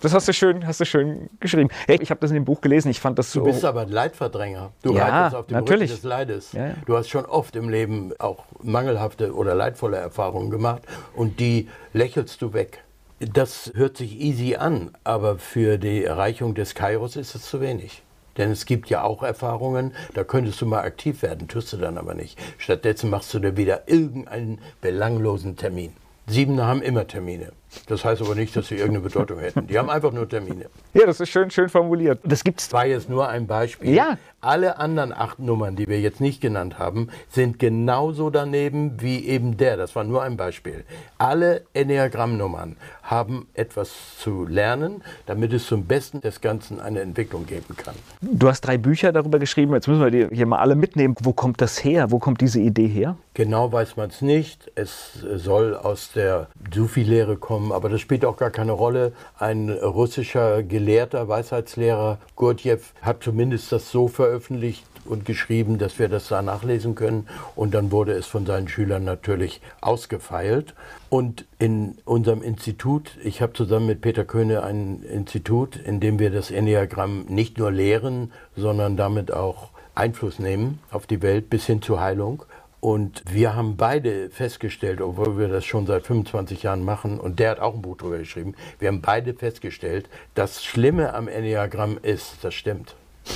das 0.00 0.14
hast, 0.14 0.28
du 0.28 0.32
schön, 0.32 0.66
hast 0.66 0.80
du 0.80 0.84
schön 0.84 1.28
geschrieben. 1.40 1.68
Hey, 1.86 1.98
ich 2.00 2.10
habe 2.10 2.20
das 2.20 2.30
in 2.30 2.34
dem 2.34 2.44
Buch 2.44 2.60
gelesen, 2.60 2.90
ich 2.90 3.00
fand 3.00 3.18
das 3.18 3.32
so... 3.32 3.40
Du 3.40 3.46
bist 3.46 3.64
aber 3.64 3.82
ein 3.82 3.88
Leidverdränger. 3.88 4.70
Du 4.82 4.94
Ja, 4.94 5.06
reitest 5.08 5.36
auf 5.36 5.46
dem 5.46 5.56
natürlich. 5.56 5.90
Rücken 5.90 6.02
des 6.02 6.08
Leides. 6.08 6.52
Ja, 6.52 6.68
ja. 6.68 6.74
Du 6.86 6.96
hast 6.96 7.08
schon 7.08 7.26
oft 7.26 7.56
im 7.56 7.68
Leben 7.68 8.12
auch 8.18 8.44
mangelhafte 8.62 9.34
oder 9.34 9.54
leidvolle 9.54 9.96
Erfahrungen 9.96 10.50
gemacht 10.50 10.82
und 11.14 11.40
die 11.40 11.68
lächelst 11.92 12.40
du 12.42 12.52
weg. 12.52 12.84
Das 13.18 13.72
hört 13.74 13.96
sich 13.96 14.18
easy 14.20 14.54
an, 14.56 14.92
aber 15.04 15.38
für 15.38 15.76
die 15.76 16.04
Erreichung 16.04 16.54
des 16.54 16.74
Kairos 16.74 17.16
ist 17.16 17.34
es 17.34 17.42
zu 17.42 17.60
wenig. 17.60 18.02
Denn 18.38 18.50
es 18.50 18.64
gibt 18.64 18.88
ja 18.88 19.02
auch 19.02 19.22
Erfahrungen, 19.22 19.92
da 20.14 20.24
könntest 20.24 20.60
du 20.60 20.66
mal 20.66 20.80
aktiv 20.80 21.20
werden, 21.22 21.48
tust 21.48 21.72
du 21.72 21.76
dann 21.76 21.98
aber 21.98 22.14
nicht. 22.14 22.38
Stattdessen 22.56 23.10
machst 23.10 23.34
du 23.34 23.40
dir 23.40 23.56
wieder 23.56 23.88
irgendeinen 23.88 24.60
belanglosen 24.80 25.56
Termin. 25.56 25.92
Siebener 26.30 26.66
haben 26.66 26.80
immer 26.80 27.08
Termine. 27.08 27.50
Das 27.86 28.04
heißt 28.04 28.20
aber 28.20 28.34
nicht, 28.34 28.56
dass 28.56 28.68
sie 28.68 28.76
irgendeine 28.76 29.00
Bedeutung 29.00 29.38
hätten. 29.38 29.66
Die 29.66 29.78
haben 29.78 29.90
einfach 29.90 30.12
nur 30.12 30.28
Termine. 30.28 30.66
Ja, 30.94 31.06
das 31.06 31.20
ist 31.20 31.28
schön, 31.28 31.50
schön 31.50 31.68
formuliert. 31.68 32.20
Das 32.24 32.42
gibt's. 32.42 32.68
Das 32.68 32.72
war 32.72 32.86
jetzt 32.86 33.08
nur 33.08 33.28
ein 33.28 33.46
Beispiel. 33.46 33.94
Ja. 33.94 34.18
Alle 34.40 34.78
anderen 34.78 35.12
acht 35.12 35.38
Nummern, 35.38 35.76
die 35.76 35.86
wir 35.86 36.00
jetzt 36.00 36.20
nicht 36.20 36.40
genannt 36.40 36.78
haben, 36.78 37.08
sind 37.28 37.58
genauso 37.58 38.30
daneben 38.30 39.00
wie 39.00 39.26
eben 39.26 39.56
der. 39.56 39.76
Das 39.76 39.94
war 39.94 40.02
nur 40.04 40.22
ein 40.22 40.36
Beispiel. 40.36 40.84
Alle 41.18 41.62
Enneagrammnummern 41.74 42.76
haben 43.02 43.48
etwas 43.54 43.90
zu 44.18 44.46
lernen, 44.46 45.02
damit 45.26 45.52
es 45.52 45.66
zum 45.66 45.84
Besten 45.84 46.20
des 46.22 46.40
Ganzen 46.40 46.80
eine 46.80 47.00
Entwicklung 47.00 47.44
geben 47.44 47.76
kann. 47.76 47.94
Du 48.22 48.48
hast 48.48 48.62
drei 48.62 48.78
Bücher 48.78 49.12
darüber 49.12 49.38
geschrieben. 49.38 49.74
Jetzt 49.74 49.88
müssen 49.88 50.00
wir 50.00 50.10
die 50.10 50.34
hier 50.34 50.46
mal 50.46 50.58
alle 50.58 50.74
mitnehmen. 50.74 51.14
Wo 51.20 51.32
kommt 51.32 51.60
das 51.60 51.84
her? 51.84 52.10
Wo 52.10 52.18
kommt 52.18 52.40
diese 52.40 52.60
Idee 52.60 52.88
her? 52.88 53.16
Genau 53.34 53.70
weiß 53.70 53.96
man 53.96 54.08
es 54.08 54.22
nicht. 54.22 54.70
Es 54.74 55.24
soll 55.34 55.76
aus 55.76 56.12
der 56.12 56.48
Sufi-Lehre 56.74 57.36
kommen, 57.36 57.59
aber 57.72 57.88
das 57.88 58.00
spielt 58.00 58.24
auch 58.24 58.36
gar 58.36 58.50
keine 58.50 58.72
Rolle. 58.72 59.12
Ein 59.38 59.70
russischer 59.70 60.62
Gelehrter, 60.62 61.28
Weisheitslehrer, 61.28 62.18
Gurdjieff, 62.36 62.94
hat 63.02 63.22
zumindest 63.22 63.72
das 63.72 63.90
so 63.90 64.08
veröffentlicht 64.08 64.84
und 65.04 65.24
geschrieben, 65.24 65.78
dass 65.78 65.98
wir 65.98 66.08
das 66.08 66.28
da 66.28 66.42
nachlesen 66.42 66.94
können. 66.94 67.26
Und 67.56 67.74
dann 67.74 67.90
wurde 67.90 68.12
es 68.12 68.26
von 68.26 68.46
seinen 68.46 68.68
Schülern 68.68 69.04
natürlich 69.04 69.60
ausgefeilt. 69.80 70.74
Und 71.08 71.46
in 71.58 71.98
unserem 72.04 72.42
Institut, 72.42 73.16
ich 73.22 73.42
habe 73.42 73.52
zusammen 73.52 73.86
mit 73.86 74.00
Peter 74.00 74.24
Köhne 74.24 74.62
ein 74.62 75.02
Institut, 75.02 75.76
in 75.76 76.00
dem 76.00 76.18
wir 76.18 76.30
das 76.30 76.50
Enneagramm 76.50 77.26
nicht 77.28 77.58
nur 77.58 77.70
lehren, 77.70 78.32
sondern 78.56 78.96
damit 78.96 79.32
auch 79.32 79.70
Einfluss 79.94 80.38
nehmen 80.38 80.78
auf 80.90 81.06
die 81.06 81.22
Welt 81.22 81.50
bis 81.50 81.66
hin 81.66 81.82
zur 81.82 82.00
Heilung. 82.00 82.44
Und 82.80 83.22
wir 83.30 83.54
haben 83.54 83.76
beide 83.76 84.30
festgestellt, 84.30 85.02
obwohl 85.02 85.38
wir 85.38 85.48
das 85.48 85.66
schon 85.66 85.86
seit 85.86 86.06
25 86.06 86.62
Jahren 86.62 86.82
machen, 86.82 87.20
und 87.20 87.38
der 87.38 87.50
hat 87.50 87.60
auch 87.60 87.74
ein 87.74 87.82
Buch 87.82 87.98
darüber 87.98 88.18
geschrieben, 88.18 88.54
wir 88.78 88.88
haben 88.88 89.02
beide 89.02 89.34
festgestellt, 89.34 90.08
das 90.34 90.64
Schlimme 90.64 91.12
am 91.12 91.28
Enneagramm 91.28 91.98
ist, 92.02 92.38
das 92.42 92.54
stimmt. 92.54 92.96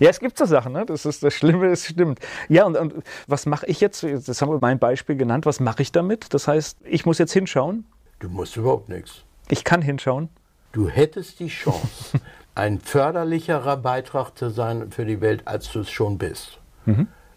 Ja, 0.00 0.10
es 0.10 0.20
gibt 0.20 0.36
so 0.36 0.44
Sachen, 0.46 0.72
ne? 0.72 0.84
das 0.84 1.06
ist 1.06 1.22
das 1.22 1.34
Schlimme, 1.34 1.66
es 1.66 1.86
stimmt. 1.86 2.18
Ja, 2.48 2.64
und, 2.64 2.76
und 2.76 2.94
was 3.26 3.46
mache 3.46 3.66
ich 3.66 3.80
jetzt? 3.80 4.02
Das 4.02 4.42
haben 4.42 4.50
wir 4.50 4.58
mein 4.60 4.78
Beispiel 4.78 5.16
genannt. 5.16 5.46
Was 5.46 5.60
mache 5.60 5.82
ich 5.82 5.92
damit? 5.92 6.32
Das 6.34 6.48
heißt, 6.48 6.78
ich 6.84 7.06
muss 7.06 7.18
jetzt 7.18 7.32
hinschauen. 7.32 7.84
Du 8.18 8.28
musst 8.28 8.56
überhaupt 8.56 8.88
nichts. 8.88 9.22
Ich 9.48 9.64
kann 9.64 9.82
hinschauen. 9.82 10.28
Du 10.72 10.88
hättest 10.88 11.40
die 11.40 11.48
Chance, 11.48 12.20
ein 12.54 12.80
förderlicherer 12.80 13.76
Beitrag 13.76 14.36
zu 14.36 14.50
sein 14.50 14.90
für 14.90 15.04
die 15.04 15.20
Welt, 15.20 15.46
als 15.46 15.70
du 15.70 15.80
es 15.80 15.90
schon 15.90 16.18
bist. 16.18 16.58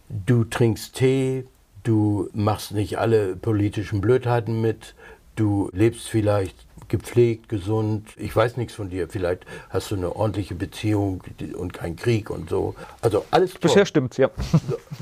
Du 0.09 0.43
trinkst 0.43 0.95
Tee, 0.95 1.45
du 1.83 2.29
machst 2.33 2.71
nicht 2.71 2.97
alle 2.97 3.35
politischen 3.35 4.01
Blödheiten 4.01 4.59
mit, 4.61 4.95
du 5.35 5.69
lebst 5.71 6.07
vielleicht 6.09 6.55
gepflegt, 6.87 7.49
gesund. 7.49 8.07
Ich 8.17 8.35
weiß 8.35 8.57
nichts 8.57 8.73
von 8.73 8.89
dir. 8.89 9.07
Vielleicht 9.07 9.45
hast 9.69 9.91
du 9.91 9.95
eine 9.95 10.15
ordentliche 10.15 10.55
Beziehung 10.55 11.21
und 11.55 11.71
keinen 11.73 11.95
Krieg 11.95 12.31
und 12.31 12.49
so. 12.49 12.73
Also 13.01 13.25
alles 13.29 13.51
toll. 13.51 13.61
Bisher 13.61 13.85
stimmt's, 13.85 14.17
ja. 14.17 14.29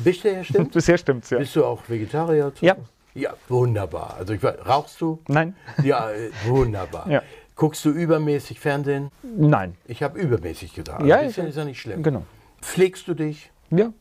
Bisher 0.04 0.44
stimmt? 0.44 0.72
Bisher 0.74 0.98
stimmt's, 0.98 1.30
ja. 1.30 1.38
Bist 1.38 1.56
du 1.56 1.64
auch 1.64 1.82
Vegetarier? 1.88 2.52
Ja. 2.60 2.76
Ja, 3.16 3.34
wunderbar. 3.48 4.16
Also 4.20 4.34
ich, 4.34 4.42
weiß- 4.42 4.66
rauchst 4.68 5.00
du? 5.00 5.20
Nein. 5.30 5.56
Ja, 5.84 6.12
äh, 6.12 6.30
wunderbar. 6.46 7.10
Ja. 7.10 7.24
Guckst 7.56 7.84
du 7.86 7.90
übermäßig 7.90 8.60
Fernsehen? 8.60 9.10
Nein. 9.24 9.76
Ich 9.88 10.04
habe 10.04 10.20
übermäßig 10.20 10.74
gesagt. 10.76 11.04
Ja, 11.06 11.20
Ein 11.20 11.28
bisschen 11.28 11.46
ich- 11.46 11.50
ist 11.52 11.56
ja 11.56 11.66
nicht 11.66 11.80
schlimm. 11.82 12.04
Genau. 12.04 12.24
Pflegst 12.62 13.08
du 13.08 13.14
dich? 13.14 13.50
Ja. 13.72 13.92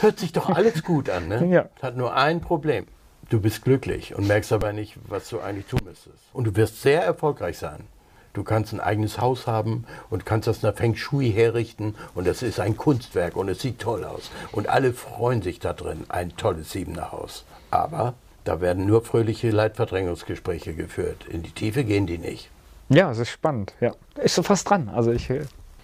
Hört 0.00 0.18
sich 0.18 0.32
doch 0.32 0.48
alles 0.48 0.82
gut 0.82 1.08
an, 1.10 1.28
ne? 1.28 1.46
Ja. 1.46 1.68
Hat 1.80 1.96
nur 1.96 2.14
ein 2.14 2.40
Problem. 2.40 2.86
Du 3.28 3.40
bist 3.40 3.62
glücklich 3.62 4.14
und 4.14 4.26
merkst 4.26 4.52
aber 4.52 4.72
nicht, 4.72 4.96
was 5.08 5.28
du 5.30 5.40
eigentlich 5.40 5.66
tun 5.66 5.80
müsstest. 5.84 6.18
Und 6.32 6.44
du 6.44 6.56
wirst 6.56 6.82
sehr 6.82 7.02
erfolgreich 7.02 7.58
sein. 7.58 7.86
Du 8.34 8.44
kannst 8.44 8.72
ein 8.72 8.80
eigenes 8.80 9.20
Haus 9.20 9.46
haben 9.46 9.84
und 10.08 10.24
kannst 10.24 10.48
das 10.48 10.62
nach 10.62 10.74
Feng 10.74 10.96
Shui 10.96 11.30
herrichten 11.30 11.94
und 12.14 12.26
das 12.26 12.42
ist 12.42 12.60
ein 12.60 12.76
Kunstwerk 12.76 13.36
und 13.36 13.48
es 13.48 13.60
sieht 13.60 13.78
toll 13.78 14.04
aus. 14.04 14.30
Und 14.52 14.68
alle 14.68 14.92
freuen 14.94 15.42
sich 15.42 15.60
da 15.60 15.74
drin. 15.74 16.04
Ein 16.08 16.36
tolles 16.36 16.72
Siebener 16.72 17.12
Haus. 17.12 17.44
Aber 17.70 18.14
da 18.44 18.60
werden 18.60 18.86
nur 18.86 19.04
fröhliche 19.04 19.50
Leitverdrängungsgespräche 19.50 20.74
geführt. 20.74 21.26
In 21.28 21.42
die 21.42 21.52
Tiefe 21.52 21.84
gehen 21.84 22.06
die 22.06 22.18
nicht. 22.18 22.50
Ja, 22.88 23.10
es 23.10 23.18
ist 23.18 23.30
spannend. 23.30 23.74
Ja. 23.80 23.92
Ist 24.16 24.34
so 24.34 24.42
fast 24.42 24.68
dran. 24.68 24.88
Also 24.88 25.12
ich. 25.12 25.30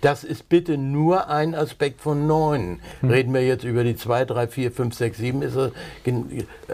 Das 0.01 0.23
ist 0.23 0.49
bitte 0.49 0.79
nur 0.79 1.29
ein 1.29 1.55
Aspekt 1.55 2.01
von 2.01 2.27
neun. 2.27 2.81
Reden 3.03 3.35
wir 3.35 3.45
jetzt 3.45 3.65
über 3.65 3.83
die 3.83 3.97
zwei, 3.97 4.25
drei, 4.25 4.47
vier, 4.47 4.71
fünf, 4.71 4.95
sechs, 4.95 5.19
sieben, 5.19 5.43
ist 5.43 5.57
es, 5.57 5.73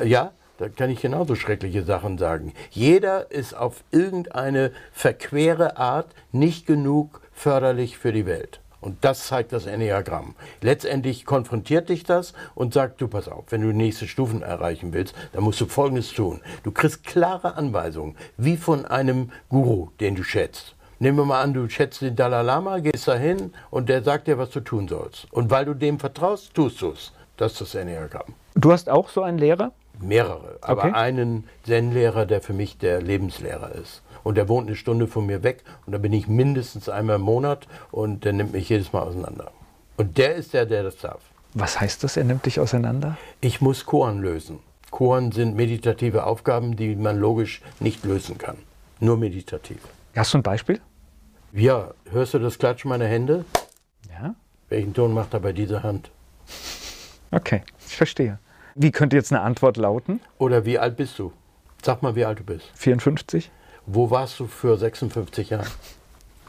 ja, 0.05 0.33
da 0.59 0.69
kann 0.69 0.91
ich 0.91 1.01
genauso 1.01 1.35
schreckliche 1.35 1.83
Sachen 1.85 2.19
sagen. 2.19 2.53
Jeder 2.71 3.31
ist 3.31 3.57
auf 3.57 3.83
irgendeine 3.91 4.73
verquere 4.93 5.79
Art 5.79 6.09
nicht 6.33 6.67
genug 6.67 7.21
förderlich 7.33 7.99
für 7.99 8.13
die 8.13 8.27
Welt. 8.27 8.61
Und 8.81 9.03
das 9.03 9.27
zeigt 9.29 9.53
das 9.53 9.65
Enneagramm. 9.65 10.35
Letztendlich 10.61 11.25
konfrontiert 11.25 11.89
dich 11.89 12.05
das 12.05 12.35
und 12.55 12.75
sagt, 12.75 13.01
du 13.01 13.09
pass 13.09 13.29
auf, 13.29 13.45
wenn 13.49 13.63
du 13.63 13.73
nächste 13.73 14.07
Stufen 14.07 14.43
erreichen 14.43 14.93
willst, 14.93 15.15
dann 15.33 15.43
musst 15.43 15.61
du 15.63 15.67
Folgendes 15.67 16.13
tun. 16.13 16.43
Du 16.65 16.71
kriegst 16.71 17.03
klare 17.03 17.57
Anweisungen, 17.57 18.15
wie 18.37 18.59
von 18.59 18.85
einem 18.85 19.31
Guru, 19.49 19.89
den 20.01 20.17
du 20.17 20.23
schätzt. 20.23 20.75
Nehmen 20.99 21.19
wir 21.19 21.25
mal 21.25 21.43
an, 21.43 21.53
du 21.55 21.69
schätzt 21.69 22.01
den 22.03 22.17
Dalai 22.17 22.43
Lama, 22.43 22.79
gehst 22.79 23.09
dahin 23.09 23.53
und 23.71 23.89
der 23.89 24.03
sagt 24.03 24.27
dir, 24.29 24.39
was 24.39 24.51
du 24.51 24.61
tun 24.61 24.89
sollst. 24.89 25.27
Und 25.33 25.51
weil 25.51 25.65
du 25.65 25.75
dem 25.75 25.99
vertraust, 25.99 26.55
tust 26.55 26.81
du 26.83 26.91
es. 26.91 27.13
Das 27.37 27.53
ist 27.53 27.61
das 27.61 27.75
Enneagramm. 27.75 28.35
Du 28.55 28.71
hast 28.73 28.89
auch 28.89 29.09
so 29.09 29.23
einen 29.23 29.39
Lehrer? 29.39 29.73
Mehrere, 30.01 30.59
aber 30.61 30.85
Okay. 30.85 30.93
einen 30.95 31.49
Zen-Lehrer, 31.65 32.27
der 32.27 32.41
für 32.41 32.53
mich 32.53 32.79
der 32.79 33.01
Lebenslehrer 33.01 33.73
ist. 33.75 34.03
Und 34.23 34.37
der 34.37 34.49
wohnt 34.49 34.67
eine 34.69 34.77
Stunde 34.77 35.07
von 35.07 35.27
mir 35.27 35.43
weg 35.43 35.63
und 35.87 35.93
da 35.93 35.99
bin 35.99 36.13
ich 36.13 36.29
mindestens 36.29 36.89
einmal 36.89 37.17
im 37.17 37.23
Monat 37.23 37.67
und 37.91 38.25
der 38.25 38.33
nimmt 38.33 38.53
mich 38.53 38.69
jedes 38.69 38.93
Mal 38.93 39.03
auseinander. 39.03 39.51
Und 39.97 40.17
der 40.19 40.35
ist 40.35 40.55
der, 40.55 40.67
der 40.67 40.83
das 40.83 40.97
darf. 40.99 41.21
Was 41.55 41.81
heißt 41.81 42.03
das? 42.03 42.17
Er 42.17 42.25
nimmt 42.25 42.47
dich 42.47 42.59
auseinander? 42.59 43.17
Ich 43.41 43.61
muss 43.61 43.85
Koan 43.87 44.21
lösen. 44.21 44.59
Koan 44.91 45.31
sind 45.33 45.55
meditative 45.57 46.25
Aufgaben, 46.25 46.75
die 46.77 46.97
man 46.97 47.19
logisch 47.19 47.61
nicht 47.81 48.05
lösen 48.05 48.39
kann. 48.39 48.57
Nur 49.01 49.17
meditativ. 49.17 49.79
Hast 50.17 50.33
du 50.35 50.39
ein 50.39 50.43
Beispiel? 50.43 50.81
Ja, 51.53 51.93
hörst 52.11 52.35
du 52.35 52.39
das 52.39 52.59
Klatschen 52.59 52.89
meiner 52.89 53.07
Hände? 53.07 53.45
Ja. 54.11 54.35
Welchen 54.69 54.95
Ton 54.95 55.13
macht 55.13 55.35
er 55.35 55.41
bei 55.41 55.53
dieser 55.53 55.83
Hand? 55.83 56.11
Okay, 57.31 57.63
ich 57.87 57.97
verstehe. 57.97 58.39
Wie 58.75 58.91
könnte 58.91 59.17
jetzt 59.17 59.33
eine 59.33 59.43
Antwort 59.43 59.77
lauten? 59.77 60.21
Oder 60.39 60.65
wie 60.65 60.79
alt 60.79 60.97
bist 60.97 61.19
du? 61.19 61.33
Sag 61.83 62.03
mal, 62.03 62.17
wie 62.17 62.25
alt 62.25 62.41
du 62.41 62.45
bist. 62.45 62.67
54? 62.75 63.51
Wo 63.87 64.11
warst 64.11 64.41
du 64.41 64.47
für 64.47 64.77
56 64.77 65.51
Jahre? 65.51 65.67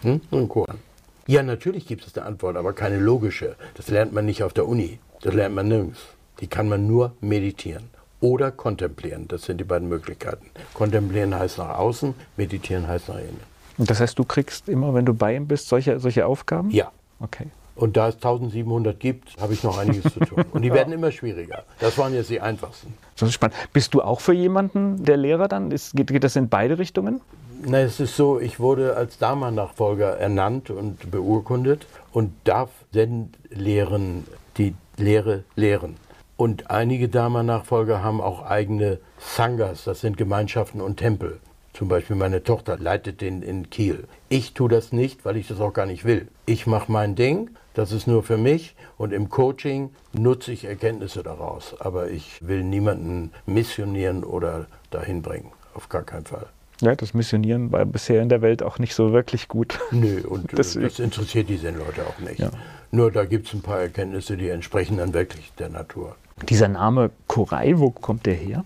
Hm? 0.02 0.22
Ein 0.32 0.48
Koran. 0.48 0.80
Ja, 1.28 1.44
natürlich 1.44 1.88
gibt 1.88 2.06
es 2.06 2.16
eine 2.18 2.26
Antwort, 2.26 2.56
aber 2.56 2.74
keine 2.74 3.00
logische. 3.00 3.56
Das 3.74 3.90
lernt 3.90 4.14
man 4.14 4.26
nicht 4.26 4.44
auf 4.44 4.54
der 4.54 4.68
Uni. 4.68 5.00
Das 5.22 5.34
lernt 5.34 5.56
man 5.56 5.68
nirgends. 5.68 6.00
Die 6.40 6.48
kann 6.48 6.70
man 6.70 6.88
nur 6.88 7.14
meditieren. 7.22 7.90
oder 8.22 8.52
kontemplieren. 8.52 9.28
Das 9.28 9.44
sind 9.44 9.58
die 9.60 9.64
beiden 9.66 9.88
Möglichkeiten. 9.90 10.50
Kontemplieren 10.74 11.36
heißt 11.38 11.58
nach 11.60 11.78
außen, 11.78 12.16
meditieren 12.38 12.88
heißt 12.88 13.10
nach 13.10 13.20
innen. 13.20 13.55
Und 13.78 13.90
das 13.90 14.00
heißt, 14.00 14.18
du 14.18 14.24
kriegst 14.24 14.70
immer, 14.70 14.94
wenn 14.94 15.06
du 15.06 15.14
bei 15.14 15.36
ihm 15.36 15.48
bist, 15.48 15.68
solche, 15.68 16.00
solche 16.00 16.26
Aufgaben? 16.26 16.70
Ja. 16.72 16.92
Okay. 17.20 17.48
Und 17.76 17.98
da 17.98 18.08
es 18.08 18.16
1700 18.16 18.98
gibt, 19.00 19.36
habe 19.40 19.54
ich 19.54 19.64
noch 19.64 19.78
einiges 19.78 20.14
zu 20.14 20.20
tun. 20.22 20.46
Und 20.52 20.62
die 20.62 20.74
werden 20.74 20.94
immer 20.94 21.12
schwieriger. 21.12 21.64
Das 21.80 21.98
waren 21.98 22.14
jetzt 22.14 22.30
die 22.30 22.40
einfachsten. 22.40 22.94
Das 23.18 23.30
ist 23.30 23.36
spannend. 23.36 23.56
Bist 23.74 23.94
du 23.94 24.02
auch 24.02 24.22
für 24.22 24.34
jemanden 24.34 25.04
der 25.04 25.18
Lehrer 25.18 25.48
dann? 25.48 25.72
Ist, 25.72 25.94
geht, 25.94 26.08
geht 26.08 26.24
das 26.24 26.38
in 26.38 26.48
beide 26.48 26.80
Richtungen? 26.80 27.22
Na, 27.66 27.80
es 27.80 28.00
ist 28.00 28.16
so, 28.16 28.40
ich 28.40 28.60
wurde 28.60 28.96
als 28.96 29.18
Dharma-Nachfolger 29.18 30.18
ernannt 30.18 30.70
und 30.70 31.12
beurkundet 31.12 31.86
und 32.12 32.32
darf 32.44 32.70
Zen-Lehren 32.94 34.26
die 34.58 34.76
Lehre 34.98 35.44
lehren. 35.56 35.98
Und 36.38 36.70
einige 36.70 37.10
Dharma-Nachfolger 37.10 38.04
haben 38.04 38.22
auch 38.22 38.44
eigene 38.46 39.00
Sanghas, 39.20 39.86
das 39.86 40.02
sind 40.02 40.18
Gemeinschaften 40.18 40.82
und 40.82 40.98
Tempel. 40.98 41.40
Zum 41.76 41.90
Beispiel 41.90 42.16
meine 42.16 42.42
Tochter 42.42 42.78
leitet 42.78 43.20
den 43.20 43.42
in 43.42 43.70
Kiel. 43.70 44.06
Ich 44.30 44.54
tue 44.54 44.70
das 44.70 44.94
nicht, 44.94 45.26
weil 45.26 45.36
ich 45.36 45.50
das 45.50 45.60
auch 45.60 45.74
gar 45.74 45.86
nicht 45.86 46.06
will. 46.06 46.30
Ich 46.46 46.68
mache 46.68 46.90
mein 46.90 47.16
Ding, 47.16 47.50
das 47.74 47.92
ist 47.92 48.08
nur 48.08 48.24
für 48.24 48.38
mich 48.38 48.76
und 48.98 49.12
im 49.12 49.28
Coaching 49.30 49.90
nutze 50.14 50.54
ich 50.54 50.64
Erkenntnisse 50.64 51.22
daraus. 51.22 51.76
Aber 51.80 52.10
ich 52.10 52.48
will 52.48 52.64
niemanden 52.64 53.32
missionieren 53.46 54.24
oder 54.24 54.68
dahin 54.90 55.22
bringen. 55.22 55.52
Auf 55.74 55.90
gar 55.90 56.04
keinen 56.04 56.26
Fall. 56.26 56.46
Ja, 56.80 56.96
das 56.96 57.14
Missionieren 57.14 57.74
war 57.74 57.86
bisher 57.86 58.22
in 58.22 58.30
der 58.30 58.42
Welt 58.42 58.64
auch 58.64 58.80
nicht 58.80 58.96
so 58.96 59.12
wirklich 59.12 59.50
gut. 59.50 59.78
Nö, 59.92 60.22
und 60.28 60.54
äh, 60.54 60.56
Deswegen- 60.56 60.86
das 60.86 61.00
interessiert 61.00 61.50
die 61.50 61.60
Zen-Leute 61.60 62.06
auch 62.08 62.20
nicht. 62.20 62.40
Ja. 62.40 62.52
Nur 62.92 63.12
da 63.12 63.26
gibt 63.26 63.48
es 63.48 63.54
ein 63.54 63.62
paar 63.62 63.82
Erkenntnisse, 63.82 64.38
die 64.38 64.48
entsprechen 64.48 64.98
dann 64.98 65.14
wirklich 65.14 65.52
der 65.60 65.68
Natur. 65.68 66.16
Dieser 66.48 66.70
Name 66.70 67.12
Korai, 67.28 67.78
wo 67.78 67.92
kommt 67.92 68.26
der 68.26 68.36
her? 68.36 68.64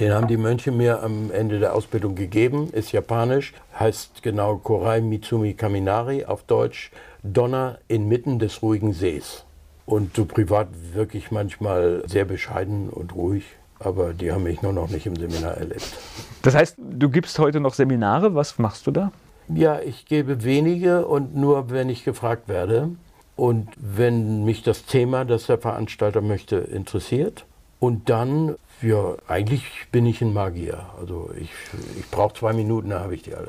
Den 0.00 0.12
haben 0.12 0.26
die 0.26 0.38
Mönche 0.38 0.72
mir 0.72 1.02
am 1.02 1.30
Ende 1.30 1.58
der 1.58 1.74
Ausbildung 1.74 2.14
gegeben, 2.14 2.70
ist 2.72 2.92
japanisch, 2.92 3.52
heißt 3.78 4.22
genau 4.22 4.56
Korai 4.56 5.00
Mitsumi 5.00 5.52
Kaminari, 5.54 6.24
auf 6.24 6.44
Deutsch 6.44 6.90
Donner 7.22 7.78
inmitten 7.88 8.38
des 8.38 8.62
ruhigen 8.62 8.94
Sees. 8.94 9.44
Und 9.84 10.16
so 10.16 10.24
privat 10.24 10.68
wirklich 10.94 11.30
manchmal 11.30 12.02
sehr 12.06 12.24
bescheiden 12.24 12.88
und 12.88 13.14
ruhig, 13.14 13.44
aber 13.78 14.14
die 14.14 14.32
haben 14.32 14.44
mich 14.44 14.62
nur 14.62 14.72
noch 14.72 14.88
nicht 14.88 15.06
im 15.06 15.16
Seminar 15.16 15.58
erlebt. 15.58 15.96
Das 16.42 16.54
heißt, 16.54 16.76
du 16.78 17.10
gibst 17.10 17.38
heute 17.38 17.60
noch 17.60 17.74
Seminare. 17.74 18.34
Was 18.34 18.58
machst 18.58 18.86
du 18.86 18.92
da? 18.92 19.12
Ja, 19.48 19.80
ich 19.80 20.06
gebe 20.06 20.44
wenige 20.44 21.06
und 21.06 21.36
nur, 21.36 21.70
wenn 21.70 21.90
ich 21.90 22.04
gefragt 22.04 22.48
werde 22.48 22.90
und 23.36 23.68
wenn 23.76 24.44
mich 24.44 24.62
das 24.62 24.86
Thema, 24.86 25.24
das 25.24 25.46
der 25.46 25.58
Veranstalter 25.58 26.20
möchte, 26.20 26.56
interessiert. 26.56 27.44
Und 27.80 28.08
dann, 28.08 28.54
ja, 28.82 29.14
eigentlich 29.28 29.64
bin 29.92 30.06
ich 30.06 30.20
ein 30.22 30.32
Magier. 30.32 30.86
Also 31.00 31.30
ich, 31.38 31.50
ich 31.98 32.10
brauche 32.10 32.34
zwei 32.34 32.52
Minuten, 32.52 32.90
dann 32.90 33.00
habe 33.02 33.14
ich 33.14 33.22
die 33.22 33.34
alle. 33.34 33.48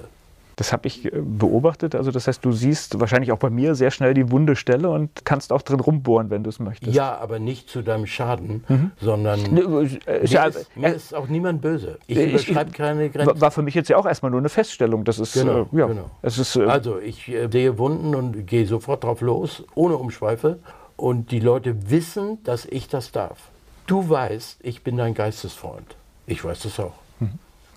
Das 0.55 0.71
habe 0.71 0.85
ich 0.85 1.05
äh, 1.05 1.11
beobachtet. 1.19 1.95
Also 1.95 2.11
das 2.11 2.27
heißt, 2.27 2.45
du 2.45 2.51
siehst 2.51 2.99
wahrscheinlich 2.99 3.31
auch 3.31 3.39
bei 3.39 3.49
mir 3.49 3.73
sehr 3.73 3.89
schnell 3.89 4.13
die 4.13 4.29
wunde 4.29 4.55
Stelle 4.55 4.91
und 4.91 5.25
kannst 5.25 5.51
auch 5.51 5.63
drin 5.63 5.79
rumbohren, 5.79 6.29
wenn 6.29 6.43
du 6.43 6.49
es 6.51 6.59
möchtest. 6.59 6.95
Ja, 6.95 7.17
aber 7.17 7.39
nicht 7.39 7.69
zu 7.69 7.81
deinem 7.81 8.05
Schaden, 8.05 8.63
sondern 9.01 9.41
Ne, 9.51 9.61
äh, 10.05 10.23
ist 10.23 10.31
mir, 10.33 10.45
ist, 10.47 10.77
mir 10.77 10.87
äh, 10.89 10.95
ist 10.95 11.15
auch 11.15 11.27
niemand 11.27 11.61
böse. 11.63 11.97
Ich 12.05 12.17
Äh, 12.17 12.25
ich- 12.25 12.47
überschreibe 12.49 12.71
keine 12.71 13.01
war 13.05 13.09
Grenzen. 13.09 13.41
war 13.41 13.49
für 13.49 13.63
mich 13.63 13.73
jetzt 13.73 13.89
ja 13.89 13.97
auch 13.97 14.05
erstmal 14.05 14.29
nur 14.29 14.41
eine 14.41 14.49
Feststellung. 14.49 15.03
Das 15.05 15.17
ist, 15.17 15.33
Genau, 15.33 15.61
äh, 15.73 15.77
ja, 15.79 15.87
genau. 15.87 16.11
ist, 16.21 16.55
äh, 16.55 16.65
Also 16.65 16.99
ich 16.99 17.31
sehe 17.51 17.79
Wunden 17.79 18.13
und 18.13 18.45
gehe 18.45 18.67
sofort 18.67 19.03
drauf 19.05 19.21
los, 19.21 19.63
ohne 19.73 19.97
Umschweife. 19.97 20.59
Und 20.95 21.31
die 21.31 21.39
Leute 21.39 21.89
wissen, 21.89 22.43
dass 22.43 22.65
ich 22.65 22.87
das 22.87 23.11
darf. 23.11 23.49
Du 23.87 24.09
weißt, 24.09 24.59
ich 24.63 24.83
bin 24.83 24.97
dein 24.97 25.13
Geistesfreund. 25.13 25.95
Ich 26.25 26.43
weiß 26.43 26.61
das 26.61 26.79
auch. 26.79 26.93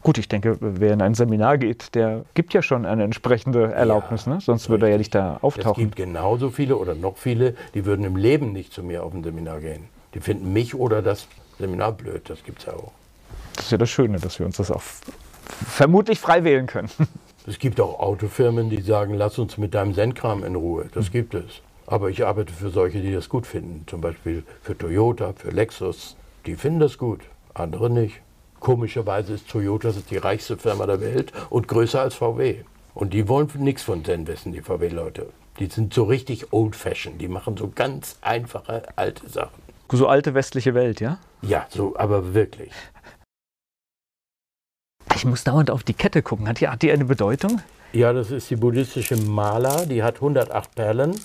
gut. 0.02 0.18
Ich 0.18 0.28
denke, 0.28 0.56
wer 0.60 0.92
in 0.92 1.02
ein 1.02 1.14
Seminar 1.14 1.58
geht, 1.58 1.94
der 1.96 2.24
gibt 2.34 2.54
ja 2.54 2.62
schon 2.62 2.86
eine 2.86 3.02
entsprechende 3.02 3.72
Erlaubnis, 3.72 4.26
Ja, 4.26 4.34
ne? 4.34 4.40
sonst 4.40 4.68
würde 4.68 4.86
er 4.86 4.92
ja 4.92 4.98
nicht 4.98 5.14
da 5.14 5.36
Es 5.38 5.42
auftauchen. 5.42 5.82
gibt 5.82 5.96
genauso 5.96 6.50
viele 6.50 6.76
oder 6.76 6.94
noch 6.94 7.16
viele, 7.16 7.54
die 7.74 7.84
würden 7.86 8.04
im 8.04 8.14
Leben 8.16 8.52
nicht 8.52 8.72
zu 8.72 8.82
mir 8.84 9.02
auf 9.02 9.12
ein 9.14 9.24
Seminar 9.24 9.58
gehen. 9.60 9.88
Die 10.14 10.20
finden 10.20 10.52
mich 10.52 10.74
oder 10.76 11.02
das 11.02 11.26
Seminar 11.58 11.92
blöd. 11.92 12.30
Das 12.30 12.44
gibt 12.44 12.60
es 12.60 12.66
ja 12.66 12.74
auch. 12.74 12.92
Das 13.56 13.64
ist 13.66 13.72
ja 13.72 13.78
das 13.78 13.90
Schöne, 13.90 14.20
dass 14.20 14.38
wir 14.38 14.46
uns 14.46 14.58
das 14.58 14.70
auch 14.70 14.82
vermutlich 15.66 16.20
frei 16.20 16.44
wählen 16.44 16.66
können. 16.68 16.88
Es 17.48 17.58
gibt 17.58 17.80
auch 17.80 17.98
Autofirmen, 18.00 18.70
die 18.70 18.82
sagen, 18.82 19.14
lass 19.14 19.38
uns 19.38 19.56
mit 19.58 19.74
deinem 19.74 19.94
Zen-Kram 19.94 20.44
in 20.44 20.54
Ruhe. 20.56 20.86
Das 20.94 21.10
gibt 21.10 21.34
es. 21.34 21.44
Aber 21.86 22.10
ich 22.10 22.26
arbeite 22.26 22.52
für 22.52 22.70
solche, 22.70 23.00
die 23.00 23.12
das 23.12 23.28
gut 23.28 23.46
finden. 23.46 23.84
Zum 23.86 24.00
Beispiel 24.00 24.42
für 24.62 24.76
Toyota, 24.76 25.32
für 25.34 25.50
Lexus. 25.50 26.16
Die 26.44 26.56
finden 26.56 26.80
das 26.80 26.98
gut, 26.98 27.20
andere 27.54 27.90
nicht. 27.90 28.20
Komischerweise 28.60 29.34
ist 29.34 29.48
Toyota 29.48 29.92
die 30.10 30.16
reichste 30.16 30.56
Firma 30.56 30.86
der 30.86 31.00
Welt 31.00 31.32
und 31.50 31.68
größer 31.68 32.00
als 32.00 32.14
VW. 32.14 32.64
Und 32.94 33.12
die 33.12 33.28
wollen 33.28 33.48
nichts 33.58 33.82
von 33.82 34.04
Zen 34.04 34.26
wissen, 34.26 34.52
die 34.52 34.62
VW-Leute. 34.62 35.28
Die 35.58 35.66
sind 35.66 35.94
so 35.94 36.04
richtig 36.04 36.52
old-fashioned. 36.52 37.20
Die 37.20 37.28
machen 37.28 37.56
so 37.56 37.70
ganz 37.74 38.16
einfache, 38.22 38.82
alte 38.96 39.28
Sachen. 39.28 39.62
So 39.90 40.08
alte 40.08 40.34
westliche 40.34 40.74
Welt, 40.74 41.00
ja? 41.00 41.18
Ja, 41.42 41.66
so, 41.68 41.96
aber 41.96 42.34
wirklich. 42.34 42.72
Ich 45.14 45.24
muss 45.24 45.44
dauernd 45.44 45.70
auf 45.70 45.82
die 45.82 45.94
Kette 45.94 46.22
gucken. 46.22 46.48
Hat 46.48 46.60
die, 46.60 46.68
hat 46.68 46.82
die 46.82 46.90
eine 46.90 47.04
Bedeutung? 47.04 47.60
Ja, 47.96 48.12
das 48.12 48.30
ist 48.30 48.50
die 48.50 48.56
buddhistische 48.56 49.16
Mala, 49.16 49.86
die 49.86 50.02
hat 50.02 50.16
108 50.16 50.74
Perlen 50.74 51.18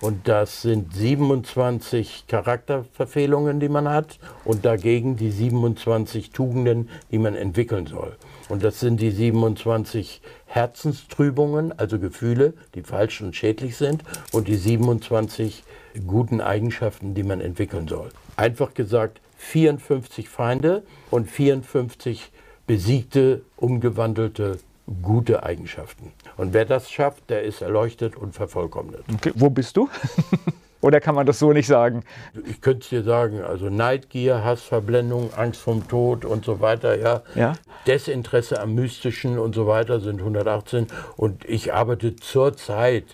und 0.00 0.28
das 0.28 0.62
sind 0.62 0.94
27 0.94 2.28
Charakterverfehlungen, 2.28 3.58
die 3.58 3.68
man 3.68 3.88
hat 3.88 4.20
und 4.44 4.64
dagegen 4.64 5.16
die 5.16 5.32
27 5.32 6.30
Tugenden, 6.30 6.90
die 7.10 7.18
man 7.18 7.34
entwickeln 7.34 7.88
soll. 7.88 8.14
Und 8.48 8.62
das 8.62 8.78
sind 8.78 9.00
die 9.00 9.10
27 9.10 10.22
Herzenstrübungen, 10.46 11.76
also 11.76 11.98
Gefühle, 11.98 12.54
die 12.76 12.82
falsch 12.82 13.20
und 13.20 13.34
schädlich 13.34 13.76
sind 13.76 14.04
und 14.30 14.46
die 14.46 14.54
27 14.54 15.64
guten 16.06 16.40
Eigenschaften, 16.40 17.14
die 17.14 17.24
man 17.24 17.40
entwickeln 17.40 17.88
soll. 17.88 18.10
Einfach 18.36 18.74
gesagt, 18.74 19.20
54 19.38 20.28
Feinde 20.28 20.84
und 21.10 21.28
54 21.28 22.30
besiegte, 22.68 23.42
umgewandelte, 23.56 24.60
gute 25.00 25.42
Eigenschaften. 25.42 26.12
Und 26.36 26.52
wer 26.52 26.64
das 26.64 26.90
schafft, 26.90 27.30
der 27.30 27.42
ist 27.42 27.62
erleuchtet 27.62 28.16
und 28.16 28.34
vervollkommnet. 28.34 29.04
Okay. 29.14 29.32
Wo 29.34 29.50
bist 29.50 29.76
du? 29.76 29.88
Oder 30.82 31.00
kann 31.00 31.14
man 31.14 31.26
das 31.26 31.38
so 31.38 31.52
nicht 31.52 31.68
sagen? 31.68 32.02
Ich 32.44 32.60
könnte 32.60 32.80
es 32.80 32.88
dir 32.88 33.04
sagen, 33.04 33.40
also 33.40 33.70
Neid, 33.70 34.10
Gier, 34.10 34.42
Hass, 34.42 34.62
Verblendung, 34.62 35.32
Angst 35.34 35.60
vom 35.60 35.86
Tod 35.86 36.24
und 36.24 36.44
so 36.44 36.60
weiter, 36.60 36.98
ja. 36.98 37.22
Ja. 37.36 37.52
Desinteresse 37.86 38.60
am 38.60 38.74
Mystischen 38.74 39.38
und 39.38 39.54
so 39.54 39.68
weiter 39.68 40.00
sind 40.00 40.18
118. 40.18 40.88
Und 41.16 41.44
ich 41.44 41.72
arbeite 41.72 42.16
zurzeit, 42.16 43.04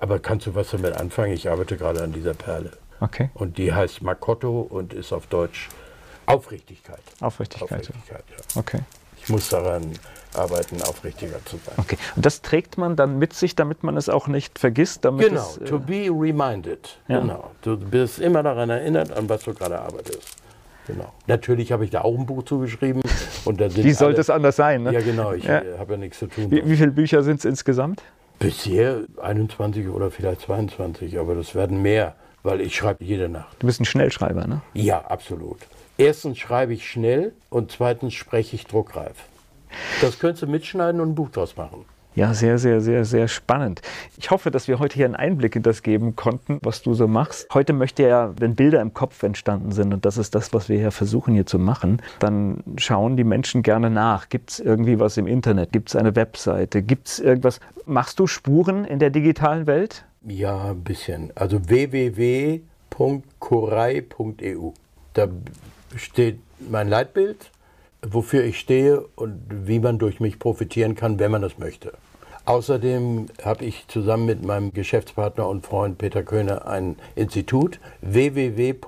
aber 0.00 0.18
kannst 0.18 0.48
du 0.48 0.56
was 0.56 0.72
damit 0.72 0.96
anfangen? 0.96 1.32
Ich 1.32 1.48
arbeite 1.48 1.76
gerade 1.76 2.02
an 2.02 2.12
dieser 2.12 2.34
Perle. 2.34 2.72
Okay. 2.98 3.30
Und 3.34 3.56
die 3.56 3.72
heißt 3.72 4.02
Makoto 4.02 4.60
und 4.60 4.92
ist 4.92 5.12
auf 5.12 5.28
Deutsch 5.28 5.68
Aufrichtigkeit. 6.26 7.00
Aufrichtigkeit. 7.20 7.70
Aufrichtigkeit, 7.70 8.24
ja. 8.30 8.60
Okay. 8.60 8.80
Ich 9.22 9.28
muss 9.28 9.48
daran 9.48 9.92
arbeiten, 10.34 10.80
aufrichtiger 10.82 11.44
zu 11.44 11.58
sein. 11.64 11.74
Okay. 11.76 11.98
Und 12.16 12.24
das 12.24 12.42
trägt 12.42 12.78
man 12.78 12.96
dann 12.96 13.18
mit 13.18 13.34
sich, 13.34 13.54
damit 13.54 13.82
man 13.82 13.96
es 13.96 14.08
auch 14.08 14.28
nicht 14.28 14.58
vergisst? 14.58 15.04
Damit 15.04 15.28
Genau, 15.28 15.40
es, 15.40 15.58
äh, 15.58 15.64
to 15.64 15.78
be 15.78 16.08
reminded. 16.10 16.98
Ja. 17.08 17.20
Genau. 17.20 17.50
Du 17.62 17.76
bist 17.76 18.18
immer 18.18 18.42
daran 18.42 18.70
erinnert, 18.70 19.12
an 19.12 19.28
was 19.28 19.42
du 19.44 19.52
gerade 19.54 19.78
arbeitest. 19.80 20.36
Genau. 20.86 21.12
Natürlich 21.26 21.70
habe 21.70 21.84
ich 21.84 21.90
da 21.90 22.00
auch 22.00 22.18
ein 22.18 22.26
Buch 22.26 22.44
zugeschrieben. 22.44 23.02
Und 23.44 23.60
da 23.60 23.70
sind 23.70 23.84
wie 23.84 23.92
sollte 23.92 24.20
es 24.20 24.30
anders 24.30 24.56
sein? 24.56 24.82
Ne? 24.82 24.92
Ja, 24.92 25.00
genau. 25.00 25.32
Ich 25.32 25.44
Ja. 25.44 25.58
äh, 25.60 25.78
habe 25.78 25.92
ja 25.92 25.98
nichts 25.98 26.18
zu 26.18 26.26
tun. 26.26 26.50
Wie, 26.50 26.68
wie 26.68 26.76
viele 26.76 26.90
Bücher 26.90 27.22
sind 27.22 27.38
es 27.38 27.44
insgesamt? 27.44 28.02
Bisher 28.38 29.02
21 29.22 29.88
oder 29.88 30.10
vielleicht 30.10 30.40
22, 30.40 31.18
aber 31.20 31.36
das 31.36 31.54
werden 31.54 31.82
mehr, 31.82 32.16
weil 32.42 32.60
ich 32.60 32.74
schreibe 32.74 33.04
jede 33.04 33.28
Nacht. 33.28 33.56
Du 33.60 33.66
bist 33.66 33.80
ein 33.80 33.84
Schnellschreiber, 33.84 34.46
ne? 34.48 34.62
Ja, 34.74 35.02
absolut. 35.02 35.58
Erstens 35.98 36.38
schreibe 36.38 36.72
ich 36.72 36.88
schnell 36.88 37.32
und 37.50 37.70
zweitens 37.70 38.14
spreche 38.14 38.56
ich 38.56 38.66
druckreif. 38.66 39.16
Das 40.00 40.18
könntest 40.18 40.42
du 40.42 40.46
mitschneiden 40.46 41.00
und 41.00 41.10
ein 41.10 41.14
Buch 41.14 41.30
draus 41.30 41.56
machen. 41.56 41.84
Ja, 42.14 42.34
sehr, 42.34 42.58
sehr, 42.58 42.82
sehr, 42.82 43.06
sehr 43.06 43.26
spannend. 43.26 43.80
Ich 44.18 44.30
hoffe, 44.30 44.50
dass 44.50 44.68
wir 44.68 44.78
heute 44.78 44.96
hier 44.96 45.06
einen 45.06 45.16
Einblick 45.16 45.56
in 45.56 45.62
das 45.62 45.82
geben 45.82 46.14
konnten, 46.14 46.58
was 46.62 46.82
du 46.82 46.92
so 46.92 47.08
machst. 47.08 47.48
Heute 47.54 47.72
möchte 47.72 48.02
ja, 48.02 48.34
wenn 48.38 48.54
Bilder 48.54 48.82
im 48.82 48.92
Kopf 48.92 49.22
entstanden 49.22 49.72
sind, 49.72 49.94
und 49.94 50.04
das 50.04 50.18
ist 50.18 50.34
das, 50.34 50.52
was 50.52 50.68
wir 50.68 50.76
hier 50.78 50.90
versuchen 50.90 51.32
hier 51.32 51.46
zu 51.46 51.58
machen, 51.58 52.02
dann 52.18 52.62
schauen 52.76 53.16
die 53.16 53.24
Menschen 53.24 53.62
gerne 53.62 53.88
nach. 53.88 54.28
Gibt 54.28 54.50
es 54.50 54.60
irgendwie 54.60 55.00
was 55.00 55.16
im 55.16 55.26
Internet? 55.26 55.72
Gibt 55.72 55.88
es 55.88 55.96
eine 55.96 56.14
Webseite? 56.14 56.82
Gibt 56.82 57.08
es 57.08 57.18
irgendwas? 57.18 57.60
Machst 57.86 58.18
du 58.18 58.26
Spuren 58.26 58.84
in 58.84 58.98
der 58.98 59.08
digitalen 59.08 59.66
Welt? 59.66 60.04
Ja, 60.26 60.72
ein 60.72 60.84
bisschen. 60.84 61.32
Also 61.34 61.66
www.korai.eu. 61.66 62.60
Da 65.14 65.28
steht 65.96 66.38
mein 66.58 66.88
Leitbild, 66.88 67.50
wofür 68.06 68.44
ich 68.44 68.58
stehe 68.58 69.00
und 69.14 69.40
wie 69.48 69.78
man 69.78 69.98
durch 69.98 70.20
mich 70.20 70.38
profitieren 70.38 70.94
kann, 70.94 71.18
wenn 71.18 71.30
man 71.30 71.42
das 71.42 71.58
möchte. 71.58 71.92
Außerdem 72.44 73.26
habe 73.44 73.64
ich 73.64 73.86
zusammen 73.86 74.26
mit 74.26 74.44
meinem 74.44 74.72
Geschäftspartner 74.72 75.48
und 75.48 75.64
Freund 75.64 75.98
Peter 75.98 76.24
Köhner 76.24 76.66
ein 76.66 76.96
Institut 77.14 77.78
www.ifar.de 78.00 78.80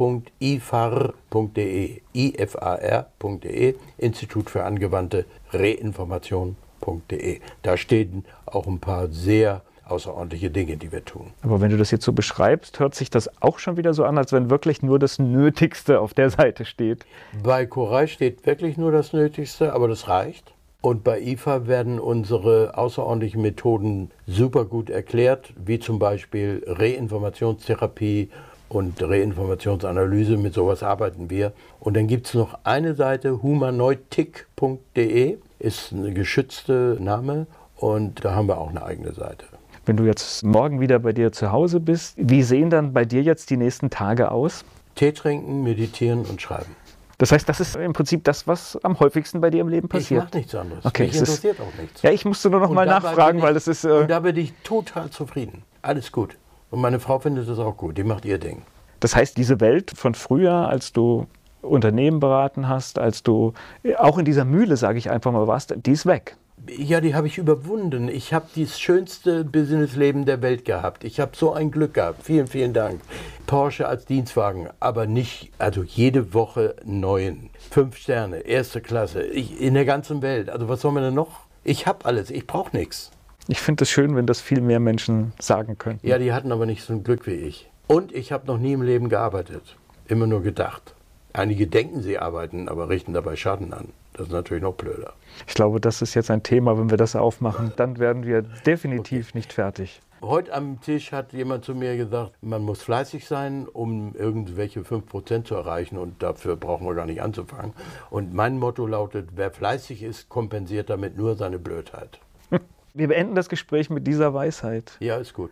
ifar.de 2.12 3.74
Institut 3.98 4.50
für 4.50 4.64
angewandte 4.64 5.24
Reinformation.de. 5.52 7.40
Da 7.62 7.76
stehen 7.76 8.24
auch 8.44 8.66
ein 8.66 8.80
paar 8.80 9.06
sehr 9.08 9.62
außerordentliche 9.86 10.50
Dinge, 10.50 10.76
die 10.76 10.92
wir 10.92 11.04
tun. 11.04 11.32
Aber 11.42 11.60
wenn 11.60 11.70
du 11.70 11.76
das 11.76 11.90
jetzt 11.90 12.04
so 12.04 12.12
beschreibst, 12.12 12.80
hört 12.80 12.94
sich 12.94 13.10
das 13.10 13.30
auch 13.42 13.58
schon 13.58 13.76
wieder 13.76 13.94
so 13.94 14.04
an, 14.04 14.18
als 14.18 14.32
wenn 14.32 14.50
wirklich 14.50 14.82
nur 14.82 14.98
das 14.98 15.18
Nötigste 15.18 16.00
auf 16.00 16.14
der 16.14 16.30
Seite 16.30 16.64
steht. 16.64 17.04
Bei 17.42 17.66
Koray 17.66 18.08
steht 18.08 18.46
wirklich 18.46 18.76
nur 18.76 18.92
das 18.92 19.12
Nötigste, 19.12 19.72
aber 19.72 19.88
das 19.88 20.08
reicht. 20.08 20.52
Und 20.80 21.02
bei 21.02 21.18
IFA 21.18 21.66
werden 21.66 21.98
unsere 21.98 22.76
außerordentlichen 22.76 23.40
Methoden 23.40 24.10
super 24.26 24.66
gut 24.66 24.90
erklärt, 24.90 25.54
wie 25.56 25.78
zum 25.78 25.98
Beispiel 25.98 26.62
Reinformationstherapie 26.66 28.28
und 28.68 29.02
Reinformationsanalyse. 29.02 30.36
Mit 30.36 30.52
sowas 30.52 30.82
arbeiten 30.82 31.30
wir. 31.30 31.54
Und 31.80 31.96
dann 31.96 32.06
gibt 32.06 32.26
es 32.26 32.34
noch 32.34 32.58
eine 32.64 32.94
Seite, 32.94 33.42
humanoidtick.de, 33.42 35.38
ist 35.58 35.92
ein 35.92 36.14
geschützter 36.14 37.00
Name 37.00 37.46
und 37.76 38.22
da 38.22 38.34
haben 38.34 38.48
wir 38.48 38.58
auch 38.58 38.68
eine 38.68 38.84
eigene 38.84 39.12
Seite. 39.12 39.46
Wenn 39.86 39.96
du 39.96 40.04
jetzt 40.04 40.42
morgen 40.42 40.80
wieder 40.80 40.98
bei 40.98 41.12
dir 41.12 41.30
zu 41.32 41.52
Hause 41.52 41.78
bist, 41.80 42.14
wie 42.16 42.42
sehen 42.42 42.70
dann 42.70 42.92
bei 42.92 43.04
dir 43.04 43.22
jetzt 43.22 43.50
die 43.50 43.56
nächsten 43.56 43.90
Tage 43.90 44.30
aus? 44.30 44.64
Tee 44.94 45.12
trinken, 45.12 45.62
meditieren 45.62 46.24
und 46.24 46.40
schreiben. 46.40 46.74
Das 47.18 47.30
heißt, 47.32 47.48
das 47.48 47.60
ist 47.60 47.76
im 47.76 47.92
Prinzip 47.92 48.24
das, 48.24 48.46
was 48.48 48.78
am 48.82 48.98
häufigsten 48.98 49.40
bei 49.40 49.50
dir 49.50 49.60
im 49.60 49.68
Leben 49.68 49.88
passiert. 49.88 50.22
Ich 50.22 50.24
mache 50.26 50.36
nichts 50.38 50.54
anderes. 50.54 50.84
Okay, 50.84 51.04
Mich 51.06 51.16
interessiert 51.16 51.60
auch 51.60 51.80
nichts. 51.80 52.02
Ja, 52.02 52.10
ich 52.10 52.24
musste 52.24 52.50
nur 52.50 52.60
noch 52.60 52.70
Und 52.70 52.74
mal 52.74 52.86
nachfragen, 52.86 53.38
bin 53.38 53.42
weil 53.46 53.56
ich- 53.56 53.64
das 53.64 53.68
ist. 53.68 53.84
Und 53.84 54.04
Äh, 54.04 54.06
da 54.06 54.20
bin 54.20 54.36
ich 54.36 54.52
total 54.64 55.10
zufrieden. 55.10 55.62
Alles 55.82 56.10
gut. 56.10 56.36
Und 56.70 56.80
meine 56.80 56.98
Frau 56.98 57.18
findet 57.20 57.48
das 57.48 57.58
auch 57.58 57.76
gut. 57.76 57.96
Die 57.98 58.04
macht 58.04 58.24
ihr 58.24 58.38
Ding. 58.38 58.62
das 59.00 59.14
heißt, 59.14 59.36
diese 59.36 59.60
Welt 59.60 59.92
von 59.94 60.14
früher, 60.14 60.66
als 60.68 60.92
du 60.92 61.26
Unternehmen 61.60 62.20
beraten 62.20 62.68
hast, 62.68 62.98
als 62.98 63.22
du 63.22 63.52
äh, 63.82 63.94
auch 63.96 64.16
in 64.18 64.24
dieser 64.24 64.44
Mühle, 64.46 64.76
sage 64.78 64.96
ich 64.98 65.10
einfach 65.10 65.30
mal, 65.30 65.46
warst, 65.46 65.74
die 65.84 65.92
ist 65.92 66.06
weg. 66.06 66.36
Ja, 66.68 67.00
die 67.00 67.14
habe 67.14 67.26
ich 67.26 67.38
überwunden. 67.38 68.08
Ich 68.08 68.32
habe 68.32 68.46
das 68.56 68.80
schönste 68.80 69.44
Businessleben 69.44 70.24
der 70.24 70.40
Welt 70.42 70.64
gehabt. 70.64 71.04
Ich 71.04 71.20
habe 71.20 71.32
so 71.36 71.52
ein 71.52 71.70
Glück 71.70 71.94
gehabt. 71.94 72.22
Vielen, 72.22 72.46
vielen 72.46 72.72
Dank. 72.72 73.00
Porsche 73.46 73.86
als 73.86 74.06
Dienstwagen, 74.06 74.68
aber 74.80 75.06
nicht, 75.06 75.50
also 75.58 75.82
jede 75.82 76.32
Woche 76.32 76.76
neuen. 76.84 77.50
Fünf 77.70 77.96
Sterne, 77.96 78.38
erste 78.38 78.80
Klasse, 78.80 79.22
ich, 79.22 79.60
in 79.60 79.74
der 79.74 79.84
ganzen 79.84 80.22
Welt. 80.22 80.48
Also 80.48 80.68
was 80.68 80.80
soll 80.80 80.92
man 80.92 81.02
denn 81.02 81.14
noch? 81.14 81.40
Ich 81.62 81.86
habe 81.86 82.04
alles, 82.04 82.30
ich 82.30 82.46
brauche 82.46 82.76
nichts. 82.76 83.10
Ich 83.48 83.60
finde 83.60 83.84
es 83.84 83.90
schön, 83.90 84.16
wenn 84.16 84.26
das 84.26 84.40
viel 84.40 84.62
mehr 84.62 84.80
Menschen 84.80 85.34
sagen 85.38 85.76
könnten. 85.76 86.06
Ja, 86.06 86.18
die 86.18 86.32
hatten 86.32 86.50
aber 86.50 86.64
nicht 86.64 86.82
so 86.82 86.94
ein 86.94 87.04
Glück 87.04 87.26
wie 87.26 87.32
ich. 87.32 87.68
Und 87.86 88.14
ich 88.14 88.32
habe 88.32 88.46
noch 88.46 88.58
nie 88.58 88.72
im 88.72 88.82
Leben 88.82 89.10
gearbeitet. 89.10 89.76
Immer 90.08 90.26
nur 90.26 90.42
gedacht. 90.42 90.94
Einige 91.34 91.66
denken, 91.66 92.00
sie 92.00 92.18
arbeiten, 92.18 92.68
aber 92.68 92.88
richten 92.88 93.12
dabei 93.12 93.36
Schaden 93.36 93.74
an. 93.74 93.88
Das 94.14 94.28
ist 94.28 94.32
natürlich 94.32 94.62
noch 94.62 94.74
blöder. 94.74 95.12
Ich 95.46 95.54
glaube, 95.54 95.80
das 95.80 96.00
ist 96.00 96.14
jetzt 96.14 96.30
ein 96.30 96.42
Thema, 96.42 96.78
wenn 96.78 96.88
wir 96.88 96.96
das 96.96 97.16
aufmachen, 97.16 97.72
dann 97.76 97.98
werden 97.98 98.24
wir 98.24 98.42
definitiv 98.66 99.34
nicht 99.34 99.52
fertig. 99.52 100.00
Heute 100.22 100.54
am 100.54 100.80
Tisch 100.80 101.12
hat 101.12 101.32
jemand 101.34 101.64
zu 101.64 101.74
mir 101.74 101.96
gesagt, 101.96 102.32
man 102.40 102.62
muss 102.62 102.80
fleißig 102.80 103.26
sein, 103.26 103.68
um 103.68 104.14
irgendwelche 104.14 104.80
5% 104.80 105.44
zu 105.44 105.54
erreichen 105.54 105.98
und 105.98 106.22
dafür 106.22 106.56
brauchen 106.56 106.86
wir 106.86 106.94
gar 106.94 107.06
nicht 107.06 107.20
anzufangen. 107.20 107.74
Und 108.08 108.32
mein 108.32 108.58
Motto 108.58 108.86
lautet, 108.86 109.30
wer 109.34 109.50
fleißig 109.50 110.02
ist, 110.02 110.28
kompensiert 110.30 110.88
damit 110.88 111.18
nur 111.18 111.34
seine 111.34 111.58
Blödheit. 111.58 112.20
Wir 112.94 113.08
beenden 113.08 113.34
das 113.34 113.48
Gespräch 113.48 113.90
mit 113.90 114.06
dieser 114.06 114.32
Weisheit. 114.32 114.96
Ja, 115.00 115.16
ist 115.16 115.34
gut. 115.34 115.50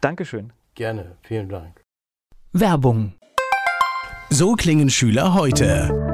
Dankeschön. 0.00 0.52
Gerne. 0.76 1.16
Vielen 1.22 1.48
Dank. 1.48 1.82
Werbung. 2.52 3.14
So 4.30 4.54
klingen 4.54 4.90
Schüler 4.90 5.34
heute. 5.34 6.13